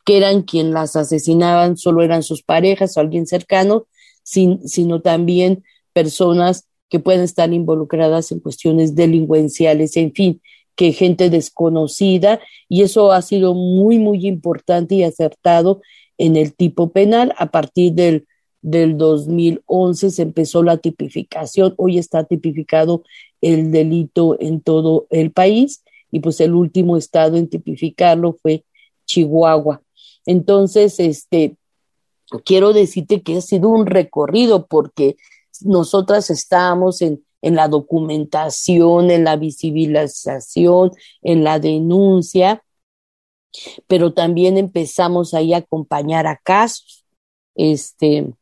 que 0.05 0.17
eran 0.17 0.43
quien 0.43 0.71
las 0.71 0.95
asesinaban, 0.95 1.77
solo 1.77 2.03
eran 2.03 2.21
sus 2.21 2.43
parejas 2.43 2.95
o 2.95 2.99
alguien 2.99 3.25
cercano, 3.25 3.87
sin, 4.23 4.67
sino 4.67 5.01
también 5.01 5.63
personas 5.93 6.68
que 6.89 6.99
pueden 6.99 7.21
estar 7.21 7.51
involucradas 7.53 8.31
en 8.31 8.39
cuestiones 8.39 8.95
delincuenciales, 8.95 9.95
en 9.97 10.13
fin, 10.13 10.41
que 10.75 10.93
gente 10.93 11.29
desconocida 11.29 12.39
y 12.67 12.83
eso 12.83 13.11
ha 13.11 13.21
sido 13.21 13.53
muy, 13.53 13.99
muy 13.99 14.25
importante 14.25 14.95
y 14.95 15.03
acertado 15.03 15.81
en 16.17 16.35
el 16.35 16.53
tipo 16.53 16.91
penal. 16.91 17.33
A 17.37 17.51
partir 17.51 17.93
del, 17.93 18.27
del 18.61 18.97
2011 18.97 20.09
se 20.09 20.21
empezó 20.21 20.63
la 20.63 20.77
tipificación, 20.77 21.73
hoy 21.77 21.97
está 21.97 22.23
tipificado 22.23 23.03
el 23.41 23.71
delito 23.71 24.37
en 24.39 24.61
todo 24.61 25.05
el 25.09 25.31
país 25.31 25.83
y 26.11 26.21
pues 26.21 26.39
el 26.41 26.53
último 26.53 26.97
estado 26.97 27.37
en 27.37 27.49
tipificarlo 27.49 28.37
fue 28.41 28.63
Chihuahua. 29.05 29.81
Entonces, 30.25 30.99
este, 30.99 31.55
quiero 32.45 32.73
decirte 32.73 33.21
que 33.21 33.37
ha 33.37 33.41
sido 33.41 33.69
un 33.69 33.85
recorrido 33.85 34.67
porque 34.67 35.17
nosotras 35.61 36.29
estábamos 36.29 37.01
en 37.01 37.23
en 37.41 37.55
la 37.55 37.67
documentación, 37.67 39.11
en 39.11 39.23
la 39.23 39.35
visibilización, 39.35 40.91
en 41.21 41.43
la 41.43 41.59
denuncia, 41.59 42.63
pero 43.87 44.13
también 44.13 44.57
empezamos 44.57 45.33
ahí 45.33 45.53
a 45.53 45.57
acompañar 45.57 46.27
a 46.27 46.37
casos, 46.37 47.05
este, 47.55 48.33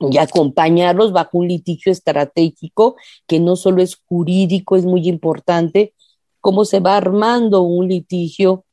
y 0.00 0.18
acompañarlos 0.18 1.12
bajo 1.12 1.38
un 1.38 1.48
litigio 1.48 1.90
estratégico 1.90 2.96
que 3.26 3.40
no 3.40 3.56
solo 3.56 3.82
es 3.82 3.96
jurídico, 3.96 4.76
es 4.76 4.84
muy 4.84 5.08
importante, 5.08 5.94
cómo 6.40 6.64
se 6.64 6.80
va 6.80 6.96
armando 6.96 7.62
un 7.62 7.88
litigio 7.88 8.64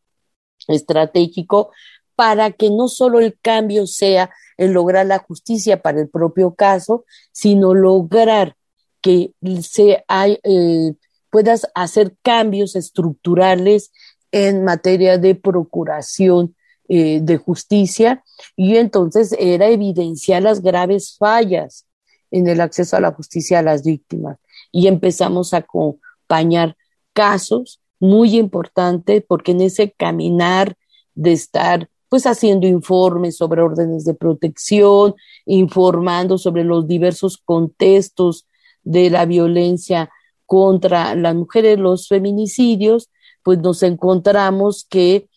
estratégico 0.67 1.71
para 2.15 2.51
que 2.51 2.69
no 2.69 2.87
solo 2.87 3.19
el 3.19 3.39
cambio 3.39 3.87
sea 3.87 4.29
en 4.61 4.73
lograr 4.73 5.07
la 5.07 5.17
justicia 5.17 5.81
para 5.81 5.99
el 5.99 6.07
propio 6.07 6.53
caso, 6.53 7.03
sino 7.31 7.73
lograr 7.73 8.55
que 9.01 9.33
se 9.63 10.03
eh, 10.07 10.93
puedas 11.31 11.67
hacer 11.73 12.15
cambios 12.21 12.75
estructurales 12.75 13.91
en 14.31 14.63
materia 14.63 15.17
de 15.17 15.33
procuración 15.33 16.55
eh, 16.87 17.21
de 17.23 17.37
justicia. 17.37 18.23
Y 18.55 18.75
entonces 18.75 19.35
era 19.39 19.67
evidenciar 19.67 20.43
las 20.43 20.61
graves 20.61 21.17
fallas 21.17 21.87
en 22.29 22.47
el 22.47 22.61
acceso 22.61 22.95
a 22.95 23.01
la 23.01 23.13
justicia 23.13 23.59
a 23.59 23.63
las 23.63 23.83
víctimas. 23.83 24.37
Y 24.71 24.85
empezamos 24.85 25.55
a 25.55 25.57
acompañar 25.57 26.77
casos 27.13 27.81
muy 27.99 28.37
importantes 28.37 29.23
porque 29.27 29.53
en 29.53 29.61
ese 29.61 29.91
caminar 29.91 30.75
de 31.15 31.31
estar 31.31 31.89
pues 32.11 32.25
haciendo 32.25 32.67
informes 32.67 33.37
sobre 33.37 33.61
órdenes 33.61 34.03
de 34.03 34.13
protección, 34.13 35.15
informando 35.45 36.37
sobre 36.37 36.65
los 36.65 36.85
diversos 36.85 37.37
contextos 37.37 38.45
de 38.83 39.09
la 39.09 39.25
violencia 39.25 40.09
contra 40.45 41.15
las 41.15 41.33
mujeres, 41.33 41.79
los 41.79 42.09
feminicidios, 42.09 43.09
pues 43.43 43.59
nos 43.59 43.81
encontramos 43.81 44.85
que 44.89 45.29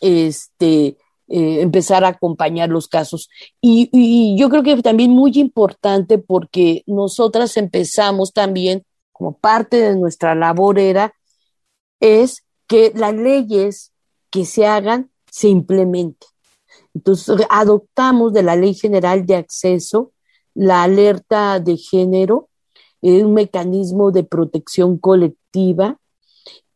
este, 0.00 0.96
eh, 1.28 1.60
empezar 1.60 2.06
a 2.06 2.08
acompañar 2.08 2.70
los 2.70 2.88
casos. 2.88 3.28
Y, 3.60 4.34
yo 4.38 4.48
creo 4.48 4.62
que 4.62 4.80
también 4.80 5.10
muy 5.10 5.32
importante 5.34 6.16
porque 6.16 6.84
nosotras 6.86 7.58
empezamos 7.58 8.32
también, 8.32 8.82
como 9.12 9.36
parte 9.36 9.76
de 9.76 9.94
nuestra 9.94 10.34
labor 10.34 10.78
era, 10.78 11.12
es 12.00 12.46
que 12.66 12.92
las 12.94 13.12
leyes 13.12 13.92
que 14.30 14.46
se 14.46 14.66
hagan 14.66 15.10
se 15.34 15.48
implementen. 15.48 16.28
Entonces, 16.94 17.44
adoptamos 17.50 18.32
de 18.32 18.44
la 18.44 18.54
Ley 18.54 18.72
General 18.72 19.26
de 19.26 19.34
Acceso 19.34 20.12
la 20.54 20.84
alerta 20.84 21.58
de 21.58 21.76
género, 21.76 22.50
un 23.02 23.34
mecanismo 23.34 24.12
de 24.12 24.22
protección 24.22 24.96
colectiva. 24.96 25.98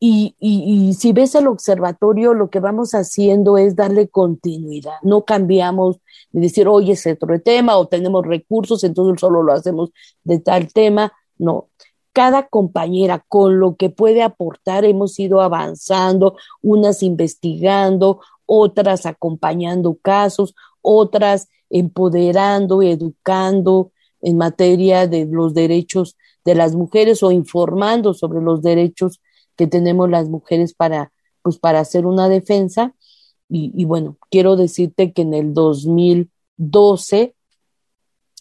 Y, 0.01 0.35
y, 0.41 0.93
si 0.95 1.13
ves 1.13 1.37
el 1.37 1.47
observatorio, 1.47 2.35
lo 2.35 2.51
que 2.51 2.59
vamos 2.59 2.97
haciendo 2.97 3.59
es 3.59 3.77
darle 3.77 4.09
continuidad. 4.09 4.97
No 5.03 5.25
cambiamos 5.25 5.99
de 6.33 6.41
decir, 6.41 6.67
oye, 6.67 6.95
es 6.95 7.07
otro 7.07 7.41
tema 7.41 7.77
o 7.77 7.87
tenemos 7.87 8.27
recursos, 8.27 8.83
entonces 8.83 9.21
solo 9.21 9.45
lo 9.45 9.53
hacemos 9.53 9.91
de 10.25 10.41
tal 10.41 10.73
tema. 10.73 11.13
No, 11.39 11.69
cada 12.13 12.49
compañera 12.49 13.25
con 13.29 13.61
lo 13.61 13.77
que 13.77 13.91
puede 13.91 14.23
aportar 14.23 14.85
hemos 14.85 15.17
ido 15.21 15.41
avanzando, 15.41 16.37
unas 16.63 17.05
investigando, 17.05 18.21
otras 18.49 19.05
acompañando 19.05 19.99
casos, 20.01 20.55
otras 20.81 21.49
empoderando, 21.69 22.83
educando 22.83 23.93
en 24.23 24.39
materia 24.39 25.07
de 25.07 25.27
los 25.27 25.53
derechos 25.53 26.17
de 26.45 26.55
las 26.55 26.75
mujeres 26.75 27.23
o 27.23 27.31
informando 27.31 28.15
sobre 28.15 28.41
los 28.41 28.63
derechos 28.63 29.21
que 29.55 29.67
tenemos 29.67 30.09
las 30.09 30.31
mujeres 30.31 30.73
para, 30.73 31.13
pues, 31.43 31.59
para 31.59 31.81
hacer 31.81 32.07
una 32.07 32.29
defensa. 32.31 32.95
Y, 33.51 33.71
y 33.77 33.85
bueno, 33.85 34.17
quiero 34.31 34.57
decirte 34.57 35.13
que 35.13 35.23
en 35.23 35.35
el 35.35 35.53
2012 35.53 37.35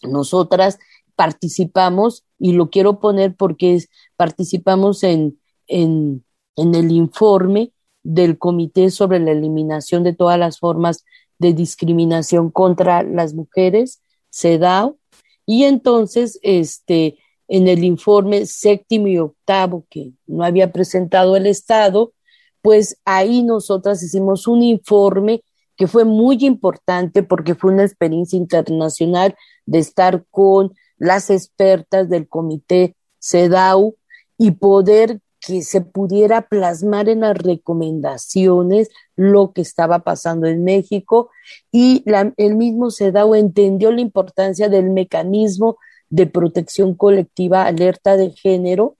nosotras 0.04 0.78
participamos, 1.16 2.24
y 2.38 2.52
lo 2.52 2.70
quiero 2.70 2.98
poner 2.98 3.36
porque 3.36 3.84
participamos 4.16 5.02
en, 5.02 5.38
en, 5.66 6.24
en 6.56 6.74
el 6.74 6.92
informe 6.92 7.72
del 8.08 8.38
Comité 8.38 8.90
sobre 8.90 9.20
la 9.20 9.32
Eliminación 9.32 10.02
de 10.02 10.14
todas 10.14 10.38
las 10.38 10.58
formas 10.58 11.04
de 11.38 11.52
discriminación 11.52 12.50
contra 12.50 13.02
las 13.02 13.34
mujeres, 13.34 14.00
CEDAW, 14.30 14.96
y 15.44 15.64
entonces, 15.64 16.38
este, 16.42 17.18
en 17.48 17.68
el 17.68 17.84
informe 17.84 18.46
séptimo 18.46 19.08
y 19.08 19.18
octavo 19.18 19.84
que 19.90 20.12
no 20.26 20.42
había 20.42 20.72
presentado 20.72 21.36
el 21.36 21.46
Estado, 21.46 22.14
pues 22.62 22.98
ahí 23.04 23.42
nosotras 23.42 24.02
hicimos 24.02 24.46
un 24.46 24.62
informe 24.62 25.42
que 25.76 25.86
fue 25.86 26.04
muy 26.04 26.38
importante 26.46 27.22
porque 27.22 27.54
fue 27.54 27.72
una 27.72 27.84
experiencia 27.84 28.38
internacional 28.38 29.36
de 29.66 29.80
estar 29.80 30.24
con 30.30 30.72
las 30.96 31.28
expertas 31.28 32.08
del 32.08 32.26
comité 32.26 32.96
CEDAW 33.20 33.96
y 34.38 34.52
poder 34.52 35.20
que 35.40 35.62
se 35.62 35.80
pudiera 35.80 36.48
plasmar 36.48 37.08
en 37.08 37.20
las 37.20 37.36
recomendaciones 37.36 38.88
lo 39.16 39.52
que 39.52 39.60
estaba 39.60 40.00
pasando 40.00 40.46
en 40.46 40.64
México 40.64 41.30
y 41.70 42.04
el 42.36 42.54
mismo 42.56 42.90
CEDAW 42.90 43.34
entendió 43.34 43.92
la 43.92 44.00
importancia 44.00 44.68
del 44.68 44.90
mecanismo 44.90 45.78
de 46.10 46.26
protección 46.26 46.94
colectiva 46.94 47.66
alerta 47.66 48.16
de 48.16 48.30
género 48.30 48.96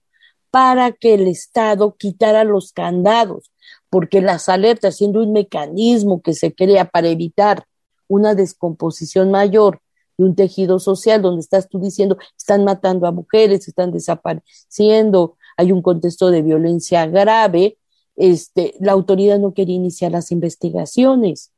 para 0.50 0.92
que 0.92 1.14
el 1.14 1.26
Estado 1.26 1.96
quitara 1.96 2.44
los 2.44 2.72
candados, 2.72 3.50
porque 3.90 4.20
las 4.20 4.48
alertas, 4.48 4.96
siendo 4.96 5.22
un 5.22 5.32
mecanismo 5.32 6.22
que 6.22 6.34
se 6.34 6.54
crea 6.54 6.86
para 6.86 7.08
evitar 7.08 7.64
una 8.06 8.34
descomposición 8.34 9.30
mayor 9.30 9.80
de 10.16 10.24
un 10.24 10.34
tejido 10.34 10.78
social 10.78 11.22
donde 11.22 11.40
estás 11.40 11.68
tú 11.68 11.78
diciendo, 11.78 12.18
están 12.36 12.64
matando 12.64 13.06
a 13.06 13.12
mujeres, 13.12 13.68
están 13.68 13.92
desapareciendo, 13.92 15.36
hay 15.58 15.72
un 15.72 15.82
contexto 15.82 16.30
de 16.30 16.40
violencia 16.40 17.06
grave, 17.06 17.76
este, 18.16 18.74
la 18.80 18.92
autoridad 18.92 19.38
no 19.40 19.52
quería 19.54 19.74
iniciar 19.74 20.12
las 20.12 20.30
investigaciones, 20.30 21.52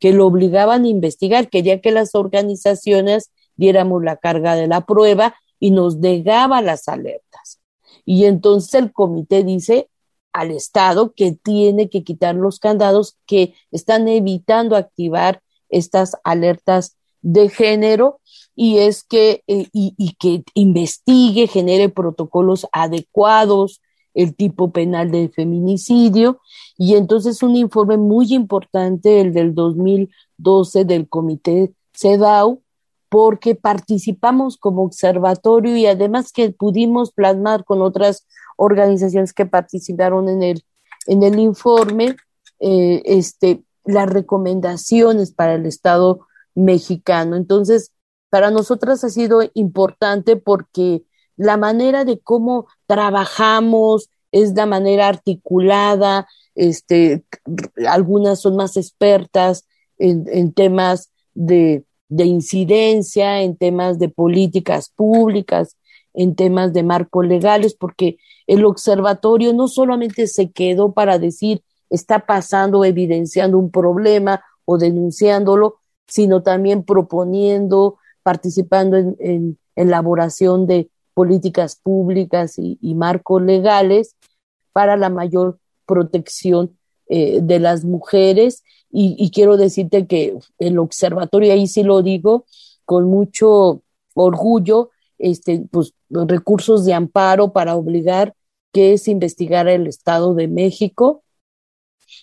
que 0.00 0.12
lo 0.12 0.26
obligaban 0.26 0.84
a 0.84 0.88
investigar, 0.88 1.48
quería 1.48 1.80
que 1.80 1.92
las 1.92 2.14
organizaciones 2.14 3.30
diéramos 3.54 4.02
la 4.02 4.16
carga 4.16 4.56
de 4.56 4.66
la 4.66 4.86
prueba 4.86 5.36
y 5.60 5.70
nos 5.70 5.98
negaba 5.98 6.62
las 6.62 6.88
alertas. 6.88 7.60
Y 8.06 8.24
entonces 8.24 8.74
el 8.74 8.90
comité 8.90 9.44
dice 9.44 9.90
al 10.32 10.50
Estado 10.50 11.12
que 11.12 11.32
tiene 11.32 11.90
que 11.90 12.04
quitar 12.04 12.34
los 12.34 12.58
candados 12.58 13.18
que 13.26 13.54
están 13.70 14.08
evitando 14.08 14.76
activar 14.76 15.42
estas 15.68 16.16
alertas 16.24 16.96
de 17.20 17.50
género 17.50 18.18
y 18.54 18.78
es 18.78 19.02
que, 19.02 19.42
eh, 19.46 19.68
y, 19.72 20.14
que 20.18 20.44
investigue, 20.54 21.46
genere 21.46 21.88
protocolos 21.88 22.66
adecuados, 22.72 23.80
el 24.14 24.34
tipo 24.34 24.72
penal 24.72 25.10
de 25.10 25.30
feminicidio, 25.30 26.40
y 26.76 26.96
entonces 26.96 27.42
un 27.42 27.56
informe 27.56 27.96
muy 27.96 28.34
importante, 28.34 29.20
el 29.20 29.32
del 29.32 29.54
2012 29.54 30.84
del 30.84 31.08
Comité 31.08 31.72
CEDAW, 31.94 32.60
porque 33.08 33.54
participamos 33.54 34.56
como 34.56 34.82
observatorio 34.82 35.76
y 35.76 35.86
además 35.86 36.32
que 36.32 36.50
pudimos 36.50 37.12
plasmar 37.12 37.64
con 37.64 37.82
otras 37.82 38.26
organizaciones 38.56 39.32
que 39.32 39.46
participaron 39.46 40.28
en 40.28 40.42
el, 40.42 40.64
en 41.06 41.22
el 41.22 41.38
informe, 41.38 42.16
eh, 42.60 43.02
este, 43.04 43.62
las 43.84 44.08
recomendaciones 44.08 45.32
para 45.32 45.54
el 45.54 45.66
Estado 45.66 46.26
mexicano. 46.54 47.36
Entonces, 47.36 47.92
para 48.32 48.50
nosotras 48.50 49.04
ha 49.04 49.10
sido 49.10 49.42
importante 49.52 50.36
porque 50.36 51.02
la 51.36 51.58
manera 51.58 52.06
de 52.06 52.18
cómo 52.18 52.66
trabajamos 52.86 54.08
es 54.30 54.54
la 54.54 54.64
manera 54.64 55.08
articulada, 55.08 56.26
este, 56.54 57.26
algunas 57.86 58.40
son 58.40 58.56
más 58.56 58.78
expertas 58.78 59.66
en, 59.98 60.54
temas 60.54 61.10
de, 61.34 61.84
de, 62.08 62.24
incidencia, 62.24 63.42
en 63.42 63.54
temas 63.54 63.98
de 63.98 64.08
políticas 64.08 64.88
públicas, 64.88 65.76
en 66.14 66.34
temas 66.34 66.72
de 66.72 66.84
marcos 66.84 67.26
legales, 67.26 67.74
porque 67.74 68.16
el 68.46 68.64
observatorio 68.64 69.52
no 69.52 69.68
solamente 69.68 70.26
se 70.26 70.50
quedó 70.50 70.94
para 70.94 71.18
decir 71.18 71.62
está 71.90 72.20
pasando, 72.20 72.82
evidenciando 72.82 73.58
un 73.58 73.70
problema 73.70 74.42
o 74.64 74.78
denunciándolo, 74.78 75.74
sino 76.06 76.42
también 76.42 76.82
proponiendo, 76.82 77.98
participando 78.22 78.96
en, 78.96 79.58
elaboración 79.74 80.66
de 80.66 80.90
políticas 81.14 81.76
públicas 81.76 82.54
y, 82.58 82.94
marcos 82.94 83.40
legales 83.40 84.16
para 84.72 84.96
la 84.96 85.08
mayor 85.08 85.58
protección 85.86 86.76
eh, 87.08 87.40
de 87.42 87.58
las 87.58 87.84
mujeres. 87.84 88.62
Y, 88.90 89.30
quiero 89.30 89.56
decirte 89.56 90.06
que 90.06 90.36
el 90.58 90.78
observatorio, 90.78 91.52
ahí 91.52 91.66
sí 91.66 91.82
lo 91.82 92.02
digo 92.02 92.44
con 92.84 93.04
mucho 93.04 93.82
orgullo, 94.14 94.90
este, 95.18 95.64
pues, 95.70 95.94
recursos 96.10 96.84
de 96.84 96.92
amparo 96.92 97.52
para 97.52 97.76
obligar 97.76 98.34
que 98.72 98.94
es 98.94 99.06
investigar 99.06 99.68
el 99.68 99.86
Estado 99.86 100.34
de 100.34 100.48
México 100.48 101.22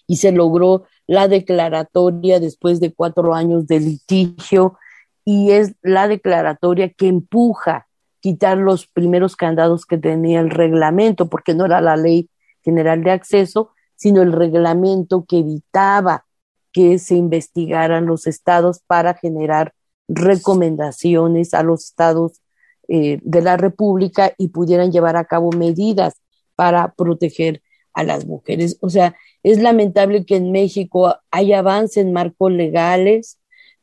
y 0.07 0.17
se 0.17 0.31
logró 0.31 0.83
la 1.07 1.27
declaratoria 1.27 2.39
después 2.39 2.79
de 2.79 2.93
cuatro 2.93 3.33
años 3.33 3.67
de 3.67 3.79
litigio 3.79 4.77
y 5.25 5.51
es 5.51 5.75
la 5.81 6.07
declaratoria 6.07 6.89
que 6.89 7.07
empuja 7.07 7.87
quitar 8.19 8.57
los 8.57 8.87
primeros 8.87 9.35
candados 9.35 9.85
que 9.85 9.97
tenía 9.97 10.39
el 10.39 10.49
reglamento, 10.49 11.29
porque 11.29 11.53
no 11.53 11.65
era 11.65 11.81
la 11.81 11.95
ley 11.95 12.29
general 12.63 13.03
de 13.03 13.11
acceso, 13.11 13.71
sino 13.95 14.21
el 14.21 14.31
reglamento 14.31 15.25
que 15.25 15.39
evitaba 15.39 16.25
que 16.71 16.99
se 16.99 17.15
investigaran 17.15 18.05
los 18.05 18.27
estados 18.27 18.81
para 18.85 19.13
generar 19.13 19.73
recomendaciones 20.07 21.53
a 21.53 21.63
los 21.63 21.85
estados 21.85 22.41
eh, 22.87 23.19
de 23.21 23.41
la 23.41 23.57
República 23.57 24.33
y 24.37 24.49
pudieran 24.49 24.91
llevar 24.91 25.15
a 25.15 25.25
cabo 25.25 25.51
medidas 25.51 26.15
para 26.55 26.93
proteger 26.93 27.61
a 27.93 28.03
las 28.03 28.25
mujeres. 28.25 28.77
O 28.81 28.89
sea, 28.89 29.15
es 29.43 29.59
lamentable 29.59 30.25
que 30.25 30.35
en 30.35 30.51
México 30.51 31.15
hay 31.31 31.53
avance 31.53 32.01
en 32.01 32.13
marcos 32.13 32.51
legales, 32.51 33.38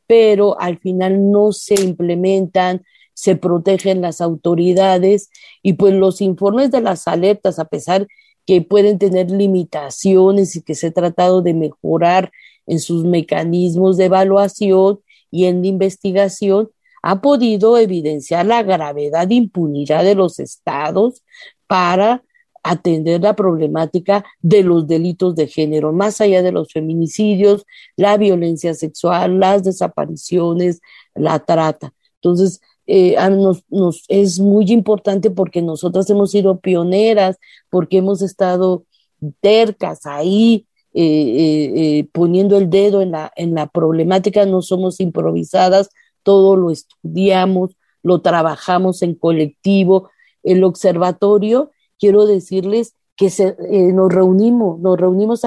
pero 0.07 0.61
al 0.61 0.79
final 0.79 1.31
no 1.31 1.53
se 1.53 1.75
implementan, 1.83 2.85
se 3.15 3.37
protegen 3.37 4.01
las 4.03 4.21
autoridades 4.21 5.31
y 5.63 5.75
pues 5.75 5.95
los 5.95 6.21
informes 6.21 6.71
de 6.71 6.81
las 6.81 7.09
alertas, 7.09 7.59
a 7.59 7.65
pesar 7.65 8.07
que 8.47 8.63
pueden 8.63 8.99
tener 8.99 9.31
limitaciones 9.31 10.55
y 10.55 10.63
que 10.63 10.75
se 10.75 10.89
ha 10.89 10.93
tratado 10.93 11.43
de 11.43 11.55
mejorar 11.55 12.31
en 12.67 12.79
sus 12.79 13.05
mecanismos 13.05 13.97
de 13.97 14.05
evaluación 14.05 15.01
y 15.31 15.47
en 15.47 15.65
investigación, 15.65 16.71
ha 17.03 17.21
podido 17.21 17.79
evidenciar 17.79 18.47
la 18.47 18.63
gravedad 18.63 19.29
de 19.29 19.37
impunidad 19.37 20.05
de 20.05 20.15
los 20.15 20.39
estados 20.39 21.23
para 21.67 22.23
atender 22.71 23.21
la 23.23 23.35
problemática 23.35 24.25
de 24.41 24.63
los 24.63 24.87
delitos 24.87 25.35
de 25.35 25.47
género, 25.47 25.93
más 25.93 26.21
allá 26.21 26.43
de 26.43 26.53
los 26.53 26.73
feminicidios, 26.73 27.65
la 27.97 28.17
violencia 28.17 28.75
sexual, 28.75 29.39
las 29.39 29.63
desapariciones, 29.63 30.81
la 31.15 31.39
trata. 31.39 31.93
Entonces, 32.17 32.61
eh, 32.87 33.17
nos, 33.69 34.05
es 34.09 34.39
muy 34.39 34.67
importante 34.73 35.31
porque 35.31 35.63
nosotras 35.63 36.09
hemos 36.11 36.31
sido 36.31 36.61
pioneras, 36.61 37.37
porque 37.71 37.99
hemos 37.99 38.23
estado 38.23 38.85
tercas 39.41 40.07
ahí, 40.07 40.67
eh, 40.95 41.73
eh, 41.75 42.09
poniendo 42.13 42.57
el 42.57 42.71
dedo 42.71 43.03
en 43.03 43.11
la, 43.11 43.33
en 43.37 43.55
la 43.55 43.67
problemática, 43.67 44.47
no 44.47 44.63
somos 44.63 45.01
improvisadas, 45.01 45.91
todo 46.23 46.57
lo 46.57 46.71
estudiamos, 46.71 47.77
lo 48.03 48.21
trabajamos 48.21 49.03
en 49.03 49.15
colectivo. 49.15 50.11
El 50.43 50.65
observatorio, 50.65 51.71
quiero 51.99 52.27
decirles 52.27 52.95
que 53.17 53.31
se, 53.31 53.57
eh, 53.71 53.93
nos 53.93 54.13
reunimos, 54.13 54.79
nos 54.81 54.99
reunimos 54.99 55.43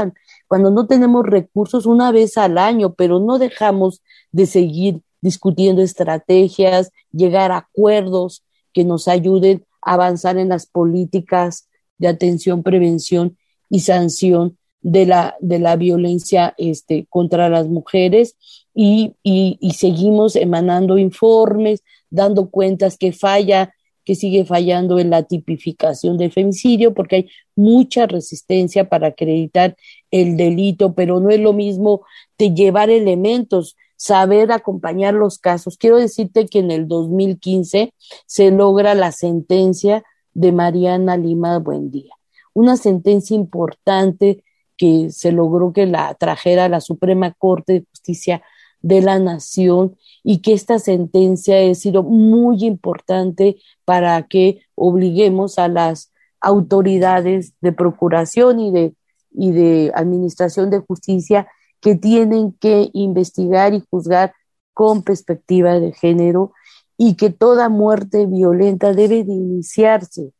cuando 0.47 0.71
no 0.71 0.87
tenemos 0.87 1.25
recursos 1.25 1.85
una 1.85 2.11
vez 2.11 2.37
al 2.37 2.57
año, 2.57 2.93
pero 2.93 3.19
no 3.19 3.37
dejamos 3.37 4.01
de 4.31 4.47
seguir 4.47 5.01
discutiendo 5.21 5.81
estrategias, 5.81 6.91
llegar 7.11 7.51
a 7.51 7.57
acuerdos 7.57 8.43
que 8.73 8.83
nos 8.83 9.07
ayuden 9.07 9.65
a 9.81 9.93
avanzar 9.93 10.37
en 10.37 10.49
las 10.49 10.65
políticas 10.65 11.67
de 11.97 12.07
atención, 12.07 12.63
prevención 12.63 13.37
y 13.69 13.81
sanción 13.81 14.57
de 14.81 15.05
la, 15.05 15.35
de 15.39 15.59
la 15.59 15.75
violencia 15.75 16.55
este, 16.57 17.05
contra 17.09 17.49
las 17.49 17.67
mujeres. 17.67 18.35
Y, 18.73 19.15
y, 19.23 19.73
seguimos 19.73 20.37
emanando 20.37 20.97
informes, 20.97 21.83
dando 22.09 22.49
cuentas 22.49 22.97
que 22.97 23.11
falla, 23.11 23.73
que 24.09 24.15
sigue 24.15 24.43
fallando 24.43 24.97
en 24.97 25.11
la 25.11 25.21
tipificación 25.21 26.17
del 26.17 26.31
femicidio, 26.31 26.95
porque 26.95 27.15
hay 27.15 27.29
mucha 27.55 28.07
resistencia 28.07 28.89
para 28.89 29.09
acreditar 29.09 29.77
el 30.09 30.35
delito, 30.35 30.95
pero 30.95 31.19
no 31.19 31.29
es 31.29 31.39
lo 31.39 31.53
mismo 31.53 32.01
de 32.35 32.51
llevar 32.55 32.89
elementos, 32.89 33.77
saber 33.97 34.51
acompañar 34.51 35.13
los 35.13 35.37
casos. 35.37 35.77
Quiero 35.77 35.97
decirte 35.97 36.47
que 36.47 36.57
en 36.57 36.71
el 36.71 36.87
2015 36.87 37.93
se 38.25 38.49
logra 38.49 38.95
la 38.95 39.11
sentencia 39.11 40.03
de 40.33 40.53
Mariana 40.53 41.15
Lima 41.15 41.59
Buendía, 41.59 42.15
una 42.55 42.77
sentencia 42.77 43.35
importante 43.35 44.43
que 44.75 45.11
se 45.11 45.31
logró 45.31 45.71
que 45.71 45.85
la 45.85 46.15
trajera 46.15 46.67
la 46.67 46.81
Suprema 46.81 47.31
Corte 47.33 47.73
de 47.73 47.85
Justicia 47.91 48.41
de 48.81 49.01
la 49.01 49.19
Nación 49.19 49.97
y 50.23 50.41
que 50.41 50.53
esta 50.53 50.79
sentencia 50.79 51.57
ha 51.59 51.75
sido 51.75 52.03
muy 52.03 52.65
importante 52.65 53.57
para 53.85 54.27
que 54.27 54.61
obliguemos 54.75 55.59
a 55.59 55.67
las 55.67 56.11
autoridades 56.41 57.53
de 57.61 57.73
procuración 57.73 58.59
y 58.59 58.71
de, 58.71 58.93
y 59.31 59.51
de 59.51 59.91
administración 59.93 60.69
de 60.69 60.79
justicia 60.79 61.47
que 61.81 61.95
tienen 61.95 62.53
que 62.53 62.89
investigar 62.93 63.73
y 63.73 63.83
juzgar 63.89 64.33
con 64.73 65.03
perspectiva 65.03 65.79
de 65.79 65.93
género 65.93 66.53
y 66.97 67.15
que 67.15 67.29
toda 67.29 67.69
muerte 67.69 68.25
violenta 68.25 68.93
debe 68.93 69.23
de 69.23 69.33
iniciarse 69.33 70.33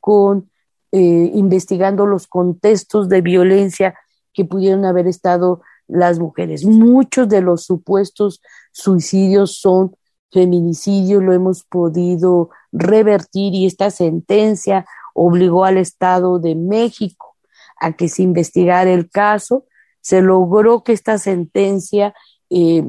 con 0.00 0.50
eh, 0.92 1.30
investigando 1.34 2.06
los 2.06 2.26
contextos 2.26 3.08
de 3.08 3.20
violencia 3.20 3.94
que 4.32 4.44
pudieron 4.44 4.84
haber 4.84 5.06
estado 5.06 5.62
las 5.86 6.18
mujeres. 6.18 6.64
Muchos 6.64 7.28
de 7.28 7.40
los 7.40 7.64
supuestos 7.64 8.42
suicidios 8.72 9.58
son 9.58 9.96
feminicidios, 10.32 11.22
lo 11.22 11.32
hemos 11.32 11.64
podido 11.64 12.50
revertir 12.72 13.54
y 13.54 13.66
esta 13.66 13.90
sentencia 13.90 14.86
obligó 15.14 15.64
al 15.64 15.78
Estado 15.78 16.38
de 16.38 16.54
México 16.54 17.36
a 17.78 17.92
que 17.92 18.08
se 18.08 18.22
investigara 18.22 18.90
el 18.90 19.08
caso. 19.08 19.64
Se 20.00 20.22
logró 20.22 20.82
que 20.82 20.92
esta 20.92 21.18
sentencia 21.18 22.14
eh, 22.50 22.84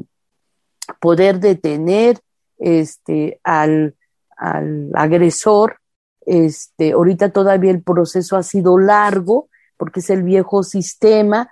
poder 1.00 1.39
detener 1.39 2.20
este, 2.58 3.39
al, 3.43 3.95
al 4.36 4.91
agresor 4.93 5.80
este, 6.28 6.91
ahorita 6.91 7.30
todavía 7.30 7.72
el 7.72 7.82
proceso 7.82 8.36
ha 8.36 8.43
sido 8.43 8.78
largo 8.78 9.48
porque 9.78 10.02
es 10.02 10.10
el 10.10 10.24
viejo 10.24 10.62
sistema, 10.62 11.50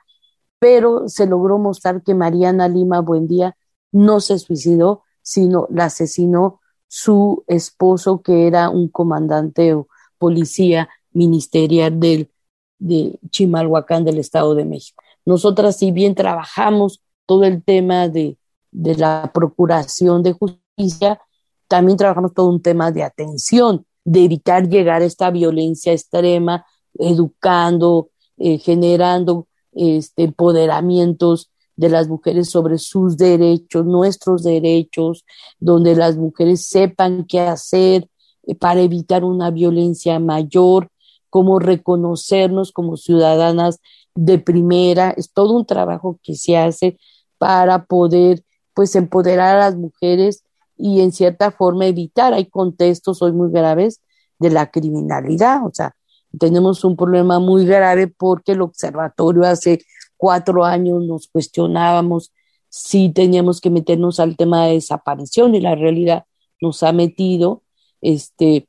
pero 0.59 1.07
se 1.07 1.25
logró 1.25 1.57
mostrar 1.57 2.03
que 2.03 2.15
Mariana 2.15 2.67
Lima 2.67 3.01
Buendía 3.01 3.55
no 3.91 4.19
se 4.19 4.39
suicidó, 4.39 5.03
sino 5.21 5.67
la 5.69 5.85
asesinó 5.85 6.59
su 6.87 7.43
esposo, 7.47 8.21
que 8.21 8.47
era 8.47 8.69
un 8.69 8.87
comandante 8.87 9.73
o 9.73 9.87
policía 10.17 10.89
ministerial 11.11 11.99
del, 11.99 12.31
de 12.79 13.19
Chimalhuacán 13.29 14.03
del 14.05 14.19
Estado 14.19 14.55
de 14.55 14.65
México. 14.65 15.01
Nosotras, 15.25 15.77
si 15.77 15.91
bien 15.91 16.15
trabajamos 16.15 17.01
todo 17.25 17.43
el 17.45 17.63
tema 17.63 18.07
de, 18.07 18.37
de 18.71 18.95
la 18.95 19.31
procuración 19.33 20.23
de 20.23 20.33
justicia, 20.33 21.19
también 21.67 21.97
trabajamos 21.97 22.33
todo 22.33 22.49
un 22.49 22.61
tema 22.61 22.91
de 22.91 23.03
atención 23.03 23.85
de 24.03 24.25
evitar 24.25 24.69
llegar 24.69 25.01
a 25.01 25.05
esta 25.05 25.31
violencia 25.31 25.91
extrema, 25.91 26.65
educando, 26.93 28.09
eh, 28.37 28.59
generando 28.59 29.47
este, 29.75 30.23
empoderamientos 30.23 31.51
de 31.75 31.89
las 31.89 32.07
mujeres 32.07 32.49
sobre 32.49 32.77
sus 32.77 33.17
derechos, 33.17 33.85
nuestros 33.85 34.43
derechos, 34.43 35.25
donde 35.59 35.95
las 35.95 36.17
mujeres 36.17 36.67
sepan 36.67 37.25
qué 37.25 37.41
hacer 37.41 38.09
eh, 38.43 38.55
para 38.55 38.81
evitar 38.81 39.23
una 39.23 39.51
violencia 39.51 40.19
mayor, 40.19 40.89
cómo 41.29 41.59
reconocernos 41.59 42.71
como 42.71 42.97
ciudadanas 42.97 43.79
de 44.15 44.39
primera. 44.39 45.11
Es 45.11 45.31
todo 45.31 45.53
un 45.53 45.65
trabajo 45.65 46.19
que 46.23 46.35
se 46.35 46.57
hace 46.57 46.97
para 47.37 47.85
poder 47.85 48.43
pues 48.73 48.95
empoderar 48.95 49.57
a 49.57 49.59
las 49.59 49.75
mujeres 49.75 50.43
y 50.77 51.01
en 51.01 51.11
cierta 51.11 51.51
forma 51.51 51.85
evitar, 51.85 52.33
hay 52.33 52.45
contextos 52.45 53.21
hoy 53.21 53.31
muy 53.31 53.51
graves 53.51 54.01
de 54.39 54.49
la 54.49 54.69
criminalidad, 54.71 55.65
o 55.65 55.71
sea, 55.73 55.95
tenemos 56.39 56.83
un 56.83 56.95
problema 56.95 57.39
muy 57.39 57.65
grave 57.65 58.07
porque 58.07 58.53
el 58.53 58.61
observatorio 58.61 59.43
hace 59.43 59.79
cuatro 60.17 60.63
años 60.63 61.03
nos 61.03 61.27
cuestionábamos 61.27 62.31
si 62.69 63.09
teníamos 63.09 63.61
que 63.61 63.69
meternos 63.69 64.19
al 64.19 64.35
tema 64.35 64.65
de 64.65 64.73
desaparición 64.73 65.55
y 65.55 65.61
la 65.61 65.75
realidad 65.75 66.25
nos 66.61 66.83
ha 66.83 66.91
metido, 66.91 67.63
este, 68.01 68.67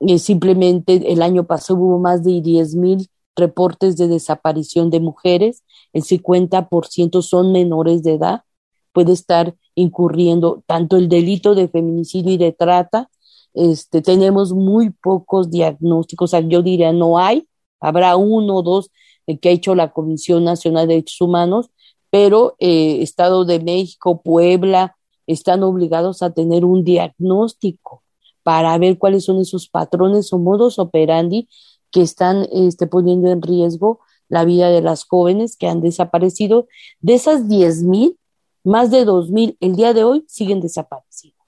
eh, 0.00 0.18
simplemente 0.18 1.12
el 1.12 1.20
año 1.20 1.44
pasado 1.44 1.78
hubo 1.78 1.98
más 1.98 2.24
de 2.24 2.40
10 2.40 2.74
mil 2.74 3.08
reportes 3.36 3.96
de 3.96 4.08
desaparición 4.08 4.90
de 4.90 5.00
mujeres, 5.00 5.62
el 5.92 6.04
50% 6.04 7.20
son 7.22 7.52
menores 7.52 8.02
de 8.02 8.14
edad, 8.14 8.42
puede 8.92 9.12
estar 9.12 9.54
incurriendo 9.74 10.62
tanto 10.66 10.96
el 10.96 11.08
delito 11.08 11.54
de 11.54 11.68
feminicidio 11.68 12.32
y 12.32 12.38
de 12.38 12.52
trata. 12.52 13.10
Este, 13.54 14.02
tenemos 14.02 14.52
muy 14.52 14.90
pocos 14.90 15.50
diagnósticos, 15.50 16.30
o 16.30 16.36
sea, 16.36 16.40
yo 16.40 16.62
diría 16.62 16.92
no 16.92 17.18
hay, 17.18 17.48
habrá 17.80 18.16
uno 18.16 18.56
o 18.56 18.62
dos 18.62 18.90
que 19.40 19.48
ha 19.48 19.52
hecho 19.52 19.74
la 19.74 19.92
Comisión 19.92 20.44
Nacional 20.44 20.86
de 20.86 20.94
Derechos 20.94 21.20
Humanos, 21.20 21.70
pero 22.10 22.56
eh, 22.58 23.02
Estado 23.02 23.44
de 23.44 23.60
México, 23.60 24.22
Puebla, 24.22 24.96
están 25.26 25.62
obligados 25.62 26.22
a 26.22 26.30
tener 26.30 26.64
un 26.64 26.84
diagnóstico 26.84 28.02
para 28.42 28.76
ver 28.78 28.98
cuáles 28.98 29.24
son 29.24 29.40
esos 29.40 29.68
patrones 29.68 30.32
o 30.32 30.38
modos 30.38 30.78
operandi 30.78 31.48
que 31.90 32.02
están 32.02 32.46
este, 32.52 32.86
poniendo 32.86 33.30
en 33.30 33.40
riesgo 33.40 34.00
la 34.28 34.44
vida 34.44 34.68
de 34.70 34.82
las 34.82 35.04
jóvenes 35.04 35.56
que 35.56 35.66
han 35.66 35.80
desaparecido. 35.80 36.66
De 37.00 37.14
esas 37.14 37.48
diez 37.48 37.82
mil, 37.82 38.18
más 38.64 38.90
de 38.90 39.06
2.000 39.06 39.56
el 39.60 39.76
día 39.76 39.92
de 39.92 40.04
hoy 40.04 40.24
siguen 40.26 40.60
desaparecidos. 40.60 41.38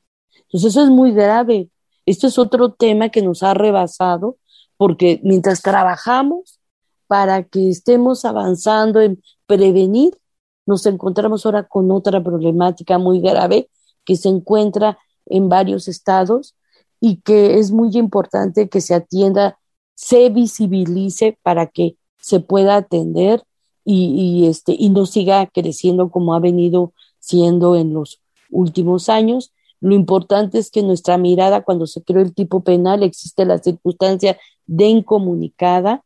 Entonces 0.43 0.71
eso 0.71 0.83
es 0.85 0.91
muy 0.91 1.13
grave. 1.13 1.71
Esto 2.07 2.29
es 2.29 2.39
otro 2.39 2.73
tema 2.73 3.11
que 3.11 3.23
nos 3.23 3.43
ha 3.43 3.55
rebasado 3.55 4.39
porque 4.77 5.21
mientras 5.23 5.63
trabajamos 5.63 6.61
para 7.07 7.45
que 7.45 7.69
estemos 7.71 8.25
avanzando 8.25 9.01
en 9.01 9.23
prevenir, 9.47 10.19
nos 10.67 10.87
encontramos 10.87 11.47
ahora 11.47 11.65
con 11.65 11.91
otra 11.91 12.23
problemática 12.23 12.99
muy 12.99 13.21
grave 13.21 13.71
que 14.05 14.17
se 14.17 14.29
encuentra 14.29 14.99
en 15.27 15.49
varios 15.49 15.89
estados 15.89 16.57
y 17.01 17.17
que 17.21 17.59
es 17.59 17.71
muy 17.71 17.97
importante 17.97 18.69
que 18.69 18.81
se 18.81 18.95
atienda, 18.95 19.59
se 19.95 20.29
visibilice 20.31 21.39
para 21.43 21.67
que 21.67 21.97
se 22.21 22.41
pueda 22.41 22.77
atender 22.77 23.45
y, 23.85 24.47
este, 24.49 24.75
y 24.77 24.89
no 24.89 25.07
siga 25.07 25.47
creciendo 25.47 26.11
como 26.11 26.35
ha 26.35 26.41
venido 26.41 26.93
siendo 27.21 27.77
en 27.77 27.95
los 27.95 28.21
últimos 28.51 29.09
años. 29.09 29.53
Lo 29.81 29.95
importante 29.95 30.59
es 30.59 30.71
que 30.71 30.83
nuestra 30.83 31.19
mirada, 31.19 31.63
cuando 31.63 31.87
se 31.87 32.03
creó 32.03 32.23
el 32.23 32.35
tipo 32.35 32.63
penal, 32.63 33.03
existe 33.03 33.45
la 33.45 33.59
circunstancia 33.59 34.39
de 34.67 34.87
incomunicada, 34.87 36.05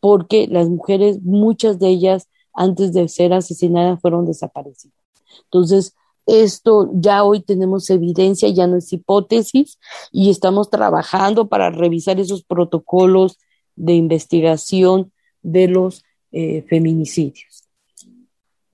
porque 0.00 0.46
las 0.48 0.68
mujeres, 0.68 1.20
muchas 1.22 1.78
de 1.78 1.88
ellas, 1.88 2.28
antes 2.52 2.92
de 2.92 3.08
ser 3.08 3.32
asesinadas, 3.32 4.00
fueron 4.00 4.26
desaparecidas. 4.26 4.98
Entonces, 5.44 5.94
esto 6.26 6.90
ya 6.92 7.24
hoy 7.24 7.40
tenemos 7.40 7.88
evidencia, 7.90 8.48
ya 8.50 8.66
no 8.66 8.76
es 8.76 8.92
hipótesis, 8.92 9.78
y 10.12 10.30
estamos 10.30 10.70
trabajando 10.70 11.48
para 11.48 11.70
revisar 11.70 12.20
esos 12.20 12.44
protocolos 12.44 13.38
de 13.76 13.94
investigación 13.94 15.12
de 15.42 15.68
los 15.68 16.04
eh, 16.32 16.62
feminicidios. 16.68 17.67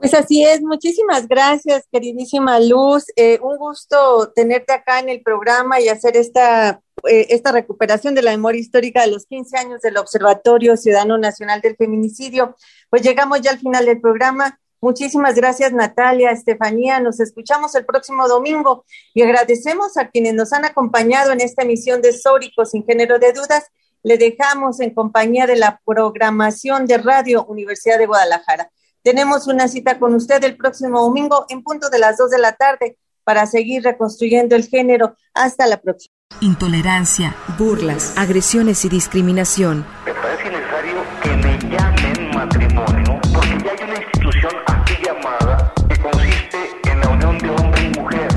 Pues 0.04 0.12
así 0.12 0.44
es, 0.44 0.60
muchísimas 0.60 1.26
gracias, 1.26 1.88
queridísima 1.90 2.60
Luz. 2.60 3.06
Eh, 3.16 3.38
un 3.42 3.56
gusto 3.56 4.30
tenerte 4.36 4.74
acá 4.74 5.00
en 5.00 5.08
el 5.08 5.22
programa 5.22 5.80
y 5.80 5.88
hacer 5.88 6.18
esta, 6.18 6.82
eh, 7.08 7.28
esta 7.30 7.52
recuperación 7.52 8.14
de 8.14 8.20
la 8.20 8.32
memoria 8.32 8.60
histórica 8.60 9.00
de 9.00 9.06
los 9.06 9.24
15 9.24 9.56
años 9.56 9.80
del 9.80 9.96
Observatorio 9.96 10.76
Ciudadano 10.76 11.16
Nacional 11.16 11.62
del 11.62 11.76
Feminicidio. 11.76 12.54
Pues 12.90 13.00
llegamos 13.00 13.40
ya 13.40 13.52
al 13.52 13.60
final 13.60 13.86
del 13.86 13.98
programa. 13.98 14.60
Muchísimas 14.82 15.36
gracias 15.36 15.72
Natalia, 15.72 16.32
Estefanía. 16.32 17.00
Nos 17.00 17.18
escuchamos 17.18 17.74
el 17.74 17.86
próximo 17.86 18.28
domingo 18.28 18.84
y 19.14 19.22
agradecemos 19.22 19.96
a 19.96 20.10
quienes 20.10 20.34
nos 20.34 20.52
han 20.52 20.66
acompañado 20.66 21.32
en 21.32 21.40
esta 21.40 21.62
emisión 21.62 22.02
de 22.02 22.12
Sórico 22.12 22.66
sin 22.66 22.84
género 22.84 23.18
de 23.18 23.32
dudas. 23.32 23.70
Le 24.02 24.18
dejamos 24.18 24.80
en 24.80 24.92
compañía 24.92 25.46
de 25.46 25.56
la 25.56 25.80
programación 25.86 26.84
de 26.84 26.98
Radio 26.98 27.46
Universidad 27.46 27.96
de 27.96 28.04
Guadalajara. 28.04 28.70
Tenemos 29.04 29.48
una 29.48 29.68
cita 29.68 29.98
con 29.98 30.14
usted 30.14 30.42
el 30.44 30.56
próximo 30.56 31.02
domingo 31.02 31.44
en 31.50 31.62
punto 31.62 31.90
de 31.90 31.98
las 31.98 32.16
dos 32.16 32.30
de 32.30 32.38
la 32.38 32.52
tarde 32.52 32.96
para 33.22 33.44
seguir 33.44 33.82
reconstruyendo 33.82 34.56
el 34.56 34.66
género. 34.66 35.14
Hasta 35.34 35.66
la 35.66 35.76
próxima. 35.76 36.14
Intolerancia, 36.40 37.36
burlas, 37.58 38.16
agresiones 38.16 38.82
y 38.86 38.88
discriminación. 38.88 39.84
Me 40.06 40.14
parece 40.14 40.50
necesario 40.50 40.94
que 41.22 41.28
me 41.36 41.58
llamen 41.76 42.30
matrimonio 42.34 43.20
porque 43.34 43.58
ya 43.62 43.72
hay 43.72 43.90
una 43.90 44.02
institución 44.02 44.52
aquí 44.68 44.94
llamada 45.04 45.74
que 45.86 46.00
consiste 46.00 46.58
en 46.90 47.00
la 47.00 47.08
unión 47.10 47.38
de 47.40 47.50
hombre 47.50 47.82
y 47.82 47.98
mujer. 48.00 48.32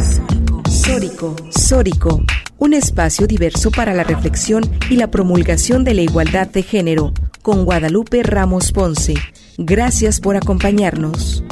Sórico, 0.70 1.36
Sórico, 1.50 2.22
un 2.58 2.74
espacio 2.74 3.26
diverso 3.26 3.72
para 3.72 3.94
la 3.94 4.04
reflexión 4.04 4.64
y 4.90 4.98
la 4.98 5.10
promulgación 5.10 5.86
de 5.86 5.94
la 5.94 6.02
igualdad 6.02 6.48
de 6.48 6.64
género, 6.64 7.14
con 7.42 7.64
Guadalupe 7.64 8.22
Ramos 8.22 8.74
Ponce. 8.74 9.14
Gracias 9.58 10.20
por 10.20 10.36
acompañarnos. 10.36 11.44